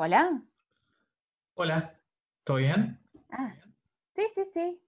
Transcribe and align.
Hola. 0.00 0.40
Hola, 1.54 2.00
¿todo 2.44 2.58
bien? 2.58 3.00
Ah, 3.32 3.52
sí, 4.14 4.22
sí, 4.32 4.44
sí. 4.44 4.80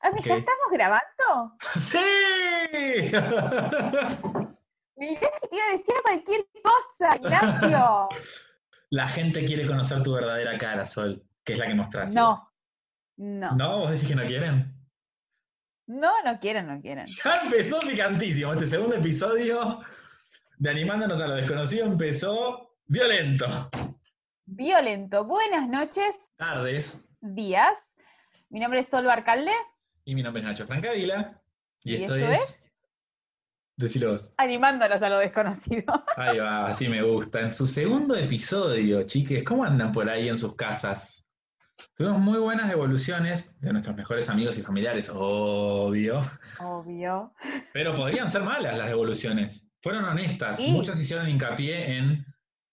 Ah, 0.00 0.10
¿Ya 0.10 0.16
Ok. 0.36 0.38
estamos 0.38 0.70
grabando? 0.72 1.58
¡Sí! 1.76 1.98
Mirá 4.96 5.20
que 5.20 5.48
te 5.48 5.52
iba 5.52 5.64
a 5.68 5.72
decir 5.72 5.94
cualquier 6.02 6.46
cosa, 6.64 7.16
Ignacio. 7.16 8.08
La 8.90 9.06
gente 9.06 9.44
quiere 9.44 9.66
conocer 9.66 10.02
tu 10.02 10.14
verdadera 10.14 10.56
cara, 10.56 10.86
Sol, 10.86 11.22
que 11.44 11.52
es 11.52 11.58
la 11.58 11.66
que 11.66 11.74
mostraste. 11.74 12.18
No, 12.18 12.50
no, 13.18 13.50
no, 13.50 13.56
¿No? 13.56 13.78
¿Vos 13.80 13.90
decís 13.90 14.08
que 14.08 14.14
no 14.14 14.24
quieren? 14.24 14.74
no, 15.88 16.10
quieren, 16.40 16.68
no 16.68 16.80
quieren. 16.80 17.04
Ya 17.06 17.42
empezó 17.44 17.80
picantísimo. 17.80 18.54
Este 18.54 18.64
segundo 18.64 18.94
episodio 18.96 19.80
de 20.56 20.70
Animándonos 20.70 21.20
a 21.20 21.26
lo 21.26 21.34
Desconocido 21.34 21.84
empezó 21.84 22.78
violento. 22.86 23.44
Violento. 24.50 25.24
Buenas 25.24 25.68
noches, 25.68 26.32
Tardes. 26.38 27.06
días. 27.20 27.98
Mi 28.48 28.60
nombre 28.60 28.80
es 28.80 28.88
Sol 28.88 29.04
Barcalde 29.04 29.52
Y 30.06 30.14
mi 30.14 30.22
nombre 30.22 30.40
es 30.40 30.48
Nacho 30.48 30.66
Francavila. 30.66 31.38
Y, 31.84 31.92
y 31.92 31.94
esto, 31.96 32.14
esto 32.16 32.30
es... 32.30 32.38
es 32.38 32.72
Decilo 33.76 34.12
vos. 34.12 34.32
Animándonos 34.38 35.02
a 35.02 35.10
lo 35.10 35.18
desconocido. 35.18 36.02
Ahí 36.16 36.38
va, 36.38 36.66
así 36.66 36.88
me 36.88 37.02
gusta. 37.02 37.40
En 37.40 37.52
su 37.52 37.66
segundo 37.66 38.16
episodio, 38.16 39.02
chiques, 39.02 39.44
¿cómo 39.44 39.64
andan 39.64 39.92
por 39.92 40.08
ahí 40.08 40.28
en 40.28 40.36
sus 40.38 40.56
casas? 40.56 41.26
Tuvimos 41.94 42.18
muy 42.18 42.38
buenas 42.38 42.68
devoluciones 42.70 43.60
de 43.60 43.70
nuestros 43.70 43.94
mejores 43.96 44.30
amigos 44.30 44.56
y 44.56 44.62
familiares, 44.62 45.10
obvio. 45.14 46.20
Obvio. 46.58 47.34
Pero 47.74 47.94
podrían 47.94 48.30
ser 48.30 48.42
malas 48.42 48.78
las 48.78 48.88
devoluciones. 48.88 49.70
Fueron 49.82 50.06
honestas. 50.06 50.56
Sí. 50.56 50.72
Muchos 50.72 50.98
hicieron 50.98 51.28
hincapié 51.28 51.98
en, 51.98 52.26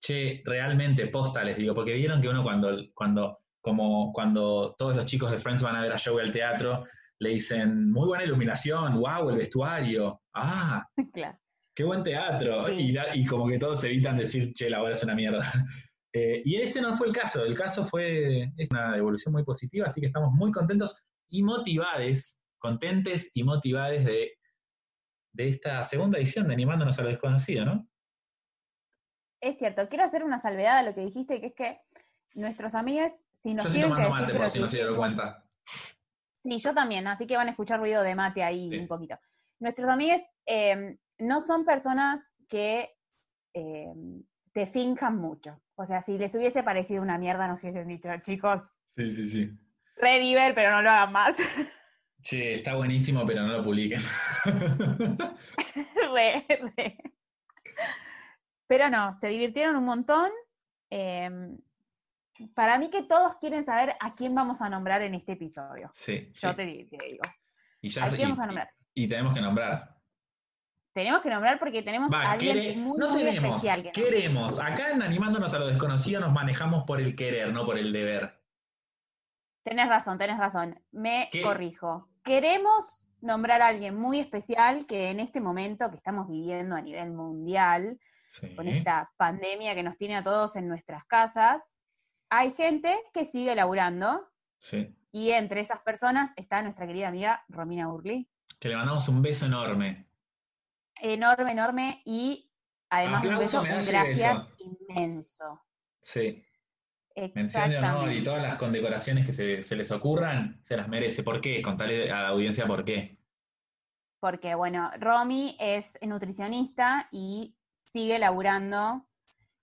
che, 0.06 0.42
realmente, 0.46 1.08
posta, 1.08 1.44
les 1.44 1.58
digo, 1.58 1.74
porque 1.74 1.94
vieron 1.94 2.22
que 2.22 2.30
uno 2.30 2.44
cuando, 2.44 2.78
cuando, 2.94 3.40
como 3.62 4.12
cuando 4.14 4.76
todos 4.78 4.96
los 4.96 5.06
chicos 5.06 5.32
de 5.32 5.40
Friends 5.40 5.64
van 5.64 5.76
a 5.76 5.82
ver 5.82 5.92
a 5.94 5.98
Joey 6.04 6.26
al 6.26 6.32
teatro, 6.32 6.86
le 7.20 7.30
dicen, 7.30 7.92
muy 7.92 8.08
buena 8.08 8.24
iluminación, 8.26 9.00
wow, 9.00 9.30
el 9.30 9.38
vestuario, 9.38 10.22
ah, 10.36 10.86
Claro. 11.14 11.38
qué 11.76 11.84
buen 11.84 12.04
teatro. 12.04 12.66
Sí. 12.66 12.74
Y, 12.74 12.92
la- 12.92 13.16
y 13.16 13.26
como 13.26 13.48
que 13.48 13.58
todos 13.58 13.84
evitan 13.84 14.18
decir, 14.18 14.52
che, 14.54 14.70
la 14.70 14.82
obra 14.82 14.92
es 14.92 15.04
una 15.04 15.16
mierda. 15.16 15.40
Eh, 16.18 16.42
y 16.46 16.56
este 16.62 16.80
no 16.80 16.94
fue 16.94 17.08
el 17.08 17.14
caso. 17.14 17.44
El 17.44 17.58
caso 17.58 17.84
fue 17.84 18.50
es 18.56 18.72
una 18.72 18.94
devolución 18.94 19.34
muy 19.34 19.44
positiva, 19.44 19.88
así 19.88 20.00
que 20.00 20.08
estamos 20.08 20.32
muy 20.32 20.50
contentos 20.50 21.04
y 21.30 21.44
motivades, 21.44 22.42
contentes 22.58 23.30
y 23.34 23.44
motivades 23.44 24.06
de, 24.06 24.32
de 25.34 25.50
esta 25.50 25.84
segunda 25.84 26.18
edición 26.18 26.48
de 26.48 26.54
Animándonos 26.54 26.98
a 26.98 27.02
lo 27.02 27.10
Desconocido, 27.10 27.66
¿no? 27.66 27.90
Es 29.42 29.58
cierto, 29.60 29.88
quiero 29.90 30.04
hacer 30.06 30.24
una 30.24 30.40
salvedad 30.40 30.78
a 30.78 30.84
lo 30.84 30.94
que 30.96 31.02
dijiste, 31.02 31.40
que 31.40 31.48
es 31.48 31.54
que 31.54 31.82
nuestros 32.34 32.76
amigos, 32.76 33.12
si 33.34 33.54
nos 33.54 33.66
Yo 33.66 33.70
estoy 33.70 33.82
tienen 33.82 34.04
que 34.04 34.10
mate, 34.10 34.34
por 34.34 34.50
si 34.50 34.60
no 34.60 34.68
se 34.68 34.78
dieron 34.78 34.96
cuenta. 34.98 35.44
Sí, 36.32 36.58
yo 36.60 36.74
también, 36.74 37.08
así 37.08 37.26
que 37.28 37.38
van 37.38 37.48
a 37.48 37.52
escuchar 37.52 37.80
ruido 37.80 38.04
de 38.04 38.16
mate 38.16 38.44
ahí 38.44 38.70
Sí. 38.70 38.78
un 38.78 38.88
poquito. 38.88 39.18
Nuestros 39.60 39.90
amigos 39.90 40.22
eh, 40.46 40.98
no 41.20 41.42
son 41.42 41.66
personas 41.66 42.36
que 42.50 42.96
eh, 43.54 43.94
te 44.54 44.66
fincan 44.68 45.18
mucho. 45.18 45.62
O 45.76 45.86
sea, 45.86 46.02
si 46.02 46.18
les 46.18 46.34
hubiese 46.36 46.62
parecido 46.64 47.02
una 47.02 47.18
mierda, 47.18 47.48
nos 47.48 47.62
hubiesen 47.64 47.88
dicho, 47.88 48.10
chicos, 48.22 48.62
Sí, 48.96 49.12
sí, 49.12 49.30
sí. 49.30 49.52
re 49.98 50.20
diver, 50.20 50.54
pero 50.56 50.72
no 50.72 50.82
lo 50.82 50.90
hagan 50.90 51.12
más. 51.12 51.38
Che, 52.22 52.56
está 52.56 52.74
buenísimo, 52.76 53.24
pero 53.26 53.44
no 53.44 53.54
lo 53.58 53.64
publiquen. 53.64 54.02
Re, 56.14 56.46
re. 56.76 56.98
Pero 58.68 58.90
no, 58.90 59.14
se 59.20 59.28
divirtieron 59.28 59.76
un 59.76 59.86
montón. 59.86 60.32
eh, 60.90 61.30
para 62.54 62.78
mí 62.78 62.90
que 62.90 63.04
todos 63.04 63.36
quieren 63.38 63.64
saber 63.66 63.96
a 64.00 64.12
quién 64.12 64.36
vamos 64.36 64.62
a 64.62 64.68
nombrar 64.70 65.02
en 65.02 65.16
este 65.16 65.34
episodio. 65.34 65.90
sí, 65.94 66.32
Yo 66.36 66.50
sí. 66.50 66.56
te, 66.56 66.66
di- 66.66 66.86
te 66.86 67.06
digo. 67.06 67.24
Y, 67.82 67.88
ya 67.90 68.04
¿A 68.04 68.08
quién 68.10 68.20
y- 68.20 68.24
vamos 68.24 68.40
a 68.40 68.46
nombrar? 68.48 68.70
y- 68.94 69.04
y 69.04 69.08
tenemos 69.08 69.34
que 69.34 69.42
nombrar. 69.42 69.96
Tenemos 70.94 71.22
que 71.22 71.30
nombrar 71.30 71.60
porque 71.60 71.82
tenemos 71.82 72.12
a 72.14 72.32
alguien 72.32 72.56
quere- 72.58 72.76
muy, 72.78 72.98
no 72.98 73.10
muy 73.10 73.20
tenemos, 73.24 73.64
especial. 73.64 73.84
que 73.84 73.92
queremos. 73.92 74.60
Acá 74.60 74.92
en 74.92 75.02
Animándonos 75.02 75.54
a 75.54 75.60
lo 75.60 75.68
Desconocido 75.68 76.20
nos 76.22 76.32
manejamos 76.34 76.84
por 76.86 77.00
el 77.02 77.16
querer, 77.16 77.52
no 77.54 77.66
por 77.66 77.78
el 77.78 77.92
deber. 77.94 78.42
Tenés 79.64 79.88
razón, 79.90 80.18
tenés 80.18 80.38
razón. 80.38 80.80
Me 80.92 81.30
¿Qué? 81.32 81.42
corrijo. 81.42 82.10
Queremos 82.24 83.08
nombrar 83.22 83.62
a 83.62 83.68
alguien 83.68 83.96
muy 83.96 84.20
especial 84.20 84.86
que 84.86 85.10
en 85.10 85.20
este 85.20 85.42
momento 85.42 85.90
que 85.90 85.98
estamos 85.98 86.28
viviendo 86.30 86.76
a 86.76 86.82
nivel 86.82 87.12
mundial, 87.12 88.00
Sí. 88.36 88.54
con 88.54 88.68
esta 88.68 89.14
pandemia 89.16 89.76
que 89.76 89.84
nos 89.84 89.98
tiene 89.98 90.18
a 90.18 90.24
todos 90.24 90.58
en 90.58 90.68
nuestras 90.68 91.06
casas, 91.06 91.78
hay 92.30 92.52
gente 92.52 92.94
que 93.14 93.24
sigue 93.24 93.56
laburando 93.56 94.28
sí. 94.58 94.94
y 95.14 95.32
entre 95.32 95.62
esas 95.62 95.80
personas 95.80 96.32
está 96.36 96.62
nuestra 96.62 96.86
querida 96.86 97.08
amiga 97.08 97.46
Romina 97.48 97.88
Burley. 97.88 98.28
Que 98.60 98.68
le 98.68 98.76
mandamos 98.76 99.08
un 99.08 99.22
beso 99.22 99.46
enorme. 99.46 100.10
Enorme, 101.02 101.52
enorme 101.54 102.02
y 102.04 102.52
además 102.90 103.24
de 103.24 103.30
un 103.30 103.38
beso, 103.38 103.62
un 103.62 103.68
gracias 103.68 104.50
beso. 104.50 104.56
inmenso. 104.60 105.66
Sí. 106.02 106.44
Mención 107.34 107.70
de 107.70 107.78
honor 107.78 108.12
y 108.12 108.22
todas 108.22 108.42
las 108.44 108.58
condecoraciones 108.58 109.26
que 109.26 109.32
se, 109.32 109.64
se 109.64 109.78
les 109.78 109.92
ocurran, 109.92 110.60
se 110.64 110.76
las 110.76 110.90
merece. 110.90 111.24
¿Por 111.24 111.40
qué? 111.40 111.62
Contarle 111.62 112.12
a 112.12 112.24
la 112.24 112.28
audiencia 112.30 112.68
por 112.68 112.84
qué. 112.84 113.18
Porque, 114.20 114.56
bueno, 114.56 114.92
Romy 115.00 115.56
es 115.58 115.98
nutricionista 116.02 117.08
y 117.12 117.56
sigue 117.96 118.20
laburando 118.20 119.08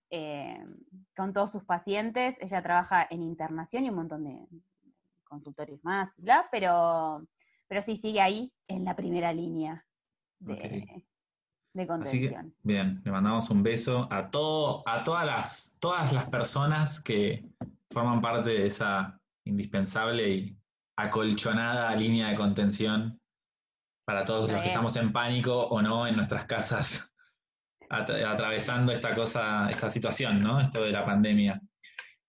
eh, 0.08 0.64
con 1.14 1.34
todos 1.34 1.52
sus 1.52 1.64
pacientes. 1.64 2.34
Ella 2.40 2.62
trabaja 2.62 3.06
en 3.10 3.22
internación 3.22 3.84
y 3.84 3.90
un 3.90 3.96
montón 3.96 4.24
de 4.24 4.38
consultorios 5.24 5.84
más, 5.84 6.16
bla, 6.16 6.48
pero, 6.50 7.26
pero 7.68 7.82
sí 7.82 7.98
sigue 7.98 8.22
ahí 8.22 8.50
en 8.68 8.86
la 8.86 8.96
primera 8.96 9.34
línea 9.34 9.84
de, 10.38 10.54
de 11.74 11.82
Así 11.82 11.82
que, 11.82 11.86
contención. 11.86 12.54
bien, 12.62 13.02
le 13.04 13.10
mandamos 13.10 13.50
un 13.50 13.62
beso 13.62 14.08
a 14.10 14.30
todo, 14.30 14.82
a 14.88 15.04
todas 15.04 15.26
las, 15.26 15.76
todas 15.78 16.10
las 16.10 16.26
personas 16.30 17.02
que 17.02 17.44
forman 17.90 18.22
parte 18.22 18.48
de 18.48 18.66
esa 18.66 19.20
indispensable 19.44 20.30
y 20.30 20.58
acolchonada 20.96 21.94
línea 21.96 22.30
de 22.30 22.36
contención 22.36 23.20
para 24.06 24.24
todos 24.24 24.50
los 24.50 24.62
que 24.62 24.68
estamos 24.68 24.96
en 24.96 25.12
pánico 25.12 25.66
o 25.66 25.82
no 25.82 26.06
en 26.06 26.16
nuestras 26.16 26.46
casas, 26.46 27.11
atravesando 27.92 28.92
esta 28.92 29.14
cosa, 29.14 29.68
esta 29.70 29.90
situación, 29.90 30.40
¿no? 30.40 30.60
Esto 30.60 30.82
de 30.82 30.90
la 30.92 31.04
pandemia. 31.04 31.60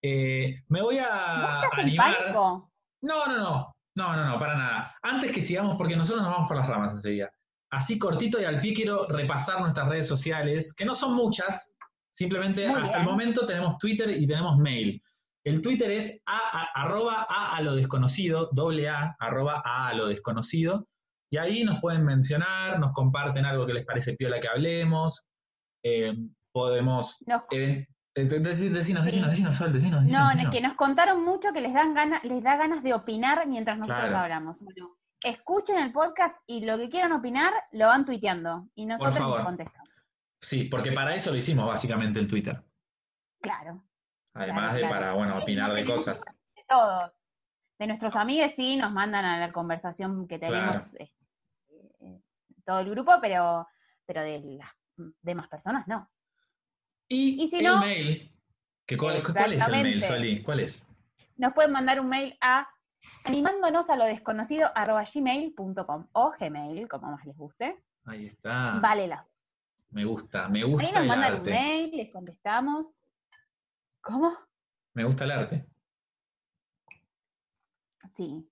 Eh, 0.02 0.62
me 0.68 0.82
voy 0.82 0.98
¿Vos 0.98 1.06
a 1.10 1.62
estás 1.64 1.80
en 1.80 1.86
animar. 1.86 2.18
pánico? 2.18 2.72
No, 3.02 3.26
no, 3.28 3.38
no, 3.38 3.74
no, 3.96 4.16
no, 4.16 4.26
no, 4.26 4.40
para 4.40 4.56
nada. 4.58 4.96
Antes 5.02 5.32
que 5.32 5.42
sigamos, 5.42 5.76
porque 5.78 5.96
nosotros 5.96 6.24
nos 6.24 6.32
vamos 6.34 6.48
por 6.48 6.58
las 6.58 6.68
ramas 6.68 6.94
enseguida. 6.94 7.32
Así 7.72 7.98
cortito 7.98 8.40
y 8.40 8.46
al 8.46 8.60
pie 8.60 8.74
quiero 8.74 9.08
repasar 9.08 9.60
nuestras 9.62 9.88
redes 9.88 10.08
sociales, 10.08 10.76
que 10.76 10.86
no 10.86 10.94
son 10.94 11.16
muchas, 11.16 11.74
simplemente 12.12 12.68
Muy 12.68 12.82
hasta 12.82 13.00
el 13.00 13.06
momento 13.06 13.46
tenemos 13.48 13.78
Twitter 13.80 14.10
y 14.12 14.28
tenemos 14.28 14.58
mail. 14.58 15.02
El 15.46 15.62
Twitter 15.62 15.90
es 15.92 16.22
a, 16.26 16.38
a- 16.38 16.84
arroba 16.84 17.26
a, 17.28 17.56
a 17.56 17.62
lo 17.62 17.76
desconocido, 17.76 18.50
doble 18.54 18.88
a, 18.90 19.16
arroba 19.20 19.62
a, 19.66 19.88
a 19.88 19.94
lo 19.94 20.08
desconocido, 20.08 20.88
y 21.32 21.38
ahí 21.38 21.64
nos 21.64 21.80
pueden 21.80 22.06
mencionar, 22.06 22.80
nos 22.80 22.92
comparten 22.94 23.44
algo 23.46 23.66
que 23.66 23.74
les 23.74 23.86
parece 23.86 24.14
piola 24.14 24.40
que 24.40 24.48
hablemos, 24.48 25.28
eh, 25.84 26.14
podemos... 26.52 27.22
Nos- 27.28 27.44
eh, 27.52 27.86
eh, 28.16 28.28
deci- 28.28 28.70
decinos, 28.70 29.06
decinos, 29.06 29.30
decinos, 29.30 29.56
Sol, 29.56 29.74
decinos, 29.74 30.04
decinos, 30.04 30.36
no, 30.36 30.52
que 30.52 30.62
nos 30.62 30.76
contaron 30.76 31.24
mucho 31.24 31.52
que 31.54 31.62
les 31.62 31.74
dan 31.74 31.94
ganas, 31.94 32.24
les 32.24 32.42
da 32.44 32.56
ganas 32.58 32.84
de 32.84 32.94
opinar 32.94 33.48
mientras 33.48 33.78
nosotros 33.78 34.10
Claro. 34.10 34.18
hablamos. 34.24 34.60
Bueno, 34.62 34.98
escuchen 35.24 35.78
el 35.80 35.92
podcast 35.92 36.36
y 36.48 36.64
lo 36.66 36.78
que 36.78 36.90
quieran 36.90 37.12
opinar 37.12 37.54
lo 37.72 37.88
van 37.88 38.06
tuiteando 38.06 38.68
y 38.76 38.86
nosotros 38.86 39.20
les 39.38 39.46
contestamos. 39.46 39.90
Sí, 40.42 40.66
porque 40.66 40.92
para 40.92 41.16
eso 41.16 41.32
lo 41.32 41.38
hicimos 41.38 41.66
básicamente 41.68 42.20
el 42.20 42.28
Twitter. 42.28 42.62
Claro. 43.42 43.84
Además 44.36 44.62
Claro, 44.64 44.74
de 44.76 44.80
claro. 44.82 44.96
para, 44.96 45.14
bueno, 45.14 45.38
opinar 45.40 45.74
de 45.74 45.86
cosas. 45.86 46.24
De 46.56 46.64
todos. 46.68 47.34
De 47.80 47.88
nuestros 47.88 48.16
amigos 48.16 48.52
sí 48.56 48.78
nos 48.78 48.92
mandan 48.92 49.26
a 49.26 49.40
la 49.40 49.52
conversación 49.52 50.28
que 50.28 50.38
tenemos 50.40 50.94
eh, 51.00 51.12
todo 52.66 52.80
el 52.80 52.90
grupo, 52.90 53.14
pero, 53.22 53.68
pero 54.06 54.22
de 54.22 54.40
las 54.58 54.70
demás 55.22 55.48
personas 55.48 55.88
no. 55.88 56.10
Y, 57.08 57.44
Y 57.44 57.48
si 57.48 57.58
el 57.58 57.66
no- 57.66 57.80
mail. 57.80 58.30
Que 58.86 58.98
cuál, 58.98 59.24
¿Cuál 59.24 59.54
es 59.54 59.66
el 59.68 59.72
mail. 59.72 60.02
Soli? 60.02 60.44
¿Cuál 60.44 60.60
es? 60.60 60.86
Nos 61.38 61.54
pueden 61.54 61.72
mandar 61.72 62.00
un 62.02 62.10
mail 62.10 62.38
a 62.42 62.68
animándonos 63.24 63.90
a 63.90 63.96
lo 63.96 64.04
desconocido 64.06 64.70
arroba 64.76 65.04
gmail.com 65.14 66.08
o 66.12 66.32
gmail, 66.38 66.88
como 66.90 67.12
más 67.12 67.26
les 67.26 67.38
guste. 67.38 67.82
Ahí 68.06 68.26
está. 68.26 68.80
Vale 68.82 69.08
la. 69.08 69.26
Me 69.92 70.04
gusta, 70.06 70.50
me 70.50 70.64
gusta 70.64 70.86
Ahí 70.88 70.92
nos 70.94 71.02
el 71.04 71.08
mandan 71.08 71.36
un 71.36 71.44
mail, 71.44 71.92
les 71.96 72.12
contestamos. 72.12 73.00
¿Cómo? 74.02 74.36
Me 74.96 75.04
gusta 75.06 75.24
el 75.24 75.32
arte. 75.32 75.66
Sí. 78.10 78.48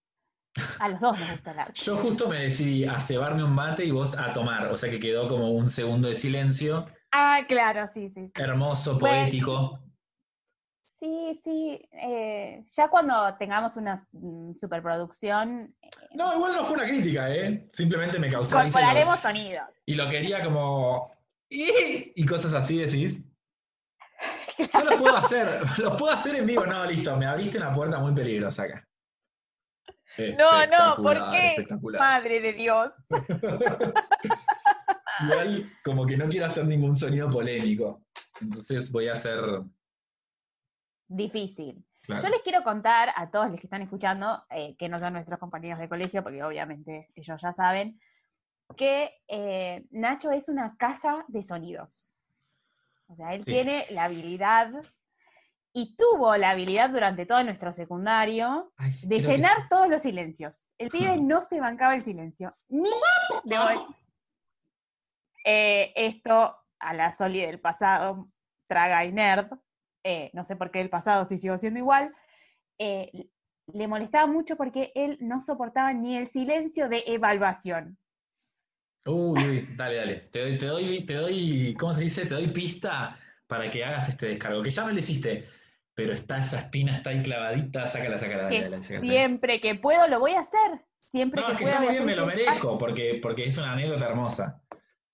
A 0.79 0.89
los 0.89 0.99
dos 0.99 1.17
nos 1.19 1.31
gusta 1.31 1.51
el 1.51 1.59
arte. 1.59 1.79
Yo 1.81 1.95
justo 1.97 2.27
me 2.27 2.43
decidí 2.43 2.83
a 2.85 2.99
cebarme 2.99 3.43
un 3.43 3.53
mate 3.53 3.85
y 3.85 3.91
vos 3.91 4.17
a 4.17 4.33
tomar, 4.33 4.65
o 4.67 4.75
sea 4.77 4.89
que 4.89 4.99
quedó 4.99 5.27
como 5.29 5.49
un 5.51 5.69
segundo 5.69 6.07
de 6.09 6.15
silencio. 6.15 6.87
Ah, 7.11 7.41
claro, 7.47 7.87
sí, 7.87 8.09
sí. 8.09 8.25
sí. 8.27 8.41
Hermoso, 8.41 8.97
Bueno. 8.99 9.23
poético. 9.23 9.79
Sí, 10.85 11.39
sí. 11.43 11.81
eh, 11.93 12.63
ya 12.67 12.87
cuando 12.89 13.35
tengamos 13.39 13.75
una 13.75 13.95
mm, 14.11 14.53
superproducción, 14.53 15.73
eh, 15.81 15.89
No, 16.13 16.35
igual 16.35 16.53
no 16.53 16.65
fue 16.65 16.75
una 16.75 16.85
crítica, 16.85 17.33
¿eh? 17.33 17.67
Simplemente 17.71 18.19
me 18.19 18.29
causó 18.29 18.55
y 18.55 18.61
lo- 18.61 18.67
incorporaremos 18.67 19.19
sonidos. 19.19 19.67
Y 19.85 19.95
lo 19.95 20.09
quería 20.09 20.43
como. 20.43 21.11
Y, 21.49 22.13
y 22.15 22.25
cosas 22.25 22.53
así 22.53 22.77
decís. 22.77 23.23
Yo 24.73 24.83
lo 24.83 24.97
puedo 24.97 25.15
hacer, 25.17 25.61
lo 25.79 25.95
puedo 25.95 26.13
hacer 26.13 26.35
en 26.35 26.45
vivo. 26.45 26.65
No, 26.67 26.85
listo, 26.85 27.15
me 27.17 27.25
abriste 27.25 27.57
una 27.57 27.73
puerta 27.73 27.97
muy 27.97 28.13
peligrosa 28.13 28.63
acá. 28.63 28.87
No, 30.37 30.65
no, 30.67 30.95
¿por 31.01 31.15
qué? 31.31 31.65
Madre 31.97 32.41
de 32.41 32.53
Dios. 32.53 32.91
Igual, 35.23 35.71
como 35.83 36.05
que 36.05 36.17
no 36.17 36.27
quiero 36.29 36.45
hacer 36.47 36.65
ningún 36.65 36.95
sonido 36.95 37.29
polémico. 37.29 38.03
Entonces 38.39 38.91
voy 38.91 39.07
a 39.07 39.13
hacer. 39.13 39.39
Difícil. 41.07 41.83
Claro. 42.01 42.23
Yo 42.23 42.29
les 42.29 42.41
quiero 42.41 42.63
contar 42.63 43.09
a 43.15 43.29
todos 43.29 43.51
los 43.51 43.59
que 43.59 43.67
están 43.67 43.81
escuchando, 43.83 44.43
eh, 44.49 44.75
que 44.77 44.89
no 44.89 44.97
son 44.97 45.13
nuestros 45.13 45.37
compañeros 45.39 45.79
de 45.79 45.87
colegio, 45.89 46.23
porque 46.23 46.43
obviamente 46.43 47.09
ellos 47.15 47.39
ya 47.41 47.53
saben, 47.53 47.99
que 48.75 49.13
eh, 49.27 49.85
Nacho 49.91 50.31
es 50.31 50.49
una 50.49 50.75
caja 50.77 51.25
de 51.27 51.43
sonidos. 51.43 52.11
O 53.07 53.15
sea, 53.15 53.33
él 53.33 53.43
Sí. 53.43 53.51
tiene 53.51 53.85
la 53.91 54.05
habilidad 54.05 54.71
y 55.73 55.95
tuvo 55.95 56.35
la 56.37 56.51
habilidad 56.51 56.89
durante 56.89 57.25
todo 57.25 57.43
nuestro 57.43 57.71
secundario 57.71 58.73
Ay, 58.77 58.93
de 59.03 59.17
que 59.17 59.21
llenar 59.21 59.69
todos 59.69 59.87
los 59.87 60.01
silencios. 60.01 60.69
El 60.77 60.89
pibe 60.89 61.17
no 61.17 61.41
se 61.41 61.59
bancaba 61.59 61.95
el 61.95 62.03
silencio. 62.03 62.55
Ni 62.69 62.89
de 63.45 63.57
hoy. 63.57 63.77
Eh, 65.45 65.93
esto 65.95 66.55
a 66.79 66.93
la 66.93 67.13
Soli 67.13 67.41
del 67.41 67.59
pasado, 67.59 68.29
traga 68.67 69.05
y 69.05 69.11
nerd, 69.11 69.47
eh, 70.03 70.29
no 70.33 70.43
sé 70.43 70.55
por 70.55 70.71
qué 70.71 70.79
del 70.79 70.89
pasado 70.89 71.25
si 71.25 71.37
sigo 71.37 71.57
siendo 71.57 71.79
igual, 71.79 72.13
eh, 72.77 73.29
le 73.73 73.87
molestaba 73.87 74.27
mucho 74.27 74.57
porque 74.57 74.91
él 74.95 75.17
no 75.21 75.41
soportaba 75.41 75.93
ni 75.93 76.17
el 76.17 76.27
silencio 76.27 76.89
de 76.89 77.03
evaluación. 77.07 77.97
Uy, 79.05 79.47
uy, 79.47 79.67
dale, 79.75 79.95
dale. 79.95 80.15
Te 80.31 80.41
doy, 80.41 80.57
te 80.57 80.65
doy, 80.65 81.05
te 81.05 81.13
doy, 81.15 81.75
¿cómo 81.79 81.93
se 81.93 82.03
dice? 82.03 82.25
Te 82.25 82.35
doy 82.35 82.47
pista 82.47 83.17
para 83.47 83.69
que 83.69 83.83
hagas 83.83 84.09
este 84.09 84.27
descargo, 84.27 84.61
que 84.61 84.69
ya 84.69 84.85
me 84.85 84.93
lo 84.93 84.99
hiciste, 84.99 85.45
pero 86.01 86.13
está 86.13 86.39
esa 86.39 86.57
espina, 86.57 86.95
está 86.97 87.11
ahí 87.11 87.21
clavadita, 87.21 87.87
sácala, 87.87 88.17
sácala, 88.17 88.49
Que 88.49 88.61
dale, 88.63 88.83
siempre 88.83 89.61
que 89.61 89.75
puedo 89.75 90.07
lo 90.07 90.19
voy 90.19 90.31
a 90.31 90.39
hacer. 90.39 90.83
Siempre 90.97 91.41
No, 91.41 91.47
que 91.49 91.53
es 91.53 91.57
que 91.59 91.63
pueda 91.65 91.75
está 91.75 91.83
muy 91.85 91.93
bien, 91.93 92.05
me 92.05 92.15
lo 92.15 92.25
merezco, 92.25 92.77
porque, 92.79 93.19
porque 93.21 93.45
es 93.45 93.55
una 93.59 93.73
anécdota 93.73 94.07
hermosa. 94.07 94.63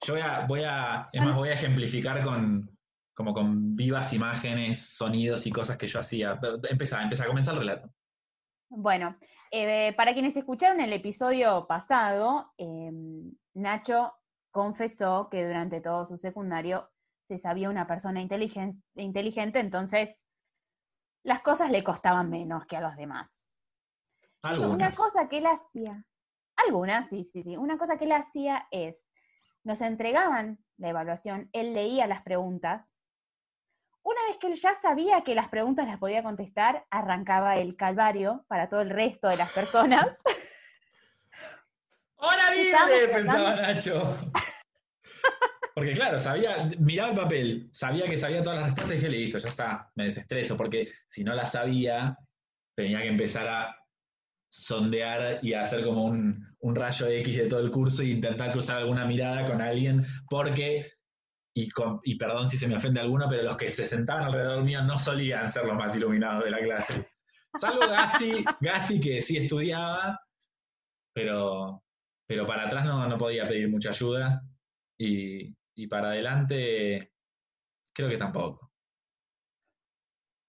Yo 0.05 0.13
voy 0.13 0.21
a, 0.21 0.45
voy 0.47 0.63
a, 0.63 1.07
es 1.11 1.17
Son- 1.17 1.25
más, 1.25 1.35
voy 1.35 1.49
a 1.49 1.53
ejemplificar 1.53 2.23
con, 2.23 2.69
como 3.13 3.33
con 3.33 3.75
vivas 3.75 4.13
imágenes, 4.13 4.95
sonidos 4.95 5.45
y 5.45 5.51
cosas 5.51 5.75
que 5.75 5.87
yo 5.87 5.99
hacía. 5.99 6.39
Empezá, 6.69 7.03
empezá, 7.03 7.25
comenzar 7.25 7.55
el 7.55 7.59
relato. 7.61 7.89
Bueno, 8.69 9.17
eh, 9.51 9.93
para 9.97 10.13
quienes 10.13 10.37
escucharon 10.37 10.79
el 10.79 10.93
episodio 10.93 11.65
pasado, 11.67 12.53
eh, 12.57 12.91
Nacho 13.55 14.13
confesó 14.51 15.27
que 15.29 15.45
durante 15.45 15.81
todo 15.81 16.05
su 16.05 16.15
secundario 16.17 16.89
se 17.27 17.39
sabía 17.39 17.69
una 17.69 17.87
persona 17.87 18.21
inteligen- 18.21 18.81
inteligente, 18.95 19.59
entonces 19.59 20.23
las 21.23 21.41
cosas 21.41 21.69
le 21.71 21.83
costaban 21.83 22.29
menos 22.29 22.65
que 22.65 22.77
a 22.77 22.81
los 22.81 22.95
demás. 22.95 23.49
Entonces, 24.43 24.59
una 24.65 24.85
Algunas. 24.87 24.97
cosa 24.97 25.27
que 25.27 25.37
él 25.39 25.45
hacía, 25.47 26.05
algunas, 26.55 27.09
sí, 27.09 27.23
sí, 27.23 27.43
sí, 27.43 27.57
una 27.57 27.77
cosa 27.77 27.97
que 27.97 28.05
él 28.05 28.11
hacía 28.13 28.67
es, 28.71 29.03
nos 29.63 29.81
entregaban 29.81 30.59
la 30.77 30.89
evaluación, 30.89 31.49
él 31.53 31.73
leía 31.73 32.07
las 32.07 32.21
preguntas, 32.21 32.95
una 34.03 34.21
vez 34.29 34.37
que 34.37 34.47
él 34.47 34.53
ya 34.55 34.73
sabía 34.73 35.23
que 35.23 35.35
las 35.35 35.49
preguntas 35.49 35.85
las 35.85 35.97
podía 35.99 36.23
contestar, 36.23 36.85
arrancaba 36.89 37.57
el 37.57 37.75
calvario 37.75 38.45
para 38.47 38.69
todo 38.69 38.79
el 38.81 38.89
resto 38.89 39.27
de 39.27 39.35
las 39.37 39.51
personas. 39.51 40.23
¡Hora 42.15 42.37
tratando- 42.47 43.11
Pensaba 43.13 43.55
Nacho. 43.55 44.17
Porque 45.77 45.93
claro, 45.93 46.19
sabía, 46.19 46.71
miraba 46.79 47.11
el 47.11 47.15
papel, 47.15 47.67
sabía 47.71 48.07
que 48.07 48.17
sabía 48.17 48.41
todas 48.41 48.57
las 48.61 48.65
respuestas 48.69 48.93
y 48.93 48.95
dije, 48.99 49.09
listo, 49.09 49.37
ya 49.37 49.47
está, 49.47 49.91
me 49.93 50.05
desestreso, 50.05 50.57
porque 50.57 50.91
si 51.05 51.23
no 51.23 51.35
las 51.35 51.51
sabía, 51.51 52.17
tenía 52.75 53.03
que 53.03 53.09
empezar 53.09 53.47
a 53.47 53.77
sondear 54.51 55.37
y 55.43 55.53
a 55.53 55.61
hacer 55.61 55.83
como 55.85 56.05
un, 56.05 56.55
un 56.61 56.75
rayo 56.75 57.05
X 57.05 57.37
de 57.37 57.45
todo 57.45 57.59
el 57.59 57.69
curso 57.69 58.01
e 58.01 58.07
intentar 58.07 58.51
cruzar 58.53 58.77
alguna 58.77 59.05
mirada 59.05 59.45
con 59.45 59.61
alguien, 59.61 60.03
porque, 60.27 60.93
y, 61.55 61.69
con- 61.69 61.99
y 62.03 62.17
perdón 62.17 62.49
si 62.49 62.57
se 62.57 62.67
me 62.67 62.77
ofende 62.77 62.99
alguno, 63.01 63.27
pero 63.29 63.43
los 63.43 63.55
que 63.55 63.69
se 63.69 63.85
sentaban 63.85 64.23
alrededor 64.23 64.63
mío 64.63 64.81
no 64.81 64.97
solían 64.97 65.47
ser 65.47 65.65
los 65.65 65.75
más 65.75 65.95
iluminados 65.95 66.43
de 66.43 66.49
la 66.49 66.59
clase. 66.59 67.07
Salvo 67.53 67.87
Gasti, 67.87 68.43
Gasti 68.61 68.99
que 68.99 69.21
sí 69.21 69.37
estudiaba, 69.37 70.19
pero, 71.13 71.83
pero 72.27 72.47
para 72.47 72.65
atrás 72.65 72.83
no, 72.83 73.07
no 73.07 73.15
podía 73.15 73.47
pedir 73.47 73.69
mucha 73.69 73.89
ayuda 73.89 74.41
y, 74.99 75.55
y 75.77 75.87
para 75.87 76.09
adelante 76.09 77.13
creo 77.93 78.09
que 78.09 78.17
tampoco. 78.17 78.73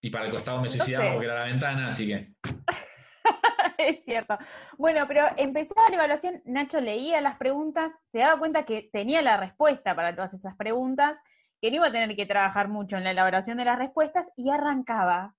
Y 0.00 0.10
para 0.10 0.24
el 0.26 0.30
costado 0.30 0.60
me 0.60 0.68
suicidaba 0.68 1.06
sé. 1.06 1.12
porque 1.12 1.26
era 1.26 1.40
la 1.40 1.44
ventana, 1.44 1.88
así 1.88 2.06
que... 2.06 2.34
es 3.78 4.04
cierto. 4.04 4.38
Bueno, 4.78 5.06
pero 5.06 5.26
empezaba 5.36 5.88
la 5.90 5.96
evaluación, 5.96 6.42
Nacho 6.46 6.80
leía 6.80 7.20
las 7.20 7.36
preguntas, 7.36 7.92
se 8.10 8.18
daba 8.18 8.38
cuenta 8.38 8.64
que 8.64 8.88
tenía 8.90 9.20
la 9.20 9.36
respuesta 9.36 9.94
para 9.94 10.14
todas 10.14 10.32
esas 10.32 10.56
preguntas, 10.56 11.20
que 11.60 11.70
no 11.70 11.76
iba 11.76 11.88
a 11.88 11.92
tener 11.92 12.16
que 12.16 12.26
trabajar 12.26 12.68
mucho 12.68 12.96
en 12.96 13.04
la 13.04 13.10
elaboración 13.10 13.58
de 13.58 13.66
las 13.66 13.78
respuestas 13.78 14.30
y 14.34 14.50
arrancaba 14.50 15.34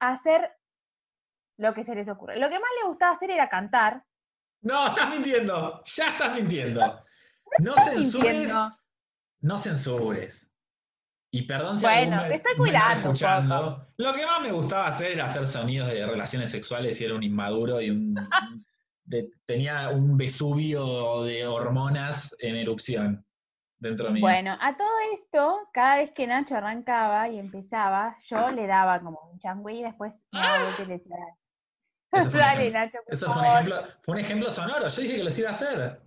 a 0.00 0.08
hacer 0.10 0.56
lo 1.56 1.72
que 1.72 1.84
se 1.84 1.94
les 1.94 2.08
ocurre. 2.08 2.38
Lo 2.38 2.48
que 2.48 2.58
más 2.58 2.70
le 2.80 2.88
gustaba 2.88 3.12
hacer 3.12 3.30
era 3.30 3.48
cantar. 3.48 4.04
No, 4.62 4.88
estás 4.88 5.10
mintiendo, 5.10 5.82
ya 5.84 6.08
estás 6.08 6.34
mintiendo. 6.34 7.04
No 7.60 7.74
censures, 7.76 8.12
mintiendo. 8.12 8.77
No 9.40 9.58
censures. 9.58 10.50
Y 11.30 11.42
perdón 11.42 11.78
si 11.78 11.84
Bueno, 11.84 12.22
me 12.22 12.34
está 12.36 12.50
cuidando 12.56 13.10
un. 13.10 13.86
Lo 13.98 14.14
que 14.14 14.24
más 14.24 14.40
me 14.40 14.50
gustaba 14.52 14.86
hacer 14.86 15.12
era 15.12 15.26
hacer 15.26 15.46
sonidos 15.46 15.88
de 15.88 16.06
relaciones 16.06 16.50
sexuales 16.50 16.98
y 17.00 17.04
era 17.04 17.14
un 17.14 17.22
inmaduro 17.22 17.80
y 17.80 17.90
un... 17.90 18.14
de- 19.04 19.28
tenía 19.46 19.90
un 19.90 20.16
Vesubio 20.16 21.22
de 21.24 21.46
hormonas 21.46 22.34
en 22.40 22.56
erupción 22.56 23.26
dentro 23.78 24.10
mío. 24.10 24.22
Bueno, 24.22 24.56
a 24.60 24.76
todo 24.76 24.88
esto, 25.14 25.58
cada 25.72 25.96
vez 25.96 26.10
que 26.12 26.26
Nacho 26.26 26.56
arrancaba 26.56 27.28
y 27.28 27.38
empezaba, 27.38 28.16
yo 28.26 28.50
le 28.50 28.66
daba 28.66 29.00
como 29.00 29.20
un 29.32 29.38
changüí 29.38 29.80
y 29.80 29.82
después 29.84 30.26
me 30.32 30.40
y 30.40 30.86
le 30.86 30.94
decía, 30.94 31.16
dale. 32.10 32.70
Nacho, 32.70 32.98
por 33.04 33.14
Eso 33.14 33.26
fue 33.26 33.36
un 33.36 33.44
favor". 33.44 33.60
ejemplo, 33.60 33.82
fue 34.02 34.14
un 34.14 34.20
ejemplo 34.20 34.50
sonoro. 34.50 34.88
Yo 34.88 35.02
dije 35.02 35.16
que 35.16 35.24
los 35.24 35.38
iba 35.38 35.48
a 35.48 35.52
hacer. 35.52 36.02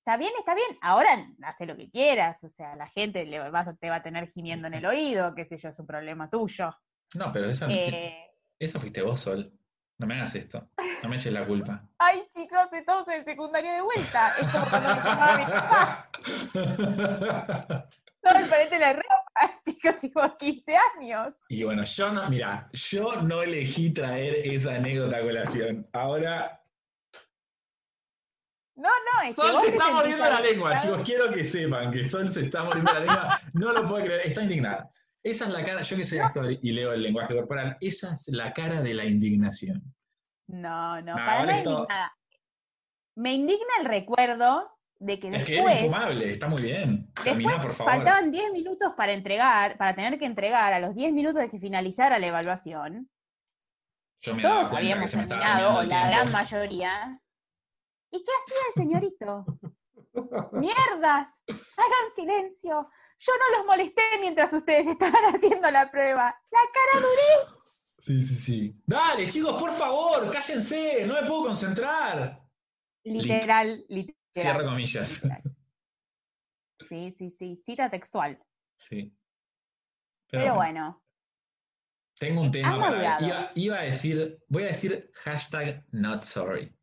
Está 0.00 0.16
bien, 0.16 0.32
está 0.38 0.54
bien. 0.54 0.78
Ahora 0.80 1.08
hace 1.42 1.66
lo 1.66 1.76
que 1.76 1.90
quieras. 1.90 2.42
O 2.42 2.48
sea, 2.48 2.74
la 2.74 2.86
gente 2.86 3.24
le 3.26 3.38
vas 3.50 3.68
a- 3.68 3.74
te 3.74 3.90
va 3.90 3.96
a 3.96 4.02
tener 4.02 4.30
gimiendo 4.32 4.66
en 4.66 4.74
el 4.74 4.86
oído, 4.86 5.34
qué 5.34 5.44
sé 5.44 5.58
yo, 5.58 5.68
es 5.68 5.78
un 5.78 5.86
problema 5.86 6.28
tuyo. 6.30 6.74
No, 7.14 7.32
pero 7.32 7.50
eso, 7.50 7.66
Eh, 7.68 8.30
eso 8.58 8.80
fuiste 8.80 9.02
vos, 9.02 9.20
Sol. 9.20 9.52
No 9.98 10.06
me 10.06 10.14
hagas 10.14 10.34
esto. 10.34 10.70
No 11.02 11.10
me 11.10 11.16
eches 11.16 11.32
la 11.32 11.46
culpa. 11.46 11.86
Ay, 11.98 12.22
chicos, 12.30 12.68
estamos 12.72 13.06
en 13.08 13.24
secundario 13.24 13.70
de 13.72 13.82
vuelta. 13.82 14.34
Es 14.40 14.48
como 14.48 14.64
cuando 14.70 14.88
me 14.94 15.02
llamaba 15.02 15.36
mi 15.38 15.44
papá. 15.44 16.10
Todo 18.22 18.34
el 18.38 18.70
de 18.70 18.78
la 18.78 18.92
ropa. 18.94 19.06
Chicos, 19.66 20.00
tengo 20.00 20.36
15 20.36 20.76
años. 20.98 21.34
y 21.48 21.62
bueno, 21.64 21.82
yo 21.84 22.10
no, 22.12 22.28
mira, 22.28 22.68
yo 22.72 23.22
no 23.22 23.42
elegí 23.42 23.92
traer 23.92 24.46
esa 24.50 24.74
anécdota 24.74 25.18
a 25.18 25.20
colación. 25.22 25.86
Ahora, 25.92 26.59
No, 28.80 28.88
no, 28.88 29.28
es 29.28 29.36
que 29.36 29.42
Sol 29.42 29.60
se 29.60 29.68
está 29.68 29.90
muriendo 29.92 30.24
la 30.24 30.40
lengua, 30.40 30.76
chicos. 30.78 31.02
Quiero 31.04 31.30
que 31.30 31.44
sepan 31.44 31.92
que 31.92 32.02
Sol 32.08 32.28
se 32.28 32.44
está 32.46 32.64
muriendo 32.64 32.92
la 32.92 33.00
lengua. 33.00 33.40
No 33.52 33.72
lo 33.72 33.86
puedo 33.86 34.04
creer. 34.04 34.26
Está 34.26 34.42
indignada. 34.42 34.90
Esa 35.22 35.44
es 35.44 35.50
la 35.50 35.62
cara, 35.62 35.82
yo 35.82 35.96
que 35.98 36.04
soy 36.06 36.18
actor 36.18 36.50
y 36.50 36.72
leo 36.72 36.94
el 36.94 37.02
lenguaje 37.02 37.34
corporal, 37.34 37.76
esa 37.82 38.14
es 38.14 38.26
la 38.28 38.54
cara 38.54 38.80
de 38.80 38.94
la 38.94 39.04
indignación. 39.04 39.82
No, 40.46 40.96
no, 41.02 41.12
No, 41.12 41.14
para 41.14 41.44
nada 41.44 41.58
esto- 41.58 41.70
indignada. 41.72 42.12
Me 43.16 43.32
indigna 43.34 43.72
el 43.80 43.84
recuerdo 43.84 44.70
de 44.98 45.20
que 45.20 45.28
Es 45.28 45.44
que 45.44 45.52
es 45.52 45.56
después, 45.58 45.82
infumable, 45.82 46.30
está 46.32 46.48
muy 46.48 46.62
bien. 46.62 47.12
Terminá, 47.22 47.52
después 47.52 47.76
por 47.76 47.86
favor. 47.86 47.92
faltaban 47.96 48.32
10 48.32 48.50
minutos 48.52 48.94
para 48.96 49.12
entregar, 49.12 49.76
para 49.76 49.94
tener 49.94 50.18
que 50.18 50.24
entregar 50.24 50.72
a 50.72 50.78
los 50.78 50.94
10 50.94 51.12
minutos 51.12 51.42
de 51.42 51.50
que 51.50 51.58
finalizara 51.60 52.18
la 52.18 52.26
evaluación. 52.26 53.10
Yo 54.22 54.34
me 54.34 54.40
Todos 54.42 54.68
cuenta 54.68 54.70
que 54.70 54.76
habíamos 54.78 55.10
se 55.10 55.16
me 55.18 55.22
estaba 55.24 55.40
terminado, 55.42 55.78
o 55.78 55.82
la 55.82 56.06
gran 56.08 56.32
mayoría. 56.32 57.19
¿Y 58.10 58.24
qué 58.24 58.32
hacía 58.42 58.58
el 58.68 58.74
señorito? 58.74 59.44
¡Mierdas! 60.52 61.42
¡Hagan 61.48 62.14
silencio! 62.14 62.88
Yo 63.18 63.32
no 63.38 63.58
los 63.58 63.66
molesté 63.66 64.02
mientras 64.20 64.52
ustedes 64.52 64.86
estaban 64.86 65.22
haciendo 65.34 65.70
la 65.70 65.90
prueba. 65.90 66.34
La 66.50 66.60
cara 66.72 67.06
durez. 67.06 67.70
Sí, 67.98 68.22
sí, 68.22 68.34
sí. 68.34 68.82
Dale, 68.86 69.28
chicos, 69.28 69.60
por 69.60 69.72
favor, 69.72 70.30
cállense, 70.32 71.04
no 71.06 71.14
me 71.14 71.28
puedo 71.28 71.44
concentrar. 71.44 72.42
Literal, 73.04 73.84
literal. 73.88 74.16
Cierro 74.34 74.64
comillas. 74.64 75.22
literal. 75.22 75.42
Sí, 76.80 77.12
sí, 77.12 77.30
sí. 77.30 77.56
Cita 77.56 77.90
textual. 77.90 78.42
Sí. 78.78 79.14
Pero, 80.28 80.54
bueno. 80.54 81.02
Tengo 82.18 82.40
un 82.40 82.50
tema 82.50 82.78
para. 82.78 82.90
madurado. 82.90 83.26
Iba, 83.26 83.52
iba 83.54 83.78
a 83.80 83.82
decir, 83.82 84.42
voy 84.48 84.62
a 84.64 84.68
decir 84.68 85.10
hashtag 85.14 85.84
not 85.92 86.22
sorry. 86.22 86.74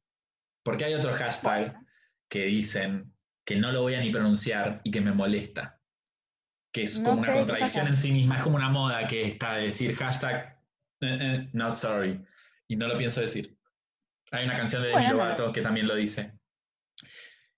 Porque 0.67 0.83
hay 0.83 0.95
otro 0.95 1.13
hashtag 1.13 1.71
Bueno. 1.71 1.87
que 2.29 2.43
dicen 2.43 3.13
que 3.45 3.55
no 3.55 3.71
lo 3.71 3.83
voy 3.83 3.95
a 3.95 4.01
ni 4.01 4.11
pronunciar 4.11 4.81
y 4.83 4.91
que 4.91 4.99
me 4.99 5.13
molesta. 5.13 5.79
Que 6.73 6.81
es 6.81 6.99
como 6.99 7.21
una 7.21 7.31
contradicción 7.31 7.87
en 7.87 7.95
sí 7.95 8.11
misma, 8.11 8.35
es 8.35 8.41
como 8.41 8.57
una 8.57 8.67
moda 8.67 9.07
que 9.07 9.21
está 9.21 9.53
de 9.53 9.63
decir 9.67 9.95
hashtag 9.95 10.59
eh, 10.99 11.17
eh, 11.21 11.49
not 11.53 11.75
sorry. 11.75 12.21
Y 12.67 12.75
no 12.75 12.85
lo 12.89 12.97
pienso 12.97 13.21
decir. 13.21 13.57
Hay 14.31 14.43
una 14.43 14.57
canción 14.57 14.81
de 14.81 14.89
Demi 14.89 15.03
Bueno, 15.03 15.11
no 15.11 15.17
lo- 15.19 15.23
Lovato 15.23 15.53
que 15.53 15.61
también 15.61 15.87
lo 15.87 15.95
dice. 15.95 16.37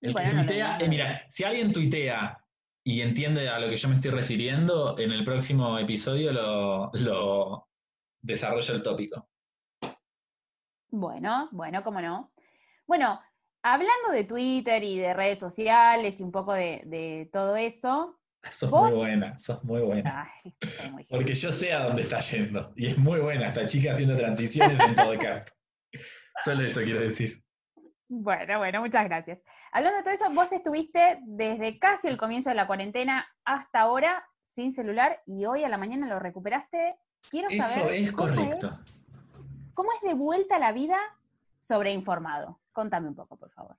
El 0.01 0.09
que 0.09 0.21
Bueno, 0.21 0.29
tuitea, 0.45 0.77
no 0.77 0.85
eh, 0.85 0.87
mira, 0.89 1.25
si 1.31 1.43
alguien 1.45 1.73
tuitea 1.73 2.45
y 2.83 3.01
entiende 3.01 3.49
a 3.49 3.57
lo 3.59 3.69
que 3.71 3.75
yo 3.77 3.89
me 3.89 3.95
estoy 3.95 4.11
refiriendo, 4.11 4.99
en 4.99 5.11
el 5.11 5.23
próximo 5.23 5.79
episodio 5.79 6.31
lo, 6.31 6.91
lo 6.93 7.67
desarrollo 8.21 8.75
el 8.75 8.83
tópico. 8.83 9.31
Bueno, 10.91 11.49
bueno, 11.51 11.83
cómo 11.83 12.01
no. 12.01 12.31
Bueno, 12.89 13.22
hablando 13.62 14.10
de 14.12 14.24
Twitter 14.24 14.84
y 14.84 14.98
de 14.98 15.13
redes 15.13 15.38
sociales 15.38 16.19
y 16.19 16.24
un 16.24 16.31
poco 16.31 16.53
de, 16.53 16.81
de 16.86 17.29
todo 17.31 17.55
eso. 17.55 18.19
Sos 18.50 18.72
¿Vos? 18.72 18.89
muy 18.89 18.98
buena, 19.05 19.39
sos 19.39 19.63
muy 19.63 19.81
buena. 19.81 20.27
Ay, 20.43 20.55
soy 20.75 20.89
muy 20.91 21.03
Porque 21.10 21.36
yo 21.36 21.51
sé 21.51 21.72
a 21.72 21.84
dónde 21.84 22.01
está 22.01 22.19
yendo. 22.22 22.74
Y 22.75 22.88
es 22.88 22.98
muy 22.98 23.19
buena 23.19 23.50
esta 23.50 23.67
chica 23.67 23.91
haciendo 23.91 24.15
transiciones 24.17 24.79
en 24.79 24.96
podcast. 24.96 25.50
Solo 26.43 26.63
eso 26.65 26.81
quiero 26.81 27.01
decir. 27.01 27.43
Bueno, 28.08 28.58
bueno, 28.58 28.81
muchas 28.81 29.05
gracias. 29.05 29.43
Hablando 29.72 29.98
de 29.98 30.03
todo 30.03 30.13
eso, 30.15 30.31
vos 30.34 30.51
estuviste 30.51 31.19
desde 31.27 31.77
casi 31.77 32.08
el 32.08 32.17
comienzo 32.17 32.50
de 32.50 32.55
la 32.55 32.65
cuarentena 32.65 33.27
hasta 33.46 33.81
ahora 33.81 34.25
sin 34.43 34.72
celular 34.72 35.22
y 35.27 35.46
hoy 35.46 35.63
a 35.63 35.69
la 35.69 35.77
mañana 35.77 36.08
lo 36.08 36.17
recuperaste. 36.17 36.96
Quiero 37.29 37.50
Eso 37.50 37.62
saber 37.67 37.93
es 37.93 38.12
cómo 38.13 38.34
correcto. 38.34 38.67
es- 38.67 39.74
¿Cómo 39.75 39.89
es 39.91 40.01
de 40.01 40.15
vuelta 40.15 40.55
a 40.55 40.60
la 40.60 40.72
vida 40.72 40.98
sobreinformado? 41.59 42.61
Contame 42.71 43.07
un 43.09 43.15
poco, 43.15 43.37
por 43.37 43.51
favor. 43.51 43.77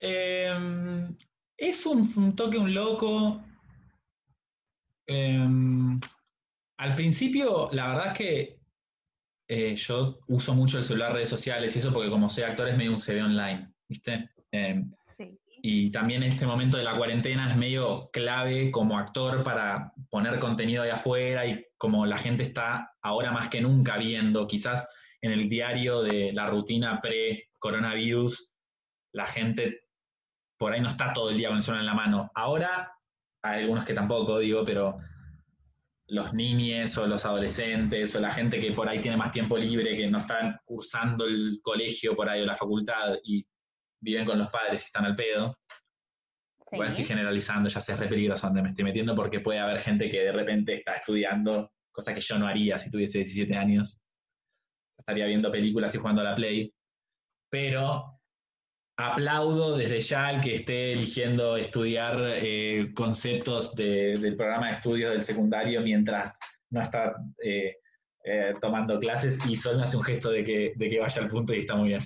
Eh, 0.00 1.08
es 1.56 1.86
un, 1.86 2.10
un 2.16 2.36
toque, 2.36 2.58
un 2.58 2.72
loco. 2.72 3.40
Eh, 5.06 5.46
al 6.78 6.94
principio, 6.94 7.68
la 7.72 7.88
verdad 7.88 8.06
es 8.12 8.18
que 8.18 8.60
eh, 9.48 9.74
yo 9.76 10.20
uso 10.28 10.54
mucho 10.54 10.78
el 10.78 10.84
celular, 10.84 11.12
redes 11.12 11.28
sociales 11.28 11.74
y 11.74 11.80
eso 11.80 11.92
porque 11.92 12.08
como 12.10 12.28
soy 12.28 12.44
actor 12.44 12.68
es 12.68 12.76
medio 12.76 12.92
un 12.92 13.00
CV 13.00 13.22
online, 13.22 13.72
¿viste? 13.88 14.30
Eh, 14.52 14.82
Sí. 15.18 15.38
y 15.62 15.90
también 15.90 16.22
este 16.22 16.46
momento 16.46 16.78
de 16.78 16.84
la 16.84 16.96
cuarentena 16.96 17.50
es 17.50 17.56
medio 17.56 18.08
clave 18.10 18.70
como 18.70 18.96
actor 18.96 19.42
para 19.42 19.92
poner 20.08 20.38
contenido 20.38 20.82
ahí 20.82 20.88
afuera 20.90 21.44
y 21.46 21.62
como 21.76 22.06
la 22.06 22.16
gente 22.16 22.42
está 22.44 22.92
ahora 23.02 23.30
más 23.32 23.48
que 23.48 23.60
nunca 23.60 23.98
viendo, 23.98 24.46
quizás 24.46 24.88
en 25.22 25.32
el 25.32 25.48
diario 25.48 26.02
de 26.02 26.32
la 26.32 26.48
rutina 26.48 27.00
pre-coronavirus, 27.00 28.54
la 29.12 29.26
gente 29.26 29.82
por 30.58 30.72
ahí 30.72 30.80
no 30.80 30.88
está 30.88 31.12
todo 31.12 31.30
el 31.30 31.36
día 31.36 31.48
con 31.48 31.56
el 31.56 31.62
celular 31.62 31.82
en 31.82 31.86
la 31.86 31.94
mano. 31.94 32.30
Ahora 32.34 32.92
hay 33.42 33.62
algunos 33.62 33.84
que 33.84 33.94
tampoco, 33.94 34.38
digo, 34.38 34.62
pero 34.64 34.96
los 36.08 36.34
niñes 36.34 36.98
o 36.98 37.06
los 37.06 37.24
adolescentes 37.24 38.14
o 38.14 38.20
la 38.20 38.30
gente 38.30 38.58
que 38.58 38.72
por 38.72 38.88
ahí 38.88 39.00
tiene 39.00 39.16
más 39.16 39.30
tiempo 39.30 39.56
libre, 39.56 39.96
que 39.96 40.10
no 40.10 40.18
están 40.18 40.58
cursando 40.64 41.24
el 41.24 41.60
colegio 41.62 42.14
por 42.16 42.28
ahí 42.28 42.42
o 42.42 42.46
la 42.46 42.54
facultad 42.54 43.14
y 43.24 43.46
viven 44.02 44.26
con 44.26 44.38
los 44.38 44.48
padres 44.48 44.82
y 44.82 44.86
están 44.86 45.04
al 45.04 45.16
pedo. 45.16 45.56
Sí. 46.60 46.76
Igual 46.76 46.88
estoy 46.88 47.04
generalizando, 47.04 47.68
ya 47.68 47.80
sé, 47.80 47.92
es 47.92 47.98
re 47.98 48.08
peligroso 48.08 48.46
donde 48.46 48.62
me 48.62 48.68
estoy 48.68 48.84
metiendo 48.84 49.14
porque 49.14 49.40
puede 49.40 49.60
haber 49.60 49.80
gente 49.80 50.08
que 50.08 50.24
de 50.24 50.32
repente 50.32 50.74
está 50.74 50.96
estudiando, 50.96 51.72
cosa 51.90 52.12
que 52.12 52.20
yo 52.20 52.38
no 52.38 52.46
haría 52.46 52.76
si 52.76 52.90
tuviese 52.90 53.18
17 53.18 53.56
años. 53.56 54.02
Estaría 55.00 55.26
viendo 55.26 55.50
películas 55.50 55.94
y 55.94 55.98
jugando 55.98 56.20
a 56.22 56.24
la 56.24 56.36
Play. 56.36 56.72
Pero 57.50 58.18
aplaudo 58.96 59.76
desde 59.76 60.00
ya 60.00 60.30
el 60.30 60.40
que 60.40 60.56
esté 60.56 60.92
eligiendo 60.92 61.56
estudiar 61.56 62.16
eh, 62.22 62.92
conceptos 62.94 63.74
de- 63.74 64.16
del 64.18 64.36
programa 64.36 64.66
de 64.68 64.72
estudios 64.74 65.10
del 65.12 65.22
secundario 65.22 65.80
mientras 65.80 66.38
no 66.70 66.80
está 66.82 67.14
eh, 67.42 67.76
eh, 68.24 68.52
tomando 68.60 69.00
clases 69.00 69.44
y 69.46 69.56
solo 69.56 69.78
me 69.78 69.84
hace 69.84 69.96
un 69.96 70.02
gesto 70.04 70.30
de 70.30 70.44
que, 70.44 70.72
de 70.76 70.88
que 70.90 71.00
vaya 71.00 71.22
al 71.22 71.28
punto 71.28 71.54
y 71.54 71.60
está 71.60 71.74
muy 71.76 71.88
bien. 71.88 72.00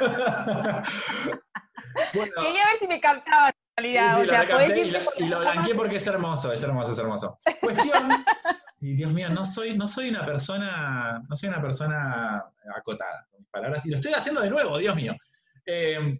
Bueno, 2.14 2.32
Quería 2.40 2.66
ver 2.66 2.78
si 2.78 2.86
me 2.86 3.00
captaba 3.00 3.48
en 3.48 3.54
realidad. 3.76 4.16
Sí, 4.16 4.22
o 4.22 4.24
sea, 4.28 4.44
lo 4.44 4.76
y 4.76 4.90
lo, 4.90 5.00
y 5.18 5.24
lo 5.26 5.42
la 5.42 5.52
blanqueé 5.52 5.74
porque 5.74 5.96
es 5.96 6.06
hermoso, 6.06 6.52
es 6.52 6.62
hermoso, 6.62 6.92
es 6.92 6.98
hermoso. 6.98 7.36
Cuestión, 7.60 8.24
y 8.80 8.94
Dios 8.94 9.12
mío, 9.12 9.28
no 9.28 9.44
soy, 9.44 9.76
no 9.76 9.86
soy 9.86 10.08
una 10.08 10.24
persona, 10.24 11.22
no 11.28 11.36
soy 11.36 11.50
una 11.50 11.60
persona 11.60 12.42
acotada 12.74 13.26
con 13.30 13.40
mis 13.40 13.48
palabras, 13.50 13.84
y 13.84 13.90
lo 13.90 13.96
estoy 13.96 14.14
haciendo 14.14 14.40
de 14.40 14.48
nuevo, 14.48 14.78
Dios 14.78 14.96
mío. 14.96 15.14
Eh, 15.66 16.18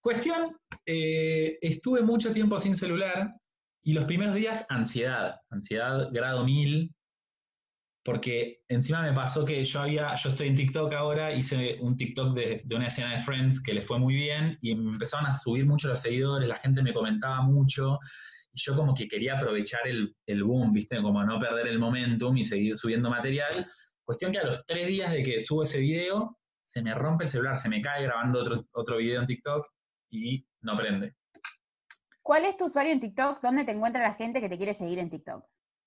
cuestión, 0.00 0.56
eh, 0.86 1.58
estuve 1.60 2.00
mucho 2.00 2.32
tiempo 2.32 2.58
sin 2.58 2.74
celular 2.74 3.34
y 3.82 3.92
los 3.92 4.04
primeros 4.04 4.34
días 4.34 4.64
ansiedad, 4.70 5.36
ansiedad 5.50 6.08
grado 6.10 6.44
mil, 6.44 6.94
porque 8.02 8.62
encima 8.68 9.02
me 9.02 9.12
pasó 9.12 9.44
que 9.44 9.62
yo 9.62 9.80
había, 9.80 10.14
yo 10.14 10.30
estoy 10.30 10.48
en 10.48 10.56
TikTok 10.56 10.94
ahora, 10.94 11.34
hice 11.34 11.76
un 11.82 11.94
TikTok 11.94 12.34
de, 12.34 12.62
de 12.64 12.74
una 12.74 12.86
escena 12.86 13.12
de 13.12 13.18
Friends 13.18 13.62
que 13.62 13.74
le 13.74 13.82
fue 13.82 13.98
muy 13.98 14.14
bien 14.14 14.56
y 14.62 14.74
me 14.74 14.92
empezaron 14.92 15.26
a 15.26 15.32
subir 15.34 15.66
mucho 15.66 15.88
los 15.88 16.00
seguidores, 16.00 16.48
la 16.48 16.56
gente 16.56 16.82
me 16.82 16.94
comentaba 16.94 17.42
mucho 17.42 17.98
yo 18.52 18.76
como 18.76 18.94
que 18.94 19.06
quería 19.08 19.36
aprovechar 19.36 19.86
el, 19.86 20.16
el 20.26 20.44
boom, 20.44 20.72
¿viste? 20.72 21.00
Como 21.00 21.22
no 21.24 21.38
perder 21.38 21.68
el 21.68 21.78
momentum 21.78 22.36
y 22.36 22.44
seguir 22.44 22.76
subiendo 22.76 23.10
material. 23.10 23.66
Cuestión 24.04 24.32
que 24.32 24.38
a 24.38 24.44
los 24.44 24.64
tres 24.66 24.88
días 24.88 25.12
de 25.12 25.22
que 25.22 25.40
subo 25.40 25.62
ese 25.62 25.78
video, 25.80 26.38
se 26.64 26.82
me 26.82 26.94
rompe 26.94 27.24
el 27.24 27.30
celular, 27.30 27.56
se 27.56 27.68
me 27.68 27.80
cae 27.80 28.02
grabando 28.02 28.40
otro, 28.40 28.66
otro 28.72 28.96
video 28.96 29.20
en 29.20 29.26
TikTok 29.26 29.66
y 30.10 30.46
no 30.62 30.76
prende. 30.76 31.14
¿Cuál 32.22 32.44
es 32.44 32.56
tu 32.56 32.66
usuario 32.66 32.92
en 32.92 33.00
TikTok? 33.00 33.40
¿Dónde 33.40 33.64
te 33.64 33.72
encuentra 33.72 34.02
la 34.02 34.14
gente 34.14 34.40
que 34.40 34.48
te 34.48 34.56
quiere 34.56 34.74
seguir 34.74 34.98
en 34.98 35.10
TikTok? 35.10 35.44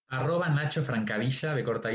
Arroba 0.10 0.50
Nacho 0.50 0.84
Francavilla, 0.84 1.54
de 1.56 1.64
corta. 1.64 1.90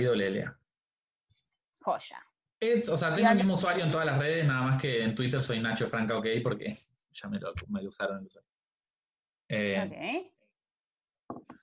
Joya. 1.80 2.25
Es- 2.60 2.88
o 2.88 2.96
sea, 2.96 3.10
Sí, 3.10 3.16
tengo 3.16 3.30
el 3.30 3.37
mismo 3.37 3.54
usuario 3.54 3.84
en 3.84 3.90
todas 3.90 4.06
las 4.06 4.18
redes, 4.18 4.46
nada 4.46 4.62
más 4.62 4.82
que 4.82 5.02
en 5.02 5.14
Twitter 5.14 5.40
soy 5.42 5.60
Nacho 5.60 5.87
Franca 5.88 6.16
OK 6.18 6.26
porque 6.42 6.76
ya 7.12 7.28
me 7.28 7.38
lo, 7.38 7.52
me 7.68 7.82
lo 7.82 7.88
usaron 7.88 8.18
el 8.20 8.26
usuario. 8.26 8.48
Eh, 9.48 9.82
Ok. 9.87 10.38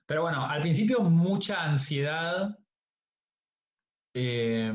Pero 0.06 0.22
bueno, 0.22 0.46
al 0.46 0.62
principio 0.62 1.00
mucha 1.00 1.62
ansiedad 1.64 2.56
eh, 4.14 4.72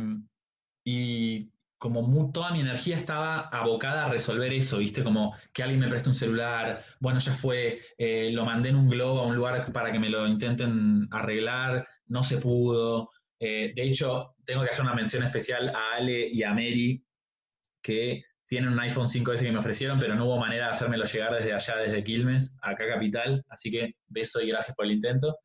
y 0.83 1.51
como 1.81 2.31
toda 2.31 2.51
mi 2.51 2.59
energía 2.59 2.95
estaba 2.95 3.47
abocada 3.47 4.05
a 4.05 4.09
resolver 4.09 4.53
eso, 4.53 4.77
¿viste? 4.77 5.03
Como 5.03 5.35
que 5.51 5.63
alguien 5.63 5.79
me 5.79 5.87
preste 5.87 6.09
un 6.09 6.15
celular, 6.15 6.83
bueno, 6.99 7.17
ya 7.17 7.33
fue, 7.33 7.81
eh, 7.97 8.29
lo 8.33 8.45
mandé 8.45 8.69
en 8.69 8.75
un 8.75 8.87
globo 8.87 9.21
a 9.21 9.25
un 9.25 9.35
lugar 9.35 9.71
para 9.71 9.91
que 9.91 9.97
me 9.97 10.09
lo 10.09 10.27
intenten 10.27 11.07
arreglar, 11.09 11.87
no 12.05 12.21
se 12.21 12.37
pudo. 12.37 13.09
Eh, 13.39 13.73
de 13.75 13.83
hecho, 13.83 14.35
tengo 14.45 14.63
que 14.63 14.69
hacer 14.69 14.83
una 14.85 14.93
mención 14.93 15.23
especial 15.23 15.69
a 15.69 15.95
Ale 15.95 16.27
y 16.27 16.43
a 16.43 16.53
Mary, 16.53 17.03
que 17.81 18.25
tienen 18.51 18.73
un 18.73 18.79
iPhone 18.81 19.07
5S 19.07 19.39
que 19.43 19.51
me 19.53 19.59
ofrecieron, 19.59 19.97
pero 19.97 20.13
no 20.13 20.25
hubo 20.25 20.37
manera 20.37 20.65
de 20.65 20.71
hacérmelo 20.71 21.05
llegar 21.05 21.33
desde 21.33 21.53
allá, 21.53 21.77
desde 21.77 22.03
Quilmes, 22.03 22.57
acá 22.61 22.85
Capital. 22.85 23.45
Así 23.47 23.71
que 23.71 23.95
beso 24.09 24.41
y 24.41 24.49
gracias 24.49 24.75
por 24.75 24.85
el 24.85 24.91
intento. 24.91 25.37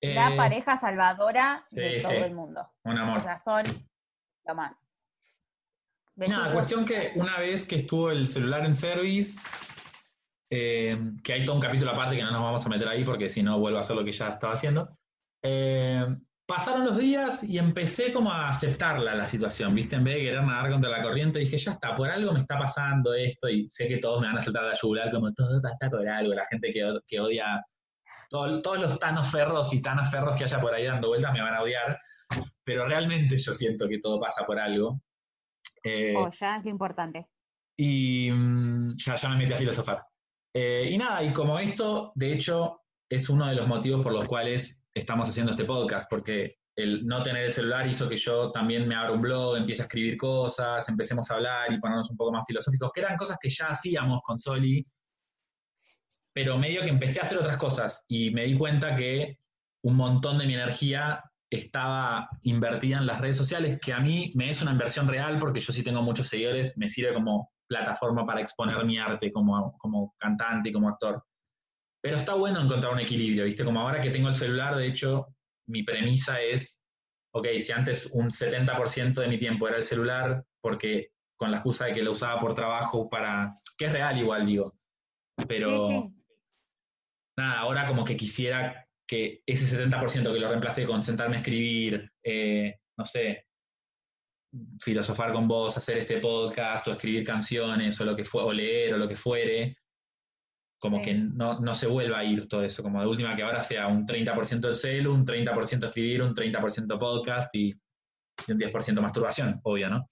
La 0.00 0.32
Eh, 0.32 0.36
pareja 0.38 0.78
salvadora 0.78 1.62
de 1.72 1.98
todo 2.00 2.10
sí. 2.12 2.16
el 2.16 2.34
mundo. 2.34 2.66
Un 2.84 2.96
amor. 2.96 3.18
O 3.18 3.22
sea, 3.22 3.36
son 3.36 3.64
lo 4.46 4.54
más. 4.54 5.04
Nada, 6.16 6.54
cuestión 6.54 6.86
que 6.86 7.12
una 7.16 7.38
vez 7.38 7.66
que 7.66 7.76
estuvo 7.76 8.10
el 8.10 8.26
celular 8.26 8.64
en 8.64 8.74
service, 8.74 9.38
eh, 10.50 10.98
que 11.22 11.34
hay 11.34 11.44
todo 11.44 11.56
un 11.56 11.60
capítulo 11.60 11.90
aparte 11.90 12.16
que 12.16 12.22
no 12.22 12.30
nos 12.30 12.40
vamos 12.40 12.64
a 12.64 12.68
meter 12.70 12.88
ahí 12.88 13.04
porque 13.04 13.28
si 13.28 13.42
no 13.42 13.58
vuelvo 13.58 13.76
a 13.76 13.82
hacer 13.82 13.94
lo 13.94 14.02
que 14.06 14.12
ya 14.12 14.28
estaba 14.30 14.54
haciendo. 14.54 14.96
eh, 15.42 16.06
pasaron 16.46 16.84
los 16.86 16.96
días 16.96 17.42
y 17.42 17.58
empecé 17.58 18.12
como 18.12 18.30
a 18.32 18.48
aceptarla 18.50 19.14
la 19.14 19.28
situación, 19.28 19.74
¿viste? 19.74 19.96
En 19.96 20.04
vez 20.04 20.14
de 20.16 20.20
querer 20.22 20.42
nadar 20.44 20.70
contra 20.70 20.90
la 20.90 21.02
corriente, 21.02 21.40
dije, 21.40 21.58
ya 21.58 21.72
está, 21.72 21.96
por 21.96 22.08
algo 22.08 22.32
me 22.32 22.40
está 22.40 22.56
pasando 22.58 23.12
esto 23.14 23.48
y 23.48 23.66
sé 23.66 23.88
que 23.88 23.98
todos 23.98 24.20
me 24.20 24.28
van 24.28 24.38
a 24.38 24.40
saltar 24.40 24.62
la 24.64 24.74
yugular 24.80 25.10
como 25.10 25.32
todo 25.32 25.60
pasa 25.60 25.90
por 25.90 26.08
algo, 26.08 26.34
la 26.34 26.44
gente 26.46 26.72
que, 26.72 26.98
que 27.06 27.20
odia, 27.20 27.64
todo- 28.30 28.62
todos 28.62 28.78
los 28.80 28.98
tanos 29.00 29.30
ferros 29.30 29.72
y 29.74 29.82
tanas 29.82 30.10
ferros 30.10 30.36
que 30.38 30.44
haya 30.44 30.60
por 30.60 30.72
ahí 30.72 30.84
dando 30.86 31.08
vueltas 31.08 31.32
me 31.32 31.42
van 31.42 31.54
a 31.54 31.62
odiar, 31.62 31.98
pero 32.64 32.86
realmente 32.86 33.36
yo 33.38 33.52
siento 33.52 33.88
que 33.88 33.98
todo 33.98 34.20
pasa 34.20 34.44
por 34.46 34.58
algo. 34.58 35.00
Eh, 35.82 36.14
Joya, 36.16 36.56
es 36.56 36.64
lo 36.64 36.70
importante. 36.70 37.26
y 37.78 38.30
mm, 38.32 38.96
ya, 38.96 39.16
ya 39.16 39.28
me 39.28 39.36
metí 39.36 39.52
a 39.52 39.56
filosofar. 39.56 40.02
Eh, 40.54 40.88
y 40.90 40.96
nada, 40.96 41.22
y 41.22 41.32
como 41.32 41.58
esto, 41.58 42.12
de 42.14 42.32
hecho, 42.32 42.80
es 43.10 43.28
uno 43.28 43.46
de 43.46 43.54
los 43.54 43.66
motivos 43.68 44.02
por 44.02 44.12
los 44.12 44.24
cuales 44.24 44.85
estamos 44.96 45.28
haciendo 45.28 45.52
este 45.52 45.66
podcast, 45.66 46.08
porque 46.08 46.56
el 46.74 47.06
no 47.06 47.22
tener 47.22 47.44
el 47.44 47.52
celular 47.52 47.86
hizo 47.86 48.08
que 48.08 48.16
yo 48.16 48.50
también 48.50 48.88
me 48.88 48.94
abra 48.94 49.12
un 49.12 49.20
blog, 49.20 49.56
empiece 49.56 49.82
a 49.82 49.84
escribir 49.84 50.16
cosas, 50.16 50.88
empecemos 50.88 51.30
a 51.30 51.34
hablar 51.34 51.72
y 51.72 51.78
ponernos 51.78 52.10
un 52.10 52.16
poco 52.16 52.32
más 52.32 52.44
filosóficos, 52.46 52.90
que 52.94 53.00
eran 53.00 53.16
cosas 53.16 53.36
que 53.40 53.50
ya 53.50 53.66
hacíamos 53.68 54.20
con 54.22 54.38
Soli, 54.38 54.82
pero 56.32 56.56
medio 56.56 56.80
que 56.80 56.88
empecé 56.88 57.20
a 57.20 57.24
hacer 57.24 57.38
otras 57.38 57.58
cosas 57.58 58.04
y 58.08 58.30
me 58.30 58.44
di 58.44 58.56
cuenta 58.56 58.96
que 58.96 59.38
un 59.82 59.96
montón 59.96 60.38
de 60.38 60.46
mi 60.46 60.54
energía 60.54 61.22
estaba 61.50 62.28
invertida 62.42 62.96
en 62.98 63.06
las 63.06 63.20
redes 63.20 63.36
sociales, 63.36 63.78
que 63.80 63.92
a 63.92 64.00
mí 64.00 64.32
me 64.34 64.48
es 64.48 64.62
una 64.62 64.72
inversión 64.72 65.08
real 65.08 65.38
porque 65.38 65.60
yo 65.60 65.72
sí 65.74 65.82
tengo 65.84 66.02
muchos 66.02 66.28
seguidores, 66.28 66.76
me 66.78 66.88
sirve 66.88 67.12
como 67.12 67.52
plataforma 67.68 68.24
para 68.24 68.40
exponer 68.40 68.82
mi 68.84 68.98
arte 68.98 69.30
como, 69.30 69.76
como 69.78 70.14
cantante 70.18 70.70
y 70.70 70.72
como 70.72 70.88
actor. 70.88 71.22
Pero 72.06 72.18
está 72.18 72.34
bueno 72.34 72.60
encontrar 72.60 72.92
un 72.92 73.00
equilibrio, 73.00 73.46
¿viste? 73.46 73.64
Como 73.64 73.80
ahora 73.80 74.00
que 74.00 74.10
tengo 74.10 74.28
el 74.28 74.34
celular, 74.34 74.76
de 74.76 74.86
hecho, 74.86 75.34
mi 75.66 75.82
premisa 75.82 76.40
es, 76.40 76.84
ok, 77.34 77.48
si 77.58 77.72
antes 77.72 78.06
un 78.12 78.30
70% 78.30 79.14
de 79.14 79.26
mi 79.26 79.40
tiempo 79.40 79.66
era 79.66 79.78
el 79.78 79.82
celular, 79.82 80.44
porque 80.60 81.10
con 81.36 81.50
la 81.50 81.56
excusa 81.56 81.86
de 81.86 81.94
que 81.94 82.02
lo 82.04 82.12
usaba 82.12 82.38
por 82.38 82.54
trabajo 82.54 83.08
para, 83.08 83.50
que 83.76 83.86
es 83.86 83.92
real 83.92 84.16
igual, 84.16 84.46
digo, 84.46 84.72
pero 85.48 86.12
nada, 87.36 87.58
ahora 87.58 87.88
como 87.88 88.04
que 88.04 88.16
quisiera 88.16 88.86
que 89.04 89.42
ese 89.44 89.66
70% 89.76 90.32
que 90.32 90.38
lo 90.38 90.48
reemplace 90.48 90.86
con 90.86 91.02
sentarme 91.02 91.38
a 91.38 91.40
escribir, 91.40 92.08
eh, 92.22 92.78
no 92.96 93.04
sé, 93.04 93.46
filosofar 94.80 95.32
con 95.32 95.48
vos, 95.48 95.76
hacer 95.76 95.98
este 95.98 96.20
podcast 96.20 96.86
o 96.86 96.92
escribir 96.92 97.24
canciones 97.24 98.00
o 98.00 98.04
lo 98.04 98.14
que 98.14 98.24
fue, 98.24 98.44
o 98.44 98.52
leer 98.52 98.94
o 98.94 98.96
lo 98.96 99.08
que 99.08 99.16
fuere, 99.16 99.76
como 100.78 101.02
que 101.02 101.14
no, 101.14 101.58
no, 101.60 101.74
se 101.74 101.86
vuelva 101.86 102.18
a 102.18 102.24
ir 102.24 102.48
todo 102.48 102.62
eso, 102.62 102.82
como 102.82 103.00
de 103.00 103.06
última 103.06 103.34
que 103.34 103.42
ahora 103.42 103.62
sea 103.62 103.86
un 103.86 104.06
30% 104.06 104.60
del 104.60 104.74
celu, 104.74 105.14
un 105.14 105.24
30% 105.24 105.86
escribir, 105.86 106.22
un 106.22 106.34
30% 106.34 106.98
podcast 106.98 107.54
y, 107.54 107.72
un 108.48 108.58
10% 108.58 109.00
masturbación, 109.00 109.60
obvio, 109.62 109.88
¿no? 109.88 110.08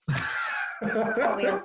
Obvio, 0.80 1.60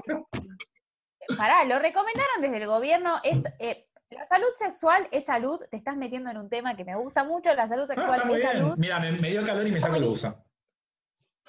Pará, 1.38 1.64
lo 1.64 1.80
recomendaron 1.80 2.42
desde 2.42 2.58
el 2.58 2.68
gobierno, 2.68 3.20
es 3.24 3.44
eh, 3.60 3.88
la 4.10 4.26
salud 4.26 4.50
sexual 4.56 5.08
es 5.12 5.26
salud, 5.26 5.60
te 5.70 5.78
estás 5.78 5.96
metiendo 5.96 6.30
en 6.32 6.38
un 6.38 6.50
tema 6.50 6.76
que 6.76 6.84
me 6.84 6.96
gusta 6.96 7.24
mucho, 7.24 7.54
la 7.54 7.68
salud 7.68 7.86
sexual 7.86 8.32
es 8.32 8.42
salud. 8.42 8.76
Mira, 8.78 9.00
me, 9.00 9.12
dio 9.30 9.46
calor 9.46 9.68
y 9.68 9.72
me 9.72 9.80
saco 9.80 9.96
el 9.96 10.04
uso. 10.04 10.44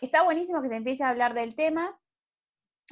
Está 0.00 0.22
buenísimo 0.22 0.60
que 0.62 0.68
se 0.68 0.76
empiece 0.76 1.02
a 1.02 1.08
hablar 1.08 1.34
del 1.34 1.54
tema, 1.54 1.98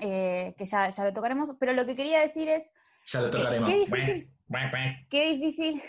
eh, 0.01 0.55
que 0.57 0.65
ya, 0.65 0.89
ya 0.89 1.05
lo 1.05 1.13
tocaremos, 1.13 1.51
pero 1.61 1.73
lo 1.73 1.85
que 1.85 1.95
quería 1.95 2.21
decir 2.21 2.49
es... 2.49 2.71
Ya 3.07 3.21
lo 3.21 3.31
tocaremos. 3.31 3.69
qué 3.69 3.77
difícil, 3.81 4.31
qué 5.09 5.33
difícil, 5.35 5.83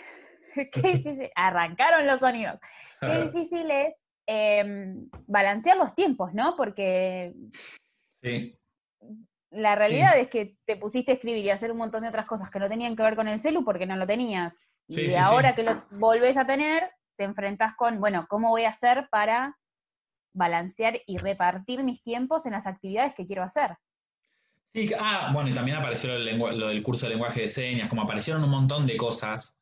qué 0.72 0.82
difícil, 0.82 1.30
arrancaron 1.34 2.06
los 2.06 2.20
sonidos. 2.20 2.58
Qué 3.00 3.22
difícil 3.22 3.70
es 3.70 3.94
em, 4.26 5.08
balancear 5.26 5.76
los 5.76 5.94
tiempos, 5.94 6.34
¿no? 6.34 6.54
Porque 6.56 7.32
sí. 8.22 8.58
la 9.50 9.74
realidad 9.74 10.18
es 10.18 10.28
que 10.28 10.56
te 10.66 10.76
pusiste 10.76 11.12
a 11.12 11.14
escribir 11.14 11.44
y 11.44 11.50
a 11.50 11.54
hacer 11.54 11.72
un 11.72 11.78
montón 11.78 12.02
de 12.02 12.08
otras 12.08 12.26
cosas 12.26 12.50
que 12.50 12.58
no 12.58 12.68
tenían 12.68 12.94
que 12.94 13.02
ver 13.02 13.16
con 13.16 13.28
el 13.28 13.40
celu 13.40 13.64
porque 13.64 13.86
no 13.86 13.96
lo 13.96 14.06
tenías. 14.06 14.66
y 14.88 15.14
ahora 15.14 15.54
que 15.54 15.62
lo 15.62 15.82
volvés 15.92 16.36
a 16.36 16.46
tener, 16.46 16.90
te 17.16 17.24
enfrentás 17.24 17.74
con, 17.74 18.00
bueno, 18.00 18.26
¿cómo 18.28 18.50
voy 18.50 18.64
a 18.64 18.70
hacer 18.70 19.08
para 19.10 19.56
balancear 20.34 21.00
y 21.06 21.18
repartir 21.18 21.82
mis 21.82 22.02
tiempos 22.02 22.46
en 22.46 22.52
las 22.52 22.66
actividades 22.66 23.14
que 23.14 23.26
quiero 23.26 23.42
hacer? 23.42 23.76
Sí, 24.72 24.88
ah, 24.96 25.30
bueno, 25.34 25.50
y 25.50 25.52
también 25.52 25.78
apareció 25.78 26.16
lo 26.16 26.68
del 26.68 26.82
curso 26.82 27.06
de 27.06 27.10
lenguaje 27.10 27.42
de 27.42 27.48
señas, 27.48 27.88
como 27.88 28.02
aparecieron 28.02 28.44
un 28.44 28.50
montón 28.50 28.86
de 28.86 28.96
cosas. 28.96 29.56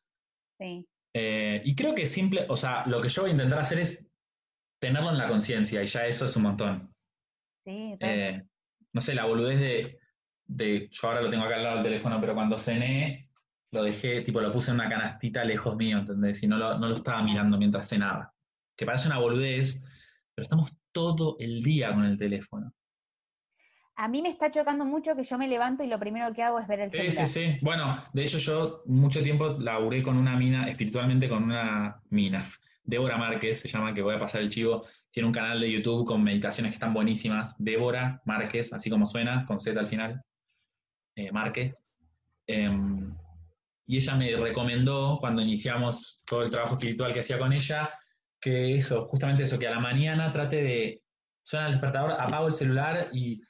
Sí. 0.59 0.87
Eh, 1.15 1.61
y 1.65 1.75
creo 1.75 1.95
que 1.95 2.05
simple, 2.05 2.45
o 2.47 2.55
sea, 2.55 2.85
lo 2.85 3.01
que 3.01 3.09
yo 3.09 3.23
voy 3.23 3.31
a 3.31 3.33
intentar 3.33 3.59
hacer 3.59 3.79
es 3.79 4.07
tenerlo 4.79 5.09
en 5.09 5.17
la 5.17 5.27
conciencia, 5.27 5.81
y 5.81 5.87
ya 5.87 6.05
eso 6.05 6.25
es 6.25 6.35
un 6.35 6.43
montón. 6.43 6.93
Sí, 7.65 7.97
eh, 7.99 8.43
no 8.93 9.01
sé, 9.01 9.15
la 9.15 9.25
boludez 9.25 9.59
de, 9.59 9.99
de, 10.45 10.87
yo 10.91 11.07
ahora 11.07 11.21
lo 11.21 11.29
tengo 11.29 11.43
acá 11.43 11.55
al 11.55 11.63
lado 11.63 11.75
del 11.77 11.85
teléfono, 11.85 12.21
pero 12.21 12.35
cuando 12.35 12.59
cené, 12.59 13.31
lo 13.71 13.81
dejé, 13.81 14.21
tipo, 14.21 14.41
lo 14.41 14.51
puse 14.51 14.69
en 14.69 14.75
una 14.75 14.89
canastita 14.89 15.43
lejos 15.43 15.75
mío, 15.75 15.97
¿entendés? 15.97 16.43
Y 16.43 16.47
no 16.47 16.57
lo, 16.57 16.77
no 16.77 16.87
lo 16.87 16.95
estaba 16.95 17.23
mirando 17.23 17.57
mientras 17.57 17.89
cenaba. 17.89 18.31
Que 18.77 18.85
parece 18.85 19.07
una 19.07 19.17
boludez, 19.17 19.83
pero 20.35 20.43
estamos 20.43 20.71
todo 20.91 21.35
el 21.39 21.63
día 21.63 21.93
con 21.93 22.05
el 22.05 22.15
teléfono 22.15 22.73
a 23.99 24.07
mí 24.07 24.21
me 24.21 24.29
está 24.29 24.49
chocando 24.49 24.85
mucho 24.85 25.13
que 25.13 25.23
yo 25.23 25.37
me 25.37 25.49
levanto 25.49 25.83
y 25.83 25.87
lo 25.87 25.99
primero 25.99 26.33
que 26.33 26.41
hago 26.41 26.57
es 26.57 26.67
ver 26.69 26.79
el 26.79 26.89
celular. 26.89 27.11
Sí, 27.11 27.25
sí, 27.25 27.25
sí. 27.25 27.57
Bueno, 27.61 28.01
de 28.13 28.23
hecho 28.23 28.37
yo 28.37 28.81
mucho 28.85 29.21
tiempo 29.21 29.57
laburé 29.59 30.01
con 30.01 30.15
una 30.15 30.37
mina, 30.37 30.69
espiritualmente 30.69 31.27
con 31.27 31.43
una 31.43 31.99
mina. 32.09 32.49
Débora 32.81 33.17
Márquez 33.17 33.59
se 33.59 33.67
llama, 33.67 33.93
que 33.93 34.01
voy 34.01 34.15
a 34.15 34.19
pasar 34.19 34.39
el 34.39 34.49
chivo. 34.49 34.85
Tiene 35.11 35.27
un 35.27 35.33
canal 35.33 35.59
de 35.59 35.69
YouTube 35.69 36.07
con 36.07 36.23
meditaciones 36.23 36.71
que 36.71 36.75
están 36.75 36.93
buenísimas. 36.93 37.55
Débora 37.57 38.21
Márquez, 38.23 38.71
así 38.71 38.89
como 38.89 39.05
suena, 39.05 39.45
con 39.45 39.59
Z 39.59 39.77
al 39.77 39.87
final. 39.87 40.21
Eh, 41.17 41.33
Márquez. 41.33 41.75
Em, 42.47 43.13
y 43.85 43.97
ella 43.97 44.15
me 44.15 44.33
recomendó, 44.37 45.17
cuando 45.19 45.41
iniciamos 45.41 46.23
todo 46.25 46.43
el 46.43 46.49
trabajo 46.49 46.75
espiritual 46.75 47.11
que 47.11 47.19
hacía 47.19 47.37
con 47.37 47.51
ella, 47.51 47.89
que 48.39 48.75
eso, 48.75 49.05
justamente 49.07 49.43
eso, 49.43 49.59
que 49.59 49.67
a 49.67 49.71
la 49.71 49.81
mañana 49.81 50.31
trate 50.31 50.63
de, 50.63 51.01
suena 51.43 51.65
el 51.65 51.73
despertador, 51.73 52.13
apago 52.13 52.47
el 52.47 52.53
celular 52.53 53.09
y 53.11 53.41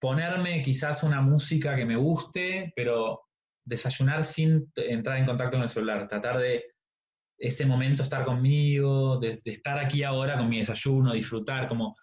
ponerme 0.00 0.62
quizás 0.62 1.02
una 1.02 1.20
música 1.20 1.76
que 1.76 1.84
me 1.84 1.96
guste, 1.96 2.72
pero 2.76 3.22
desayunar 3.64 4.24
sin 4.24 4.70
entrar 4.76 5.18
en 5.18 5.26
contacto 5.26 5.56
con 5.56 5.62
el 5.62 5.68
celular, 5.68 6.08
tratar 6.08 6.38
de 6.38 6.64
ese 7.38 7.66
momento 7.66 8.02
estar 8.02 8.24
conmigo, 8.24 9.18
de, 9.18 9.40
estar 9.44 9.78
aquí 9.78 10.02
ahora 10.02 10.36
con 10.38 10.48
mi 10.48 10.58
desayuno, 10.58 11.12
disfrutar, 11.12 11.66
como 11.66 11.94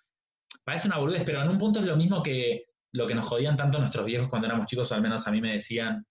parece 0.66 0.88
una 0.88 0.98
boludez, 0.98 1.24
pero 1.24 1.42
en 1.42 1.50
un 1.50 1.58
punto 1.58 1.80
es 1.80 1.86
lo 1.86 1.96
mismo 1.96 2.22
que 2.22 2.66
lo 2.92 3.08
que 3.08 3.16
nos 3.16 3.26
jodían 3.26 3.58
tanto 3.58 3.80
nuestros 3.80 4.06
viejos 4.06 4.30
cuando 4.30 4.48
éramos 4.48 4.68
chicos, 4.68 4.92
o 4.92 4.96
al 4.96 5.02
menos 5.02 5.28
a 5.28 5.32
mí 5.32 5.42
me 5.42 5.54
decían 5.54 6.06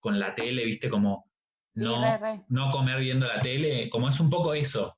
con 0.00 0.18
la 0.18 0.34
tele, 0.34 0.64
viste, 0.64 0.90
como 0.90 1.30
no, 1.74 2.00
no 2.48 2.70
comer 2.70 2.98
viendo 2.98 3.26
la 3.26 3.40
tele, 3.40 3.88
como 3.90 4.08
es 4.08 4.18
un 4.18 4.28
poco 4.28 4.54
eso. 4.54 4.96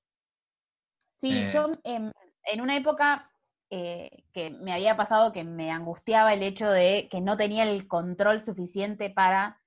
Sí, 1.16 1.32
eh. 1.32 1.50
yo 1.52 1.72
em, 1.84 2.10
en 2.44 2.60
una 2.60 2.76
época 2.76 3.27
eh, 3.70 4.24
que 4.32 4.50
me 4.50 4.72
había 4.72 4.96
pasado 4.96 5.32
que 5.32 5.44
me 5.44 5.70
angustiaba 5.70 6.32
el 6.32 6.42
hecho 6.42 6.70
de 6.70 7.06
que 7.10 7.20
no 7.20 7.36
tenía 7.36 7.64
el 7.64 7.86
control 7.86 8.42
suficiente 8.42 9.10
para, 9.10 9.60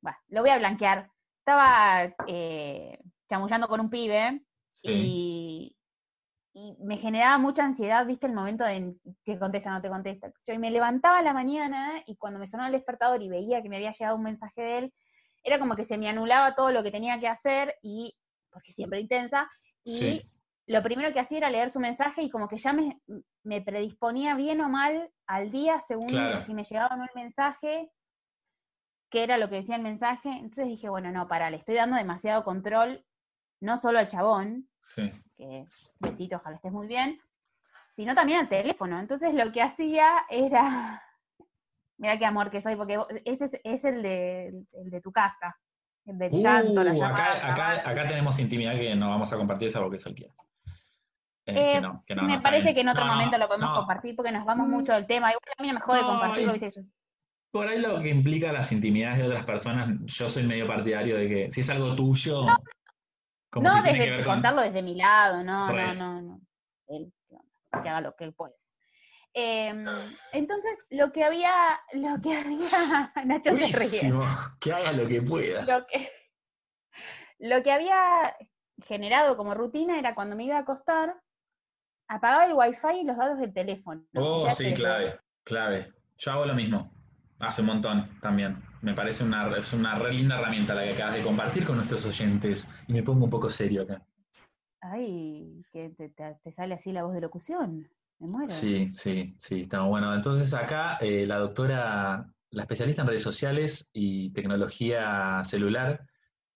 bueno, 0.00 0.16
lo 0.28 0.40
voy 0.40 0.50
a 0.50 0.58
blanquear, 0.58 1.10
estaba 1.38 2.14
eh, 2.26 2.98
chamullando 3.28 3.68
con 3.68 3.80
un 3.80 3.90
pibe 3.90 4.42
y, 4.82 5.76
me 6.80 6.98
generaba 6.98 7.38
mucha 7.38 7.64
ansiedad, 7.64 8.04
viste, 8.04 8.26
el 8.26 8.34
momento 8.34 8.64
de 8.64 8.94
que 9.24 9.38
contesta, 9.38 9.70
no 9.70 9.80
te 9.80 9.88
contesta. 9.88 10.32
Yo 10.46 10.58
me 10.58 10.70
levantaba 10.70 11.18
a 11.18 11.22
la 11.22 11.32
mañana 11.32 12.02
y 12.06 12.16
cuando 12.16 12.38
me 12.38 12.46
sonaba 12.46 12.68
el 12.68 12.72
despertador 12.72 13.22
y 13.22 13.28
veía 13.28 13.62
que 13.62 13.68
me 13.68 13.76
había 13.76 13.92
llegado 13.92 14.16
un 14.16 14.24
mensaje 14.24 14.60
de 14.60 14.78
él, 14.78 14.94
era 15.44 15.58
como 15.58 15.74
que 15.74 15.84
se 15.84 15.96
me 15.96 16.08
anulaba 16.08 16.54
todo 16.54 16.72
lo 16.72 16.82
que 16.82 16.90
tenía 16.90 17.20
que 17.20 17.28
hacer 17.28 17.76
y, 17.82 18.14
porque 18.50 18.72
siempre 18.72 19.00
intensa, 19.00 19.48
y 19.84 20.22
lo 20.70 20.84
primero 20.84 21.12
que 21.12 21.18
hacía 21.18 21.38
era 21.38 21.50
leer 21.50 21.68
su 21.68 21.80
mensaje 21.80 22.22
y 22.22 22.30
como 22.30 22.46
que 22.46 22.56
ya 22.56 22.72
me, 22.72 23.60
predisponía 23.60 24.36
bien 24.36 24.60
o 24.60 24.68
mal 24.68 25.10
al 25.26 25.50
día 25.50 25.80
según 25.80 26.08
si 26.44 26.54
me 26.54 26.62
llegaba 26.62 26.94
o 26.94 26.96
no 26.96 27.02
el 27.02 27.10
mensaje, 27.16 27.90
qué 29.10 29.24
era 29.24 29.36
lo 29.36 29.48
que 29.48 29.56
decía 29.56 29.74
el 29.74 29.82
mensaje. 29.82 30.28
Entonces 30.28 30.68
dije, 30.68 30.88
bueno, 30.88 31.10
no, 31.10 31.26
para, 31.26 31.50
le 31.50 31.56
estoy 31.56 31.74
dando 31.74 31.96
demasiado 31.96 32.44
control, 32.44 33.04
no 33.60 33.78
solo 33.78 33.98
al 33.98 34.06
chabón, 34.06 34.68
que 35.36 35.64
besito, 35.98 36.36
ojalá 36.36 36.54
estés 36.54 36.70
muy 36.70 36.86
bien, 36.86 37.18
sino 37.90 38.14
también 38.14 38.38
al 38.38 38.48
teléfono. 38.48 39.00
Entonces 39.00 39.34
lo 39.34 39.50
que 39.50 39.62
hacía 39.62 40.24
era, 40.30 41.02
mira 41.98 42.16
qué 42.16 42.26
amor 42.26 42.48
que 42.48 42.62
soy, 42.62 42.76
porque 42.76 42.96
ese 43.24 43.60
es, 43.64 43.84
el, 43.84 44.02
de, 44.02 45.00
tu 45.02 45.10
casa. 45.10 45.58
El 46.06 46.16
del 46.16 46.30
llanto, 46.30 46.84
la 46.84 46.92
uh, 46.92 46.94
llamada. 46.94 47.52
Acá, 47.52 47.90
acá, 47.90 48.06
tenemos 48.06 48.38
intimidad 48.38 48.76
que 48.76 48.94
no 48.94 49.08
vamos 49.08 49.32
a 49.32 49.36
compartir, 49.36 49.66
esa 49.66 49.80
porque 49.80 49.96
él 49.96 50.14
quiere. 50.14 50.32
Eh, 51.46 51.80
eh, 52.08 52.14
me 52.22 52.40
parece 52.40 52.74
que 52.74 52.80
en 52.82 52.88
otro 52.88 53.04
momento 53.04 53.38
lo 53.38 53.48
podemos 53.48 53.76
compartir 53.76 54.14
porque 54.14 54.32
nos 54.32 54.44
vamos 54.44 54.68
mucho 54.68 54.92
del 54.92 55.06
tema. 55.06 55.30
Igual 55.30 55.42
a 55.56 55.62
mí 55.62 55.72
me 55.72 55.80
jode 55.80 56.00
compartirlo, 56.00 56.52
¿viste? 56.52 56.84
Por 57.50 57.66
ahí 57.66 57.80
lo 57.80 58.00
que 58.00 58.10
implica 58.10 58.52
las 58.52 58.70
intimidades 58.70 59.18
de 59.18 59.26
otras 59.26 59.44
personas, 59.44 59.88
yo 60.04 60.28
soy 60.28 60.44
medio 60.44 60.68
partidario 60.68 61.16
de 61.16 61.28
que 61.28 61.50
si 61.50 61.62
es 61.62 61.70
algo 61.70 61.96
tuyo. 61.96 62.44
No, 62.44 63.82
desde 63.82 64.24
contarlo 64.24 64.62
desde 64.62 64.82
mi 64.82 64.94
lado, 64.94 65.42
no, 65.42 65.72
no, 65.72 65.94
no, 65.94 66.22
no. 66.22 66.40
Él, 66.86 67.12
que 67.82 67.88
haga 67.88 68.00
lo 68.00 68.14
que 68.14 68.30
pueda. 68.30 68.54
Em, 69.32 69.84
entonces, 70.32 70.76
lo 70.90 71.12
que 71.12 71.24
había, 71.24 71.52
lo 71.92 72.20
que 72.20 72.36
había, 72.36 73.12
Nacho 73.24 73.50
Buenísimo, 73.50 74.22
que 74.60 74.72
haga 74.72 74.92
lo 74.92 75.08
que 75.08 75.22
pueda. 75.22 75.62
Lo 75.62 75.86
que, 75.86 76.12
lo 77.38 77.62
que 77.62 77.72
había 77.72 78.36
generado 78.86 79.36
como 79.36 79.54
rutina 79.54 79.98
era 79.98 80.14
cuando 80.14 80.36
me 80.36 80.44
iba 80.44 80.56
a 80.56 80.60
acostar, 80.60 81.14
apagaba 82.10 82.44
el 82.44 82.54
wifi 82.54 83.00
y 83.00 83.04
los 83.04 83.16
datos 83.16 83.38
del 83.38 83.52
teléfono. 83.52 84.02
Oh, 84.16 84.50
sí, 84.50 84.74
clave, 84.74 85.20
clave. 85.44 85.92
Yo 86.18 86.32
hago 86.32 86.44
lo 86.44 86.54
mismo. 86.54 86.92
Hace 87.38 87.62
un 87.62 87.68
montón 87.68 88.18
también. 88.20 88.62
Me 88.82 88.94
parece 88.94 89.24
una, 89.24 89.56
es 89.56 89.72
una 89.72 89.96
re 89.98 90.12
linda 90.12 90.38
herramienta 90.38 90.74
la 90.74 90.82
que 90.82 90.92
acabas 90.92 91.14
de 91.14 91.22
compartir 91.22 91.64
con 91.64 91.76
nuestros 91.76 92.04
oyentes. 92.04 92.68
Y 92.88 92.92
me 92.92 93.02
pongo 93.02 93.24
un 93.24 93.30
poco 93.30 93.48
serio 93.48 93.82
acá. 93.82 94.02
Ay, 94.82 95.62
que 95.72 95.90
te, 95.90 96.50
sale 96.52 96.74
así 96.74 96.92
la 96.92 97.04
voz 97.04 97.14
de 97.14 97.20
locución. 97.20 97.88
Me 98.18 98.26
muero. 98.26 98.50
Sí, 98.50 98.88
sí, 98.88 99.36
sí, 99.38 99.60
está 99.60 99.82
bueno. 99.82 100.12
Entonces 100.12 100.52
acá 100.52 100.98
eh, 101.00 101.26
la 101.26 101.38
doctora, 101.38 102.26
la 102.50 102.62
especialista 102.62 103.02
en 103.02 103.08
redes 103.08 103.22
sociales 103.22 103.88
y 103.92 104.32
tecnología 104.32 105.42
celular, 105.44 106.04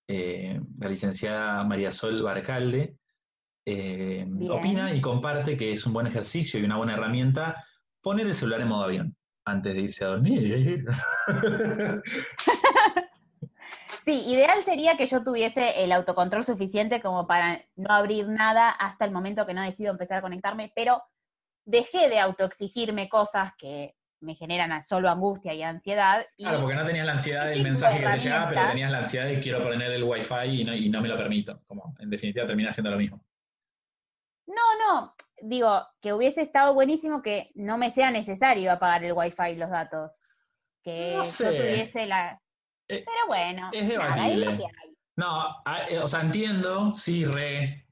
eh, 0.08 0.60
la 0.78 0.88
licenciada 0.88 1.62
María 1.62 1.92
Sol 1.92 2.22
Barcalde, 2.22 2.98
eh, 3.66 4.26
opina 4.50 4.92
y 4.92 5.00
comparte 5.00 5.56
que 5.56 5.72
es 5.72 5.86
un 5.86 5.92
buen 5.92 6.06
ejercicio 6.06 6.60
y 6.60 6.64
una 6.64 6.76
buena 6.76 6.94
herramienta 6.94 7.64
poner 8.02 8.26
el 8.26 8.34
celular 8.34 8.60
en 8.60 8.68
modo 8.68 8.84
avión 8.84 9.16
antes 9.44 9.74
de 9.74 9.80
irse 9.80 10.04
a 10.04 10.08
dormir. 10.08 10.86
Sí, 14.04 14.22
ideal 14.26 14.62
sería 14.62 14.98
que 14.98 15.06
yo 15.06 15.24
tuviese 15.24 15.82
el 15.82 15.90
autocontrol 15.90 16.44
suficiente 16.44 17.00
como 17.00 17.26
para 17.26 17.62
no 17.74 17.90
abrir 17.90 18.28
nada 18.28 18.68
hasta 18.68 19.06
el 19.06 19.12
momento 19.12 19.46
que 19.46 19.54
no 19.54 19.62
decido 19.62 19.92
empezar 19.92 20.18
a 20.18 20.20
conectarme, 20.20 20.70
pero 20.76 21.02
dejé 21.64 22.10
de 22.10 22.18
autoexigirme 22.18 23.08
cosas 23.08 23.54
que 23.56 23.94
me 24.20 24.34
generan 24.34 24.84
solo 24.84 25.08
angustia 25.08 25.54
y 25.54 25.62
ansiedad. 25.62 26.22
Y 26.36 26.44
Claro, 26.44 26.60
porque 26.60 26.74
no 26.74 26.84
tenías 26.84 27.06
la 27.06 27.12
ansiedad 27.12 27.46
del 27.46 27.62
mensaje 27.62 28.00
que 28.00 28.06
te 28.06 28.18
llegaba, 28.18 28.48
pero 28.50 28.66
tenías 28.66 28.90
la 28.90 28.98
ansiedad 28.98 29.24
de 29.24 29.40
quiero 29.40 29.62
poner 29.62 29.90
el 29.90 30.04
wifi 30.04 30.60
y 30.60 30.64
no, 30.64 30.74
y 30.74 30.90
no 30.90 31.00
me 31.00 31.08
lo 31.08 31.16
permito. 31.16 31.62
Como 31.66 31.94
en 31.98 32.10
definitiva 32.10 32.44
termina 32.44 32.70
haciendo 32.70 32.90
lo 32.90 32.98
mismo. 32.98 33.24
No, 34.46 34.54
no, 34.78 35.14
digo 35.42 35.86
que 36.00 36.12
hubiese 36.12 36.42
estado 36.42 36.74
buenísimo 36.74 37.22
que 37.22 37.50
no 37.54 37.78
me 37.78 37.90
sea 37.90 38.10
necesario 38.10 38.72
apagar 38.72 39.04
el 39.04 39.12
wifi 39.14 39.50
y 39.52 39.56
los 39.56 39.70
datos. 39.70 40.26
Que 40.82 41.14
No 41.16 41.22
yo 41.22 41.50
tuviese 41.50 42.06
la... 42.06 42.40
Eh, 42.88 43.02
Pero 43.04 43.26
bueno, 43.26 43.70
es 43.72 43.88
nada, 43.94 44.08
es 44.08 44.38
debatible. 44.38 44.44
lo 44.46 44.56
que 44.56 44.64
hay. 44.64 44.96
No, 45.16 45.56
eh, 45.88 45.98
o 45.98 46.08
sea, 46.08 46.20
entiendo, 46.20 46.94
sí, 46.94 47.24
re, 47.24 47.86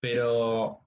pero 0.00 0.86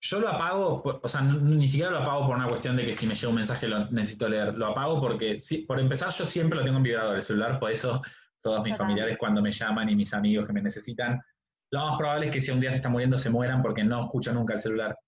yo 0.00 0.20
lo 0.20 0.28
apago, 0.28 0.82
o 1.02 1.08
sea, 1.08 1.20
ni 1.22 1.66
siquiera 1.66 1.90
lo 1.90 1.98
apago 1.98 2.26
por 2.26 2.36
una 2.36 2.48
cuestión 2.48 2.76
de 2.76 2.86
que 2.86 2.94
si 2.94 3.06
me 3.06 3.14
llega 3.14 3.28
un 3.28 3.34
mensaje 3.34 3.66
lo 3.66 3.90
necesito 3.90 4.28
leer. 4.28 4.54
Lo 4.54 4.68
apago 4.68 5.00
porque, 5.00 5.40
sí, 5.40 5.58
por 5.58 5.80
empezar, 5.80 6.10
yo 6.10 6.24
siempre 6.24 6.58
lo 6.58 6.64
tengo 6.64 6.76
en 6.76 6.84
vibrador 6.84 7.16
el 7.16 7.22
celular, 7.22 7.58
por 7.58 7.70
eso 7.70 8.00
todos 8.40 8.62
mis 8.62 8.76
familiares 8.76 9.18
cuando 9.18 9.42
me 9.42 9.50
llaman 9.50 9.88
y 9.88 9.96
mis 9.96 10.14
amigos 10.14 10.46
que 10.46 10.52
me 10.52 10.62
necesitan, 10.62 11.20
lo 11.70 11.86
más 11.86 11.98
probable 11.98 12.26
es 12.26 12.32
que 12.32 12.40
si 12.40 12.52
un 12.52 12.60
día 12.60 12.70
se 12.70 12.76
está 12.76 12.88
muriendo 12.88 13.18
se 13.18 13.30
mueran 13.30 13.62
porque 13.62 13.84
no 13.84 14.04
escucho 14.04 14.32
nunca 14.32 14.54
el 14.54 14.60
celular. 14.60 14.98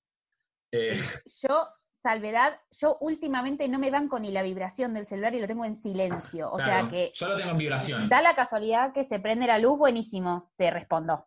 Eh, 0.73 0.99
Yo, 1.43 1.67
salvedad, 1.93 2.61
yo 2.71 2.99
últimamente 3.01 3.69
no 3.69 3.79
me 3.79 3.91
banco 3.91 4.19
ni 4.19 4.31
la 4.31 4.43
vibración 4.43 4.95
del 4.95 5.07
celular 5.07 5.35
y 5.35 5.41
lo 5.41 5.47
tengo 5.47 5.65
en 5.65 5.77
silencio. 5.77 6.51
O 6.51 6.57
claro, 6.57 6.73
sea 6.73 6.89
que 6.91 7.11
yo 7.15 7.29
lo 7.29 7.37
tengo 7.37 7.51
en 7.53 7.59
vibración. 7.59 8.09
da 8.09 8.23
la 8.23 8.35
casualidad 8.35 8.93
que 8.93 9.05
se 9.05 9.19
prende 9.21 9.47
la 9.47 9.59
luz, 9.59 9.79
buenísimo, 9.79 10.53
te 10.57 10.71
respondo. 10.71 11.27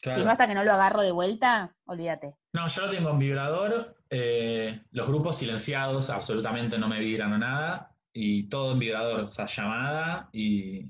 claro. 0.00 0.18
Si 0.18 0.24
no, 0.24 0.30
hasta 0.30 0.46
que 0.46 0.54
no 0.54 0.64
lo 0.64 0.72
agarro 0.72 1.02
de 1.02 1.12
vuelta, 1.12 1.74
olvídate. 1.84 2.34
No, 2.52 2.66
yo 2.66 2.82
lo 2.82 2.90
tengo 2.90 3.10
en 3.10 3.18
vibrador, 3.18 3.96
eh, 4.08 4.82
los 4.90 5.06
grupos 5.06 5.36
silenciados, 5.38 6.10
absolutamente 6.10 6.78
no 6.78 6.88
me 6.88 6.98
vibran 6.98 7.32
o 7.32 7.38
nada, 7.38 7.94
y 8.12 8.48
todo 8.48 8.72
en 8.72 8.78
vibrador, 8.80 9.20
o 9.20 9.26
sea, 9.28 9.46
llamada, 9.46 10.28
y 10.32 10.86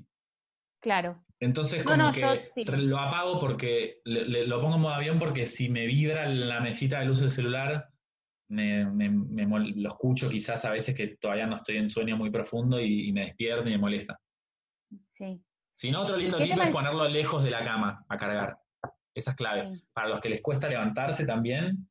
Claro. 0.81 1.23
Entonces 1.41 1.83
como 1.83 1.97
no, 1.97 2.11
que 2.11 2.21
yo 2.21 2.33
sí. 2.55 2.63
lo 2.65 2.97
apago 2.99 3.39
porque 3.39 3.99
le- 4.05 4.25
le- 4.25 4.47
lo 4.47 4.61
pongo 4.61 4.75
en 4.75 4.81
modo 4.81 4.93
avión 4.93 5.19
porque 5.19 5.47
si 5.47 5.69
me 5.69 5.85
vibra 5.85 6.29
la 6.29 6.59
mesita 6.61 6.99
de 6.99 7.05
luz 7.07 7.19
del 7.19 7.29
celular, 7.29 7.87
me, 8.49 8.85
me- 8.85 9.09
me 9.09 9.45
lo 9.75 9.89
escucho 9.89 10.29
quizás 10.29 10.63
a 10.65 10.71
veces 10.71 10.95
que 10.95 11.17
todavía 11.17 11.47
no 11.47 11.55
estoy 11.57 11.77
en 11.77 11.89
sueño 11.89 12.15
muy 12.17 12.29
profundo 12.29 12.79
y, 12.79 13.07
y 13.09 13.11
me 13.13 13.25
despierto 13.25 13.67
y 13.67 13.71
me 13.71 13.77
molesta. 13.77 14.19
Sí. 15.09 15.41
Si 15.75 15.89
no, 15.89 16.01
otro 16.03 16.15
lindo 16.17 16.37
¿Qué 16.37 16.43
tip 16.45 16.59
es 16.61 16.69
ponerlo 16.69 17.07
lejos 17.07 17.43
de 17.43 17.49
la 17.51 17.63
cama 17.63 18.05
a 18.07 18.17
cargar. 18.17 18.57
Esa 19.15 19.31
es 19.31 19.37
clave. 19.37 19.71
Sí. 19.73 19.81
Para 19.93 20.09
los 20.09 20.19
que 20.19 20.29
les 20.29 20.41
cuesta 20.41 20.69
levantarse 20.69 21.25
también, 21.25 21.89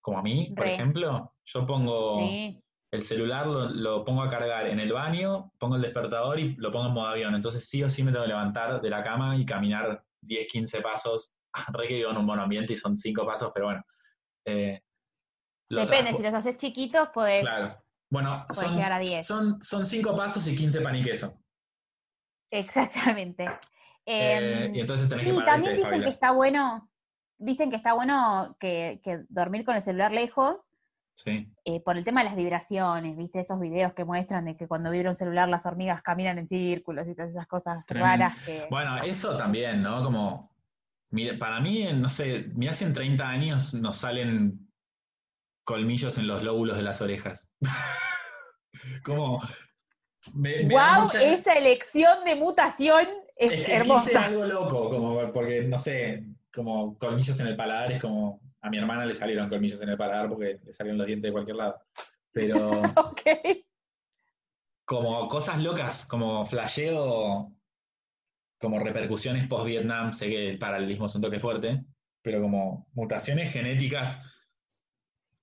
como 0.00 0.18
a 0.18 0.22
mí, 0.22 0.52
por 0.56 0.66
ejemplo, 0.66 1.34
yo 1.44 1.66
pongo 1.66 2.20
Sí. 2.20 2.58
El 2.90 3.02
celular, 3.02 3.46
lo, 3.46 3.68
lo 3.68 4.04
pongo 4.04 4.22
a 4.22 4.30
cargar 4.30 4.66
en 4.66 4.80
el 4.80 4.92
baño, 4.92 5.52
pongo 5.58 5.76
el 5.76 5.82
despertador 5.82 6.38
y 6.40 6.54
lo 6.56 6.72
pongo 6.72 6.86
en 6.86 6.94
modo 6.94 7.06
avión. 7.08 7.34
Entonces 7.34 7.68
sí 7.68 7.82
o 7.82 7.90
sí 7.90 8.02
me 8.02 8.12
tengo 8.12 8.24
que 8.24 8.28
levantar 8.28 8.80
de 8.80 8.90
la 8.90 9.02
cama 9.02 9.36
y 9.36 9.44
caminar 9.44 10.02
10, 10.22 10.48
15 10.48 10.80
pasos. 10.80 11.34
Re 11.72 11.88
que 11.88 11.94
vivo 11.94 12.10
en 12.10 12.16
un 12.16 12.26
buen 12.26 12.40
ambiente 12.40 12.72
y 12.72 12.76
son 12.76 12.96
5 12.96 13.26
pasos, 13.26 13.50
pero 13.54 13.66
bueno. 13.66 13.82
Eh, 14.46 14.80
lo 15.70 15.82
Depende, 15.82 16.12
si 16.12 16.22
los 16.22 16.34
haces 16.34 16.56
chiquitos, 16.56 17.10
pues 17.12 17.42
Claro. 17.42 17.76
Bueno, 18.10 18.46
son, 18.52 18.74
llegar 18.74 18.92
a 18.92 18.98
10. 18.98 19.26
son, 19.26 19.62
son 19.62 19.84
5 19.84 20.16
pasos 20.16 20.48
y 20.48 20.56
15 20.56 20.80
pan 20.80 20.96
y 20.96 21.02
queso. 21.02 21.38
Exactamente. 22.50 23.44
Eh, 23.44 23.50
Em, 24.08 24.74
y 24.74 24.80
entonces 24.80 25.06
tenés 25.06 25.26
que 25.26 25.42
también 25.42 25.76
dicen 25.76 26.00
que 26.00 26.08
está 26.08 26.30
bueno, 26.30 26.90
dicen 27.36 27.68
que 27.68 27.76
está 27.76 27.92
bueno 27.92 28.56
que, 28.58 29.02
que 29.04 29.24
dormir 29.28 29.66
con 29.66 29.76
el 29.76 29.82
celular 29.82 30.12
lejos 30.12 30.72
Sí. 31.24 31.52
eh, 31.64 31.80
por 31.80 31.96
el 31.98 32.04
tema 32.04 32.20
de 32.20 32.26
las 32.26 32.36
vibraciones, 32.36 33.16
¿viste? 33.16 33.40
Esos 33.40 33.58
videos 33.58 33.92
que 33.92 34.04
muestran 34.04 34.44
de 34.44 34.56
que 34.56 34.68
cuando 34.68 34.88
vibra 34.92 35.10
un 35.10 35.16
celular 35.16 35.48
las 35.48 35.66
hormigas 35.66 36.00
caminan 36.00 36.38
en 36.38 36.46
círculos 36.46 37.08
y 37.08 37.14
todas 37.16 37.30
esas 37.32 37.48
cosas 37.48 37.84
Tremendo. 37.86 38.06
raras 38.24 38.44
que... 38.44 38.66
Bueno, 38.70 39.02
eso 39.02 39.36
también, 39.36 39.82
¿no? 39.82 40.04
Como, 40.04 40.54
para 41.40 41.58
mí, 41.60 41.92
no 41.92 42.08
sé, 42.08 42.46
mira 42.54 42.72
si 42.72 42.84
en 42.84 42.94
30 42.94 43.28
años 43.28 43.74
nos 43.74 43.96
salen 43.96 44.70
colmillos 45.64 46.18
en 46.18 46.28
los 46.28 46.44
lóbulos 46.44 46.76
de 46.76 46.82
las 46.84 47.00
orejas. 47.00 47.52
Como, 49.04 49.40
me, 50.34 50.62
¡Wow! 50.68 51.02
mucha- 51.02 51.22
Esa 51.22 51.54
elección 51.54 52.24
de 52.24 52.36
mutación 52.36 53.06
es, 53.36 53.52
es 53.52 53.66
que 53.66 53.74
hermosa. 53.74 54.26
algo 54.26 54.44
loco, 54.44 54.88
como, 54.90 55.32
porque, 55.32 55.62
no 55.62 55.76
sé, 55.78 56.24
como 56.52 56.96
colmillos 56.98 57.38
en 57.40 57.48
el 57.48 57.56
paladar 57.56 57.90
es 57.92 58.00
como, 58.00 58.40
a 58.60 58.70
mi 58.70 58.78
hermana 58.78 59.06
le 59.06 59.14
salieron 59.14 59.48
colmillos 59.48 59.80
en 59.80 59.90
el 59.90 59.96
paladar 59.96 60.28
porque 60.28 60.58
le 60.64 60.72
salieron 60.72 60.98
los 60.98 61.06
dientes 61.06 61.28
de 61.28 61.32
cualquier 61.32 61.56
lado. 61.56 61.80
Pero 62.32 62.82
Ok. 62.96 63.22
como 64.84 65.28
cosas 65.28 65.60
locas, 65.60 66.06
como 66.06 66.44
flasheo, 66.46 67.52
como 68.60 68.78
repercusiones 68.80 69.46
post-Vietnam, 69.46 70.12
sé 70.12 70.28
que 70.28 70.50
el 70.50 70.58
paralelismo 70.58 71.06
es 71.06 71.14
un 71.14 71.22
toque 71.22 71.38
fuerte, 71.40 71.84
pero 72.22 72.40
como 72.40 72.88
mutaciones 72.94 73.52
genéticas 73.52 74.20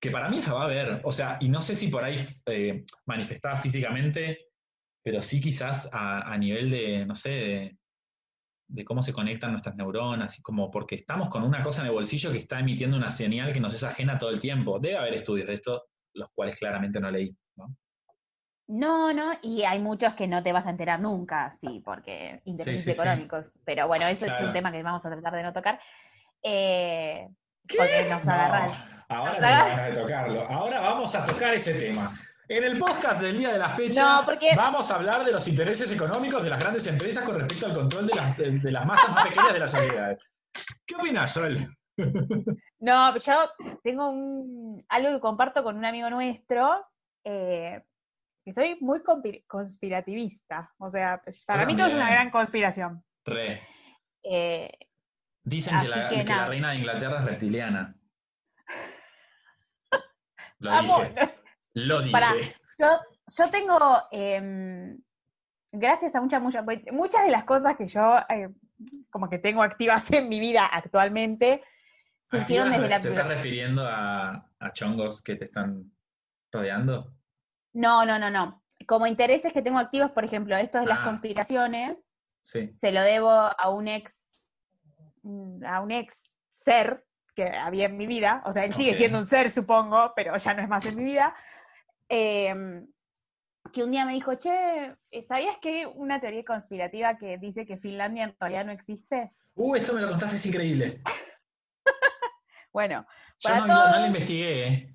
que 0.00 0.10
para 0.10 0.28
mí 0.28 0.38
las 0.38 0.52
va 0.52 0.62
a 0.62 0.64
haber, 0.66 1.00
o 1.04 1.12
sea, 1.12 1.38
y 1.40 1.48
no 1.48 1.60
sé 1.60 1.74
si 1.74 1.88
por 1.88 2.04
ahí 2.04 2.16
eh, 2.46 2.84
manifestada 3.06 3.56
físicamente, 3.56 4.50
pero 5.02 5.22
sí 5.22 5.40
quizás 5.40 5.88
a, 5.92 6.30
a 6.32 6.36
nivel 6.36 6.70
de, 6.70 7.06
no 7.06 7.14
sé, 7.14 7.30
de, 7.30 7.78
de 8.68 8.84
cómo 8.84 9.02
se 9.02 9.12
conectan 9.12 9.52
nuestras 9.52 9.76
neuronas, 9.76 10.38
y 10.38 10.42
como 10.42 10.70
porque 10.70 10.96
estamos 10.96 11.28
con 11.28 11.42
una 11.44 11.62
cosa 11.62 11.82
en 11.82 11.88
el 11.88 11.92
bolsillo 11.92 12.32
que 12.32 12.38
está 12.38 12.58
emitiendo 12.60 12.96
una 12.96 13.10
señal 13.10 13.52
que 13.52 13.60
nos 13.60 13.74
es 13.74 13.84
ajena 13.84 14.18
todo 14.18 14.30
el 14.30 14.40
tiempo. 14.40 14.78
Debe 14.78 14.98
haber 14.98 15.14
estudios 15.14 15.46
de 15.46 15.54
esto, 15.54 15.84
los 16.14 16.28
cuales 16.30 16.58
claramente 16.58 17.00
no 17.00 17.10
leí, 17.10 17.36
¿no? 17.56 17.76
No, 18.68 19.12
no, 19.12 19.32
y 19.42 19.62
hay 19.62 19.78
muchos 19.78 20.14
que 20.14 20.26
no 20.26 20.42
te 20.42 20.52
vas 20.52 20.66
a 20.66 20.70
enterar 20.70 21.00
nunca, 21.00 21.52
sí, 21.52 21.80
porque 21.84 22.40
intereses 22.46 22.84
sí, 22.84 22.92
sí. 22.94 23.00
económicos. 23.00 23.58
Pero 23.64 23.86
bueno, 23.86 24.06
eso 24.06 24.26
es 24.26 24.40
un 24.40 24.52
tema 24.52 24.72
que 24.72 24.82
vamos 24.82 25.06
a 25.06 25.10
tratar 25.10 25.34
de 25.34 25.42
no 25.44 25.52
tocar. 25.52 25.78
Eh, 26.42 27.28
Porque 27.68 28.08
nos 28.10 28.24
No, 28.24 28.32
agarran. 28.32 28.70
ahora 29.08 29.78
Nos 29.78 29.94
de 29.94 30.02
tocarlo. 30.02 30.40
Ahora 30.48 30.80
vamos 30.80 31.14
a 31.14 31.24
tocar 31.24 31.54
ese 31.54 31.74
tema. 31.74 32.12
En 32.48 32.62
el 32.64 32.78
podcast 32.78 33.20
del 33.20 33.38
día 33.38 33.52
de 33.52 33.58
la 33.58 33.70
fecha 33.70 34.20
No, 34.20 34.24
porque- 34.24 34.54
vamos 34.56 34.88
a 34.90 34.94
hablar 34.94 35.24
de 35.24 35.32
los 35.32 35.46
intereses 35.48 35.90
económicos 35.90 36.42
de 36.44 36.50
las 36.50 36.60
grandes 36.60 36.86
empresas 36.86 37.24
con 37.24 37.38
respecto 37.38 37.66
al 37.66 37.74
control 37.74 38.06
de 38.06 38.14
las, 38.14 38.36
de 38.36 38.70
las 38.72 38.86
masas 38.86 39.10
más 39.10 39.26
pequeñas 39.26 39.52
de 39.52 39.58
la 39.58 39.68
sociedad. 39.68 40.18
¿Qué 40.86 40.94
opinas, 40.94 41.32
Sol? 41.32 41.56
No, 42.78 43.16
yo 43.18 43.50
tengo 43.82 44.10
un, 44.10 44.84
algo 44.88 45.10
que 45.10 45.20
comparto 45.20 45.62
con 45.64 45.76
un 45.76 45.84
amigo 45.84 46.08
nuestro, 46.10 46.86
eh, 47.24 47.82
que 48.44 48.52
soy 48.52 48.76
muy 48.80 49.02
conspirativista. 49.46 50.72
O 50.78 50.90
sea, 50.90 51.20
para 51.46 51.62
Yo 51.62 51.66
mí 51.66 51.76
todo 51.76 51.88
es 51.88 51.94
una 51.94 52.10
gran 52.10 52.30
conspiración. 52.30 53.02
Re. 53.24 53.60
Eh, 54.22 54.70
Dicen 55.42 55.80
que, 55.80 55.88
la, 55.88 56.08
que 56.08 56.16
que 56.18 56.24
la 56.24 56.36
nada. 56.36 56.48
reina 56.48 56.70
de 56.70 56.76
Inglaterra 56.76 57.18
es 57.20 57.24
reptiliana. 57.24 57.96
Lo 60.58 60.82
dije. 60.82 61.14
Lo. 61.76 62.10
Pará. 62.10 62.34
yo, 62.78 62.86
yo 63.26 63.50
tengo, 63.50 63.78
em, 64.10 64.98
gracias 65.70 66.14
a 66.16 66.20
muchas, 66.22 66.40
muchas, 66.40 66.64
muchas 66.90 67.24
de 67.26 67.30
las 67.30 67.44
cosas 67.44 67.76
que 67.76 67.86
yo 67.86 68.16
eh, 68.30 68.48
como 69.10 69.28
que 69.28 69.38
tengo 69.38 69.62
activas 69.62 70.10
en 70.12 70.28
mi 70.28 70.40
vida 70.40 70.64
actualmente, 70.66 71.62
surgieron 72.22 72.70
desde 72.70 72.88
la... 72.88 73.00
¿Te 73.00 73.08
estás 73.10 73.28
refiriendo 73.28 73.86
a, 73.86 74.48
a 74.58 74.72
chongos 74.72 75.22
que 75.22 75.36
te 75.36 75.44
están 75.44 75.92
rodeando? 76.50 77.12
No, 77.74 78.04
no, 78.06 78.18
no, 78.18 78.30
no. 78.30 78.62
Como 78.86 79.06
intereses 79.06 79.52
que 79.52 79.62
tengo 79.62 79.78
activos, 79.78 80.10
por 80.12 80.24
ejemplo, 80.24 80.56
esto 80.56 80.78
de 80.80 80.86
las 80.86 81.00
Ah. 81.00 81.04
conspiraciones, 81.04 82.14
Sí. 82.42 82.72
se 82.76 82.90
lo 82.92 83.02
debo 83.02 83.30
a 83.30 83.68
un 83.70 83.88
ex, 83.88 84.38
a 85.66 85.80
un 85.80 85.90
ex 85.90 86.38
ser 86.50 87.04
que 87.34 87.48
había 87.50 87.86
en 87.86 87.96
mi 87.98 88.06
vida, 88.06 88.42
o 88.46 88.52
sea, 88.52 88.64
él 88.64 88.72
sigue 88.72 88.94
siendo 88.94 89.18
un 89.18 89.26
ser, 89.26 89.50
supongo, 89.50 90.12
pero 90.16 90.36
ya 90.38 90.54
no 90.54 90.62
es 90.62 90.68
más 90.68 90.86
en 90.86 90.96
mi 90.96 91.04
vida, 91.04 91.34
em, 92.08 92.86
que 93.72 93.82
un 93.82 93.90
día 93.90 94.04
me 94.04 94.12
dijo, 94.14 94.34
che, 94.36 94.96
¿sabías 95.22 95.56
que 95.58 95.68
hay 95.80 95.84
una 95.94 96.20
teoría 96.20 96.44
conspirativa 96.44 97.16
que 97.18 97.38
dice 97.38 97.66
que 97.66 97.76
Finlandia 97.76 98.24
en 98.24 98.36
realidad 98.38 98.64
no 98.64 98.72
existe? 98.72 99.32
Uh, 99.54 99.74
esto 99.76 99.92
me 99.92 100.00
lo 100.02 100.08
contaste, 100.10 100.36
es 100.36 100.46
increíble. 100.46 101.00
Bueno, 102.72 103.06
Yo 103.38 103.48
Para 103.48 103.66
no, 103.66 104.00
lo 104.00 104.06
investigué, 104.06 104.66
¿eh? 104.68 104.94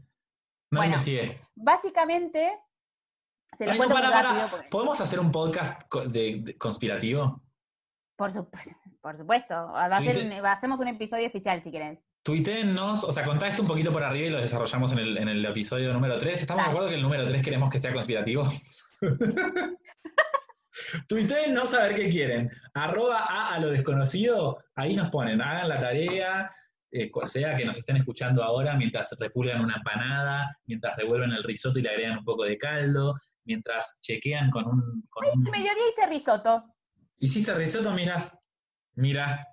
No 0.71 0.80
Bueno, 0.82 0.97
lo 0.97 1.02
investigué. 1.02 1.41
básicamente, 1.56 2.60
se 3.58 3.65
lo 3.65 3.71
Ay, 3.71 3.78
cuento 3.78 3.95
no, 3.97 4.02
pará. 4.04 4.21
rápido. 4.21 4.47
porque- 4.52 4.69
¿Podemos 4.69 5.02
hacer 5.02 5.19
un 5.19 5.32
podcast 5.32 5.91
de, 6.08 6.41
de- 6.43 6.58
conspirativo? 6.60 7.41
por, 8.15 8.32
supuesto, 8.32 8.76
por 9.02 9.17
supuesto, 9.17 9.56
va 9.56 9.86
a 9.86 10.00
ser 10.00 10.30
Sí, 10.30 10.36
hacemos 10.43 10.80
un 10.80 10.89
episodio 10.89 11.26
especial 11.26 11.63
si 11.63 11.71
querés. 11.71 12.06
Tuiteennos, 12.23 13.03
o 13.03 13.12
sea, 13.12 13.25
contá 13.25 13.47
esto 13.47 13.63
un 13.63 13.67
poquito 13.67 13.91
por 13.91 14.03
arriba 14.03 14.27
y 14.27 14.31
lo 14.31 14.39
desarrollamos 14.39 14.91
en 14.93 14.99
el, 14.99 15.17
en 15.17 15.27
el 15.27 15.43
episodio 15.43 15.91
número 15.91 16.17
3. 16.17 16.41
¿Estamos 16.41 16.65
de 16.65 16.69
acuerdo 16.69 16.89
que 16.89 16.95
el 16.95 17.01
número 17.01 17.25
3 17.25 17.41
queremos 17.41 17.69
que 17.69 17.79
sea 17.79 17.93
conspirativo? 17.93 18.47
no 21.51 21.65
saber 21.65 21.95
qué 21.95 22.10
quieren. 22.10 22.51
Arroba 22.73 23.19
a, 23.19 23.55
a 23.55 23.60
lo 23.60 23.69
desconocido, 23.69 24.63
ahí 24.75 24.95
nos 24.95 25.10
ponen, 25.10 25.41
hagan 25.41 25.69
la 25.69 25.79
tarea, 25.79 26.49
eh, 26.91 27.10
sea 27.23 27.55
que 27.55 27.63
nos 27.65 27.77
estén 27.77 27.97
escuchando 27.97 28.43
ahora 28.43 28.75
mientras 28.75 29.15
repulgan 29.17 29.62
una 29.62 29.77
empanada, 29.77 30.57
mientras 30.65 30.97
revuelven 30.97 31.31
el 31.31 31.43
risotto 31.43 31.79
y 31.79 31.84
le 31.84 31.89
agregan 31.89 32.17
un 32.17 32.25
poco 32.25 32.43
de 32.43 32.57
caldo, 32.57 33.15
mientras 33.45 33.97
chequean 34.01 34.51
con 34.51 34.67
un... 34.67 35.07
Con 35.10 35.25
un... 35.34 35.43
mediodía 35.43 35.71
hice 35.89 36.07
risotto. 36.10 36.65
¿Hiciste 37.17 37.53
risotto? 37.55 37.91
Mira, 37.91 38.38
mira. 38.95 39.47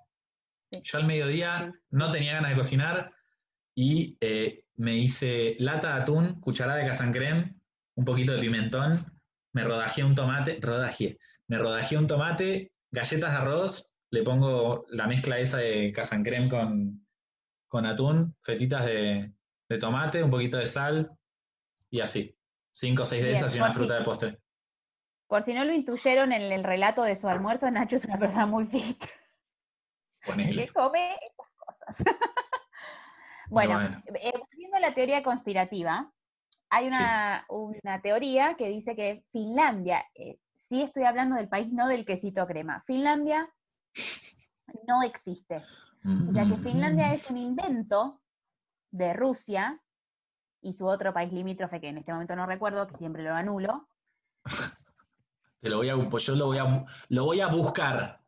Yo 0.71 0.97
al 0.97 1.05
mediodía 1.05 1.73
no 1.89 2.11
tenía 2.11 2.33
ganas 2.33 2.51
de 2.51 2.57
cocinar 2.57 3.11
y 3.75 4.17
eh, 4.21 4.65
me 4.75 4.97
hice 4.97 5.55
lata 5.59 5.95
de 5.95 6.01
atún, 6.01 6.39
cucharada 6.39 6.79
de 6.79 6.87
casancrem, 6.87 7.59
un 7.95 8.05
poquito 8.05 8.33
de 8.33 8.39
pimentón, 8.39 9.05
me 9.53 9.63
rodajé 9.63 10.03
un 10.03 10.15
tomate, 10.15 10.59
rodajé, 10.61 11.17
me 11.47 11.57
rodajé 11.57 11.97
un 11.97 12.07
tomate, 12.07 12.71
galletas 12.91 13.31
de 13.31 13.37
arroz, 13.37 13.95
le 14.11 14.23
pongo 14.23 14.85
la 14.89 15.07
mezcla 15.07 15.39
esa 15.39 15.57
de 15.57 15.91
casancrem 15.91 16.49
con, 16.49 17.05
con 17.67 17.85
atún, 17.85 18.35
fetitas 18.41 18.85
de, 18.85 19.33
tomate, 19.79 20.23
un 20.23 20.31
poquito 20.31 20.57
de 20.57 20.67
sal 20.67 21.11
y 21.89 22.01
así. 22.01 22.35
Cinco 22.71 23.03
o 23.03 23.05
seis 23.05 23.23
de 23.23 23.33
esas 23.33 23.55
y 23.55 23.59
una 23.59 23.71
fruta 23.71 23.97
de 23.97 24.03
postre. 24.03 24.39
Por 25.27 25.43
si 25.43 25.53
no 25.53 25.63
lo 25.63 25.73
intuyeron 25.73 26.31
en 26.31 26.51
el 26.51 26.63
relato 26.63 27.03
de 27.03 27.15
su 27.15 27.27
almuerzo, 27.27 27.69
Nacho 27.69 27.97
es 27.97 28.05
una 28.05 28.17
persona 28.17 28.45
muy 28.45 28.65
fit. 28.65 29.03
Que 30.21 30.67
come 30.73 31.13
estas 31.13 31.49
cosas. 31.57 32.03
bueno, 33.49 33.81
eh, 33.81 34.33
volviendo 34.37 34.77
a 34.77 34.79
la 34.79 34.93
teoría 34.93 35.23
conspirativa, 35.23 36.11
hay 36.69 36.87
una, 36.87 37.45
teoría 38.01 38.55
que 38.55 38.69
dice 38.69 38.95
que 38.95 39.23
Finlandia, 39.31 40.05
eh, 40.13 40.39
sí 40.55 40.81
estoy 40.81 41.03
hablando 41.03 41.35
del 41.35 41.49
país, 41.49 41.71
no 41.71 41.87
del 41.87 42.05
quesito 42.05 42.45
crema, 42.45 42.83
Finlandia 42.85 43.49
no 44.87 45.03
existe. 45.03 45.63
O 46.29 46.31
sea 46.31 46.45
que 46.45 46.55
Finlandia 46.57 47.11
es 47.11 47.29
un 47.29 47.37
invento 47.37 48.21
de 48.91 49.13
Rusia 49.13 49.81
y 50.61 50.73
su 50.73 50.85
otro 50.85 51.13
país 51.13 51.31
limítrofe, 51.31 51.81
que 51.81 51.89
en 51.89 51.97
este 51.97 52.13
momento 52.13 52.35
no 52.35 52.45
recuerdo, 52.45 52.87
que 52.87 52.97
siempre 52.97 53.23
lo 53.23 53.33
anulo. 53.33 53.89
Te 55.61 55.69
lo 55.69 55.77
voy 55.77 55.89
a, 55.89 56.09
pues 56.09 56.25
yo 56.25 56.35
lo 56.35 56.47
voy 56.47 56.57
a, 56.57 56.85
lo 57.09 57.25
voy 57.25 57.41
a 57.41 57.47
buscar. 57.47 58.21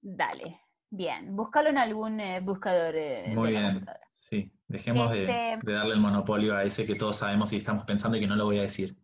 Dale, 0.00 0.60
bien, 0.92 1.34
búscalo 1.34 1.70
en 1.70 1.78
algún 1.78 2.20
eh, 2.20 2.40
buscador. 2.40 2.94
Eh, 2.96 3.32
Muy 3.34 3.50
bien. 3.50 3.84
Sí, 4.12 4.52
dejemos 4.68 5.12
este 5.14 5.58
de, 5.62 5.72
darle 5.72 5.94
el 5.94 6.00
monopolio 6.00 6.54
a 6.54 6.64
ese 6.64 6.86
que 6.86 6.94
todos 6.94 7.16
sabemos 7.16 7.52
y 7.52 7.56
estamos 7.56 7.84
pensando 7.84 8.16
y 8.16 8.20
que 8.20 8.26
no 8.26 8.36
lo 8.36 8.44
voy 8.44 8.58
a 8.58 8.62
decir. 8.62 8.96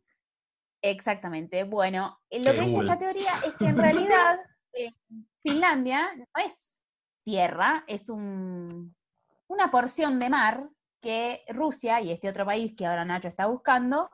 Exactamente. 0.83 1.65
Bueno, 1.65 2.21
eh, 2.31 2.41
lo 2.41 2.53
que 2.53 2.61
dice 2.61 2.81
esta 2.81 2.99
teoría 2.99 3.31
es 3.47 3.55
que 3.55 3.67
en 3.67 3.77
realidad 3.79 4.39
eh, 4.75 4.93
Finlandia 5.43 6.15
no 6.15 6.45
es 6.45 6.83
tierra, 7.25 7.85
es 7.87 8.09
un, 8.09 8.95
una 9.49 9.71
porción 9.71 10.19
de 10.19 10.31
mar 10.31 10.69
que 11.01 11.43
Rusia 11.49 12.01
y 12.01 12.11
este 12.11 12.29
otro 12.29 12.45
país 12.45 12.75
que 12.77 12.87
ahora 12.87 13.05
Nacho 13.05 13.29
está 13.29 13.47
buscando, 13.47 14.11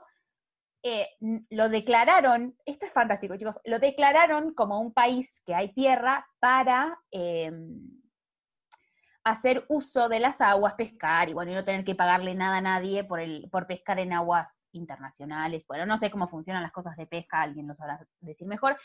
eh, 0.86 1.08
lo 1.48 1.70
declararon, 1.70 2.54
esto 2.66 2.84
es 2.84 2.92
fantástico 2.92 3.36
chicos, 3.38 3.58
lo 3.64 3.78
declararon 3.78 4.52
como 4.52 4.78
un 4.80 4.92
país 4.92 5.42
que 5.46 5.54
hay 5.54 5.72
tierra 5.72 6.26
para 6.40 7.00
em, 7.10 7.80
hacer 9.24 9.64
uso 9.68 10.10
de 10.10 10.20
las 10.20 10.42
aguas, 10.42 10.74
pescar 10.74 11.30
y 11.30 11.32
bueno, 11.32 11.52
y 11.52 11.54
no 11.54 11.64
tener 11.64 11.86
que 11.86 11.94
pagarle 11.94 12.34
nada 12.34 12.58
a 12.58 12.60
nadie 12.60 13.02
por, 13.02 13.18
el, 13.18 13.48
por 13.50 13.66
pescar 13.66 13.98
en 13.98 14.12
aguas 14.12 14.68
internacionales. 14.72 15.64
Bueno, 15.66 15.86
no 15.86 15.96
sé 15.96 16.10
cómo 16.10 16.28
funcionan 16.28 16.62
las 16.62 16.72
cosas 16.72 16.98
de 16.98 17.06
pesca, 17.06 17.40
alguien 17.40 17.66
lo 17.66 17.74
sabrá 17.74 18.06
decir 18.20 18.46
mejor. 18.46 18.76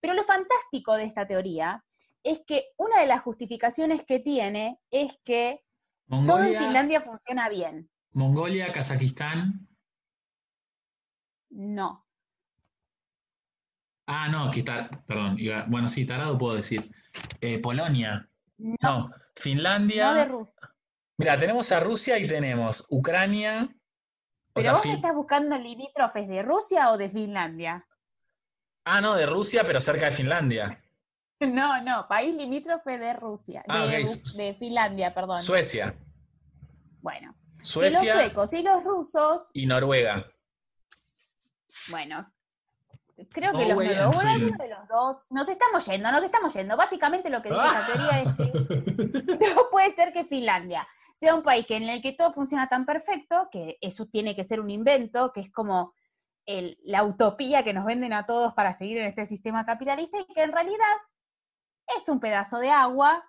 Pero 0.00 0.14
lo 0.14 0.22
fantástico 0.22 0.94
de 0.94 1.04
esta 1.04 1.26
teoría 1.26 1.84
es 2.22 2.40
que 2.46 2.66
una 2.76 3.00
de 3.00 3.08
las 3.08 3.22
justificaciones 3.22 4.04
que 4.04 4.20
tiene 4.20 4.78
es 4.92 5.18
que 5.24 5.64
todo 6.08 6.44
en 6.44 6.56
Finlandia 6.56 7.00
funciona 7.00 7.48
bien. 7.48 7.90
Mongolia, 8.12 8.72
Kazajistán. 8.72 9.67
No. 11.50 12.04
Ah, 14.06 14.28
no, 14.28 14.44
aquí 14.44 14.60
está, 14.60 14.88
perdón, 15.06 15.36
bueno, 15.66 15.88
sí, 15.88 16.06
tarado 16.06 16.38
puedo 16.38 16.54
decir. 16.54 16.90
Eh, 17.40 17.58
Polonia. 17.58 18.28
no. 18.56 19.10
Finlandia. 19.36 20.10
No 20.10 20.14
de 20.14 20.24
Rusia. 20.24 20.74
Mira, 21.18 21.38
tenemos 21.38 21.70
a 21.72 21.80
Rusia 21.80 22.18
y 22.18 22.26
tenemos 22.26 22.86
Ucrania. 22.90 23.68
¿Pero 24.54 24.72
vos 24.72 24.86
estás 24.86 25.14
buscando 25.14 25.56
limítrofes 25.58 26.28
de 26.28 26.42
Rusia 26.42 26.90
o 26.90 26.96
de 26.96 27.10
Finlandia? 27.10 27.86
Ah, 28.84 29.00
no, 29.00 29.14
de 29.14 29.26
Rusia, 29.26 29.62
pero 29.66 29.80
cerca 29.80 30.06
de 30.06 30.12
Finlandia. 30.12 30.78
No, 31.40 31.80
no, 31.84 32.08
país 32.08 32.34
limítrofe 32.34 32.98
de 32.98 33.12
Rusia. 33.12 33.62
Ah, 33.68 33.86
de, 33.86 34.56
Finlandia, 34.58 35.14
perdón. 35.14 35.36
Suecia. 35.36 35.94
Bueno. 37.00 37.32
Suecia. 37.62 38.00
los 38.02 38.12
suecos 38.12 38.52
y 38.54 38.62
los 38.64 38.82
rusos. 38.82 39.50
Y 39.52 39.66
Noruega. 39.66 40.26
Bueno, 41.90 42.32
Creo 43.32 43.52
que 43.52 43.66
los 43.66 43.78
de 43.78 43.96
los 43.96 44.88
dos. 44.88 45.26
Nos 45.30 45.48
estamos 45.48 45.84
yendo, 45.86 46.12
nos 46.12 46.22
estamos 46.22 46.54
yendo. 46.54 46.76
Básicamente 46.76 47.28
lo 47.30 47.42
que 47.42 47.48
dice 47.48 47.62
la 47.62 47.86
teoría 47.86 48.20
es 48.20 48.36
que 48.36 49.54
no 49.56 49.70
puede 49.70 49.92
ser 49.94 50.12
que 50.12 50.24
Finlandia 50.24 50.86
sea 51.14 51.34
un 51.34 51.42
país 51.42 51.66
que 51.66 51.76
en 51.76 51.88
el 51.88 52.00
que 52.00 52.12
todo 52.12 52.32
funciona 52.32 52.68
tan 52.68 52.86
perfecto, 52.86 53.48
que 53.50 53.76
eso 53.80 54.06
tiene 54.06 54.36
que 54.36 54.44
ser 54.44 54.60
un 54.60 54.70
invento, 54.70 55.32
que 55.32 55.40
es 55.40 55.50
como 55.50 55.94
la 56.46 57.02
utopía 57.02 57.62
que 57.62 57.74
nos 57.74 57.84
venden 57.84 58.12
a 58.12 58.24
todos 58.24 58.54
para 58.54 58.72
seguir 58.72 58.98
en 58.98 59.06
este 59.06 59.26
sistema 59.26 59.66
capitalista, 59.66 60.18
y 60.20 60.32
que 60.32 60.42
en 60.42 60.52
realidad 60.52 60.96
es 61.96 62.08
un 62.08 62.20
pedazo 62.20 62.58
de 62.58 62.70
agua 62.70 63.22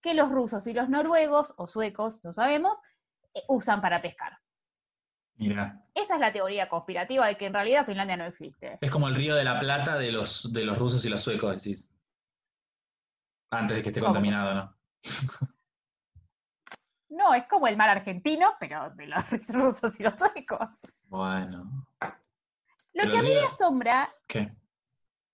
que 0.00 0.14
los 0.14 0.30
rusos 0.30 0.66
y 0.66 0.72
los 0.72 0.88
noruegos, 0.88 1.54
o 1.56 1.68
suecos, 1.68 2.20
lo 2.24 2.32
sabemos, 2.32 2.80
eh, 3.34 3.42
usan 3.48 3.80
para 3.80 4.02
pescar. 4.02 4.38
Mira. 5.36 5.80
Esa 5.94 6.14
es 6.14 6.20
la 6.20 6.32
teoría 6.32 6.68
conspirativa 6.68 7.26
de 7.26 7.36
que 7.36 7.46
en 7.46 7.54
realidad 7.54 7.86
Finlandia 7.86 8.16
no 8.16 8.24
existe. 8.24 8.78
Es 8.80 8.90
como 8.90 9.08
el 9.08 9.14
río 9.14 9.34
de 9.34 9.44
la 9.44 9.58
Plata 9.58 9.96
de 9.96 10.12
los, 10.12 10.52
de 10.52 10.64
los 10.64 10.78
rusos 10.78 11.04
y 11.04 11.08
los 11.08 11.20
suecos, 11.20 11.62
decís. 11.62 11.92
Antes 13.50 13.76
de 13.76 13.82
que 13.82 13.88
esté 13.88 14.00
contaminado, 14.00 14.54
¿no? 14.54 14.76
no, 17.10 17.34
es 17.34 17.46
como 17.46 17.68
el 17.68 17.76
mar 17.76 17.90
argentino, 17.90 18.54
pero 18.58 18.90
de 18.90 19.06
los 19.06 19.24
rusos 19.48 19.98
y 20.00 20.02
los 20.02 20.18
suecos. 20.18 20.86
Bueno. 21.04 21.86
Lo 22.92 23.10
que 23.10 23.18
a 23.18 23.22
mí 23.22 23.34
me 23.34 23.40
asombra 23.40 24.14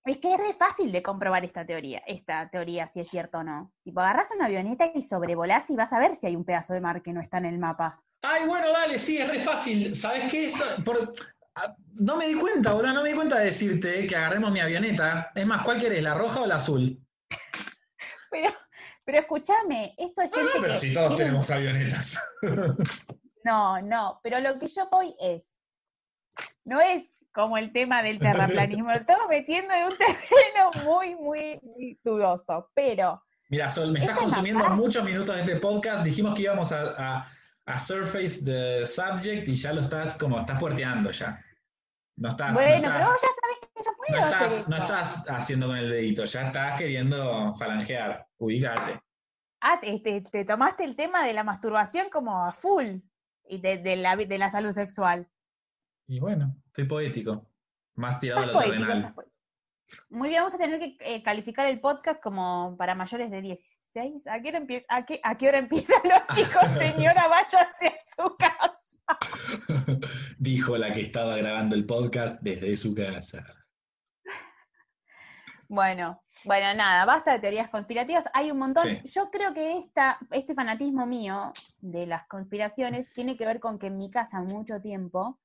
es 0.04 0.18
que 0.18 0.34
es 0.34 0.38
re 0.38 0.54
fácil 0.54 0.90
de 0.92 1.02
comprobar 1.02 1.44
esta 1.44 1.64
teoría, 1.64 2.02
esta 2.06 2.48
teoría, 2.48 2.86
si 2.86 3.00
es 3.00 3.08
cierto 3.08 3.38
o 3.38 3.44
no. 3.44 3.72
Tipo, 3.82 4.00
agarras 4.00 4.30
una 4.34 4.46
avioneta 4.46 4.90
y 4.94 5.02
sobrevolás 5.02 5.68
y 5.70 5.76
vas 5.76 5.92
a 5.92 5.98
ver 5.98 6.14
si 6.14 6.26
hay 6.26 6.36
un 6.36 6.44
pedazo 6.44 6.72
de 6.72 6.80
mar 6.80 7.02
que 7.02 7.12
no 7.12 7.20
está 7.20 7.38
en 7.38 7.46
el 7.46 7.58
mapa. 7.58 8.02
Ay, 8.22 8.46
bueno, 8.46 8.70
dale, 8.72 8.98
sí, 8.98 9.18
es 9.18 9.28
re 9.28 9.40
fácil. 9.40 9.94
¿Sabes 9.94 10.30
qué? 10.30 10.52
Ah, 11.54 11.74
no 11.94 12.16
me 12.16 12.28
di 12.28 12.34
cuenta, 12.34 12.72
boludo, 12.72 12.92
no 12.92 13.02
me 13.02 13.10
di 13.10 13.14
cuenta 13.14 13.38
de 13.38 13.46
decirte 13.46 14.06
que 14.06 14.16
agarremos 14.16 14.52
mi 14.52 14.60
avioneta. 14.60 15.30
Es 15.34 15.46
más, 15.46 15.62
¿cuál 15.64 15.80
querés, 15.80 16.02
la 16.02 16.14
roja 16.14 16.42
o 16.42 16.46
la 16.46 16.56
azul? 16.56 16.98
Pero, 18.30 18.50
pero 19.04 19.18
escúchame, 19.18 19.94
esto 19.98 20.22
es 20.22 20.32
gente 20.32 20.52
no, 20.54 20.60
pero 20.60 20.78
si 20.78 20.92
todos 20.92 21.16
tenemos 21.16 21.50
avionetas. 21.50 22.18
No, 23.42 23.80
no, 23.80 24.20
pero 24.22 24.38
lo 24.38 24.58
que 24.58 24.66
yo 24.66 24.86
voy 24.92 25.14
es, 25.18 25.56
no 26.62 26.78
es 26.78 27.14
como 27.32 27.56
el 27.56 27.72
tema 27.72 28.02
del 28.02 28.18
terraplanismo, 28.18 28.90
lo 28.90 28.96
estamos 28.96 29.28
metiendo 29.30 29.72
en 29.72 29.84
un 29.84 29.96
terreno 29.96 30.70
muy, 30.84 31.14
muy, 31.14 31.58
muy 31.62 31.98
dudoso, 32.04 32.70
pero... 32.74 33.22
Mira, 33.48 33.70
Sol, 33.70 33.92
me 33.92 34.00
estás 34.00 34.18
consumiendo 34.18 34.68
muchos 34.68 35.02
minutos 35.02 35.34
de 35.36 35.40
este 35.40 35.56
podcast, 35.56 36.04
dijimos 36.04 36.34
que 36.34 36.42
íbamos 36.42 36.70
a 36.70 36.94
a 36.98 37.26
surface 37.78 38.44
the 38.44 38.86
subject 38.86 39.48
y 39.48 39.56
ya 39.56 39.72
lo 39.72 39.80
estás 39.80 40.16
como, 40.16 40.38
estás 40.38 40.58
puerteando 40.58 41.10
ya. 41.10 41.42
No 42.16 42.28
estás, 42.28 42.52
bueno, 42.52 42.88
pero 42.92 43.04
vos 43.06 43.16
ya 43.22 43.28
sabés 43.40 43.58
que 43.60 43.82
yo 43.84 43.96
puedo 43.96 44.20
no 44.20 44.26
estás, 44.26 44.42
hacer 44.42 44.60
eso. 44.60 44.70
No 44.70 44.76
estás 44.76 45.24
haciendo 45.28 45.66
con 45.68 45.76
el 45.76 45.90
dedito, 45.90 46.24
ya 46.24 46.46
estás 46.48 46.78
queriendo 46.78 47.54
falangear, 47.56 48.26
ubícate. 48.38 49.00
Ah, 49.62 49.78
te, 49.80 49.98
te, 49.98 50.44
tomaste 50.44 50.84
el 50.84 50.96
tema 50.96 51.24
de 51.24 51.32
la 51.32 51.44
masturbación 51.44 52.08
como 52.10 52.44
a 52.44 52.52
full 52.52 53.00
y 53.48 53.60
de, 53.60 53.78
de, 53.78 53.96
la, 53.96 54.16
de 54.16 54.38
la 54.38 54.50
salud 54.50 54.72
sexual. 54.72 55.28
Y 56.06 56.18
bueno, 56.18 56.56
estoy 56.66 56.84
poético, 56.84 57.46
más 57.94 58.18
tirado 58.18 58.42
a 58.42 58.46
lo 58.46 58.58
terrenal. 58.58 59.14
Muy 60.08 60.28
bien, 60.28 60.40
vamos 60.40 60.54
a 60.54 60.58
tener 60.58 60.78
que 60.78 60.96
eh, 61.00 61.22
calificar 61.22 61.66
el 61.66 61.80
podcast 61.80 62.22
como 62.22 62.76
para 62.76 62.94
mayores 62.94 63.30
de 63.30 63.40
10 63.40 63.80
¿A 64.26 64.40
qué 64.40 64.48
hora, 64.48 64.58
empieza, 64.58 64.86
a 64.88 65.36
qué, 65.36 65.48
hora 65.48 65.58
empiezan 65.58 66.00
los 66.04 66.20
chicos? 66.36 66.62
Señora, 66.78 67.26
váyase 67.26 67.86
a 67.86 68.22
su 68.22 68.36
casa. 68.36 69.18
Dijo 70.38 70.76
la 70.76 70.92
que 70.92 71.00
estaba 71.00 71.36
grabando 71.36 71.74
el 71.74 71.84
podcast 71.86 72.40
desde 72.40 72.76
su 72.76 72.94
casa. 72.94 73.44
Bueno, 75.68 76.22
Bueno, 76.44 76.72
nada, 76.74 77.04
basta 77.04 77.32
de 77.32 77.40
teorías 77.40 77.68
conspirativas. 77.68 78.26
Hay 78.32 78.52
un 78.52 78.58
montón. 78.58 78.84
Sí. 78.84 79.00
Yo 79.12 79.28
creo 79.30 79.52
que 79.54 79.78
esta, 79.78 80.18
este 80.30 80.54
fanatismo 80.54 81.04
mío 81.06 81.52
de 81.80 82.06
las 82.06 82.28
conspiraciones 82.28 83.12
tiene 83.12 83.36
que 83.36 83.44
ver 83.44 83.58
con 83.58 83.78
que 83.78 83.88
en 83.88 83.98
mi 83.98 84.08
casa 84.08 84.40
mucho 84.40 84.80
tiempo 84.80 85.40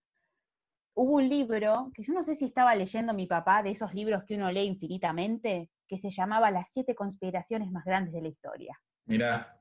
hubo 0.95 1.15
un 1.17 1.29
libro 1.29 1.91
que 1.93 2.03
yo 2.03 2.13
no 2.13 2.23
sé 2.23 2.35
si 2.35 2.45
estaba 2.45 2.73
leyendo 2.75 3.13
mi 3.13 3.27
papá, 3.27 3.61
de 3.61 3.71
esos 3.71 3.93
libros 3.93 4.23
que 4.23 4.35
uno 4.35 4.49
lee 4.51 4.65
infinitamente, 4.65 5.69
que 5.87 5.97
se 5.97 6.09
llamaba 6.09 6.49
Las 6.51 6.69
siete 6.71 6.95
conspiraciones 6.95 7.71
más 7.71 7.85
grandes 7.85 8.13
de 8.13 8.21
la 8.21 8.27
historia. 8.29 8.79
Mira, 9.05 9.59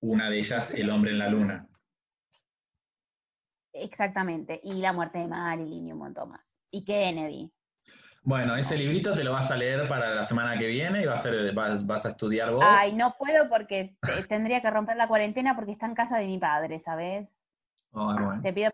una 0.00 0.30
de 0.30 0.38
ellas, 0.38 0.72
El 0.72 0.90
hombre 0.90 1.10
en 1.10 1.18
la 1.18 1.28
luna. 1.28 1.66
Exactamente. 3.72 4.60
Y 4.62 4.74
la 4.74 4.92
muerte 4.92 5.18
de 5.18 5.28
Marilyn 5.28 5.86
y 5.86 5.92
un 5.92 5.98
montón 5.98 6.30
más. 6.30 6.60
Y 6.70 6.84
Kennedy. 6.84 7.50
Bueno, 8.22 8.56
ese 8.56 8.76
librito 8.76 9.14
te 9.14 9.24
lo 9.24 9.32
vas 9.32 9.50
a 9.50 9.56
leer 9.56 9.88
para 9.88 10.14
la 10.14 10.24
semana 10.24 10.58
que 10.58 10.66
viene 10.66 11.02
y 11.02 11.06
va 11.06 11.14
a 11.14 11.16
ser, 11.16 11.54
vas, 11.54 11.86
vas 11.86 12.04
a 12.04 12.08
estudiar 12.08 12.52
vos. 12.52 12.64
Ay, 12.66 12.92
no 12.92 13.14
puedo 13.18 13.48
porque 13.48 13.96
te- 14.00 14.26
tendría 14.26 14.60
que 14.60 14.70
romper 14.70 14.96
la 14.96 15.08
cuarentena 15.08 15.54
porque 15.56 15.72
está 15.72 15.86
en 15.86 15.94
casa 15.94 16.18
de 16.18 16.26
mi 16.26 16.36
padre, 16.38 16.80
¿sabes? 16.80 17.28
Bueno. 17.90 18.40
Te 18.42 18.52
pido 18.52 18.70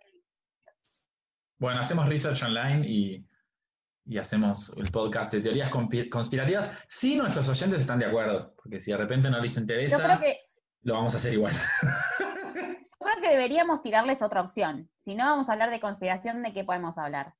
Bueno, 1.58 1.80
hacemos 1.80 2.08
research 2.08 2.42
online 2.42 2.86
y, 2.86 3.26
y 4.06 4.18
hacemos 4.18 4.74
el 4.76 4.90
podcast 4.90 5.32
de 5.32 5.40
teorías 5.40 5.70
conspi- 5.70 6.08
conspirativas. 6.08 6.70
Si 6.88 7.16
nuestros 7.16 7.48
oyentes 7.48 7.80
están 7.80 7.98
de 7.98 8.06
acuerdo, 8.06 8.54
porque 8.56 8.80
si 8.80 8.90
de 8.90 8.96
repente 8.98 9.30
no 9.30 9.40
les 9.40 9.56
interesa, 9.56 9.98
Yo 9.98 10.04
creo 10.04 10.18
que 10.18 10.36
lo 10.82 10.94
vamos 10.94 11.14
a 11.14 11.18
hacer 11.18 11.32
igual. 11.34 11.54
Yo 12.20 12.98
creo 13.10 13.20
que 13.22 13.28
deberíamos 13.28 13.82
tirarles 13.82 14.22
otra 14.22 14.40
opción. 14.40 14.88
Si 14.96 15.14
no 15.14 15.24
vamos 15.24 15.48
a 15.48 15.52
hablar 15.52 15.70
de 15.70 15.80
conspiración, 15.80 16.42
¿de 16.42 16.52
qué 16.52 16.64
podemos 16.64 16.98
hablar? 16.98 17.34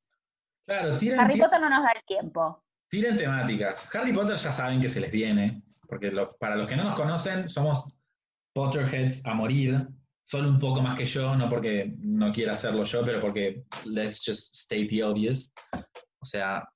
claro, 0.67 0.97
tiren, 0.97 1.21
Harry 1.21 1.39
Potter 1.39 1.61
no 1.61 1.69
nos 1.69 1.83
da 1.83 1.91
el 1.95 2.03
tiempo. 2.07 2.65
tiren 2.89 3.17
temáticas. 3.17 3.95
Harry 3.95 4.13
Potter 4.15 4.37
ya 4.37 4.51
saben 4.53 4.81
que 4.81 4.89
se 4.89 5.01
les 5.01 5.11
viene, 5.11 5.63
porque 5.89 6.11
lo- 6.11 6.37
para 6.39 6.57
los 6.57 6.67
que 6.67 6.77
no 6.77 6.85
nos 6.85 6.95
conocen, 6.95 7.49
somos 7.49 7.95
Potterheads 8.55 9.27
a 9.27 9.35
morir. 9.35 9.87
Solo 10.27 10.49
un 10.49 10.59
poco 10.59 10.81
más 10.81 10.97
que 10.97 11.05
yo, 11.05 11.37
no 11.37 11.49
porque 11.51 11.95
no 11.99 12.33
quiera 12.33 12.53
hacerlo 12.53 12.85
yo, 12.85 13.05
pero 13.05 13.21
porque 13.21 13.65
let's 13.85 14.23
just 14.25 14.55
state 14.55 14.89
the 14.89 15.05
obvious. 15.05 15.53
O 16.21 16.25
sea, 16.27 16.67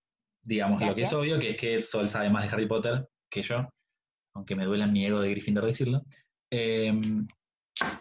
digamos 0.43 0.83
lo 0.83 0.95
que 0.95 1.03
es 1.03 1.13
obvio, 1.13 1.39
que 1.39 1.51
es 1.51 1.57
que 1.57 1.81
Sol 1.81 2.09
sabe 2.09 2.29
más 2.29 2.45
de 2.45 2.51
Harry 2.55 2.67
Potter 2.67 3.09
que 3.31 3.43
yo, 3.43 3.67
aunque 4.35 4.55
me 4.55 4.65
duela 4.65 4.87
mi 4.87 5.07
ego 5.07 5.21
de 5.21 5.31
Gryffindor 5.31 5.65
decirlo. 5.65 6.03
Eh, 6.51 6.93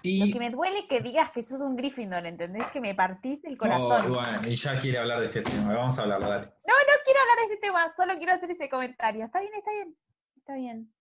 y, 0.01 0.25
Lo 0.25 0.33
que 0.33 0.39
me 0.39 0.49
duele 0.49 0.79
es 0.79 0.85
que 0.85 1.01
digas 1.01 1.31
que 1.31 1.41
sos 1.43 1.61
un 1.61 1.75
Gryffindor, 1.75 2.25
¿entendés? 2.25 2.65
Que 2.71 2.81
me 2.81 2.95
partís 2.95 3.43
el 3.45 3.53
Oh, 3.53 3.57
corazón. 3.57 4.13
bueno, 4.13 4.47
y 4.49 4.55
ya 4.55 4.79
quiere 4.79 4.97
hablar 4.97 5.19
de 5.19 5.27
este 5.27 5.43
tema. 5.43 5.73
Vamos 5.73 5.97
a 5.97 6.01
hablarlo, 6.01 6.27
dale. 6.27 6.45
No, 6.45 6.73
no 6.73 6.93
quiero 7.05 7.19
hablar 7.21 7.37
de 7.47 7.53
ese 7.53 7.57
tema, 7.61 7.87
solo 7.95 8.17
quiero 8.17 8.33
hacer 8.33 8.51
ese 8.51 8.69
comentario. 8.69 9.25
Está 9.25 9.39
bien, 9.39 9.53
está 9.55 9.71
bien, 9.71 9.97
está 10.35 10.55
bien. 10.55 10.93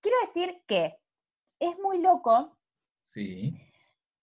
Quiero 0.00 0.16
decir 0.26 0.62
que 0.66 0.94
es 1.58 1.76
muy 1.82 2.00
loco 2.00 2.56
Sí. 3.06 3.52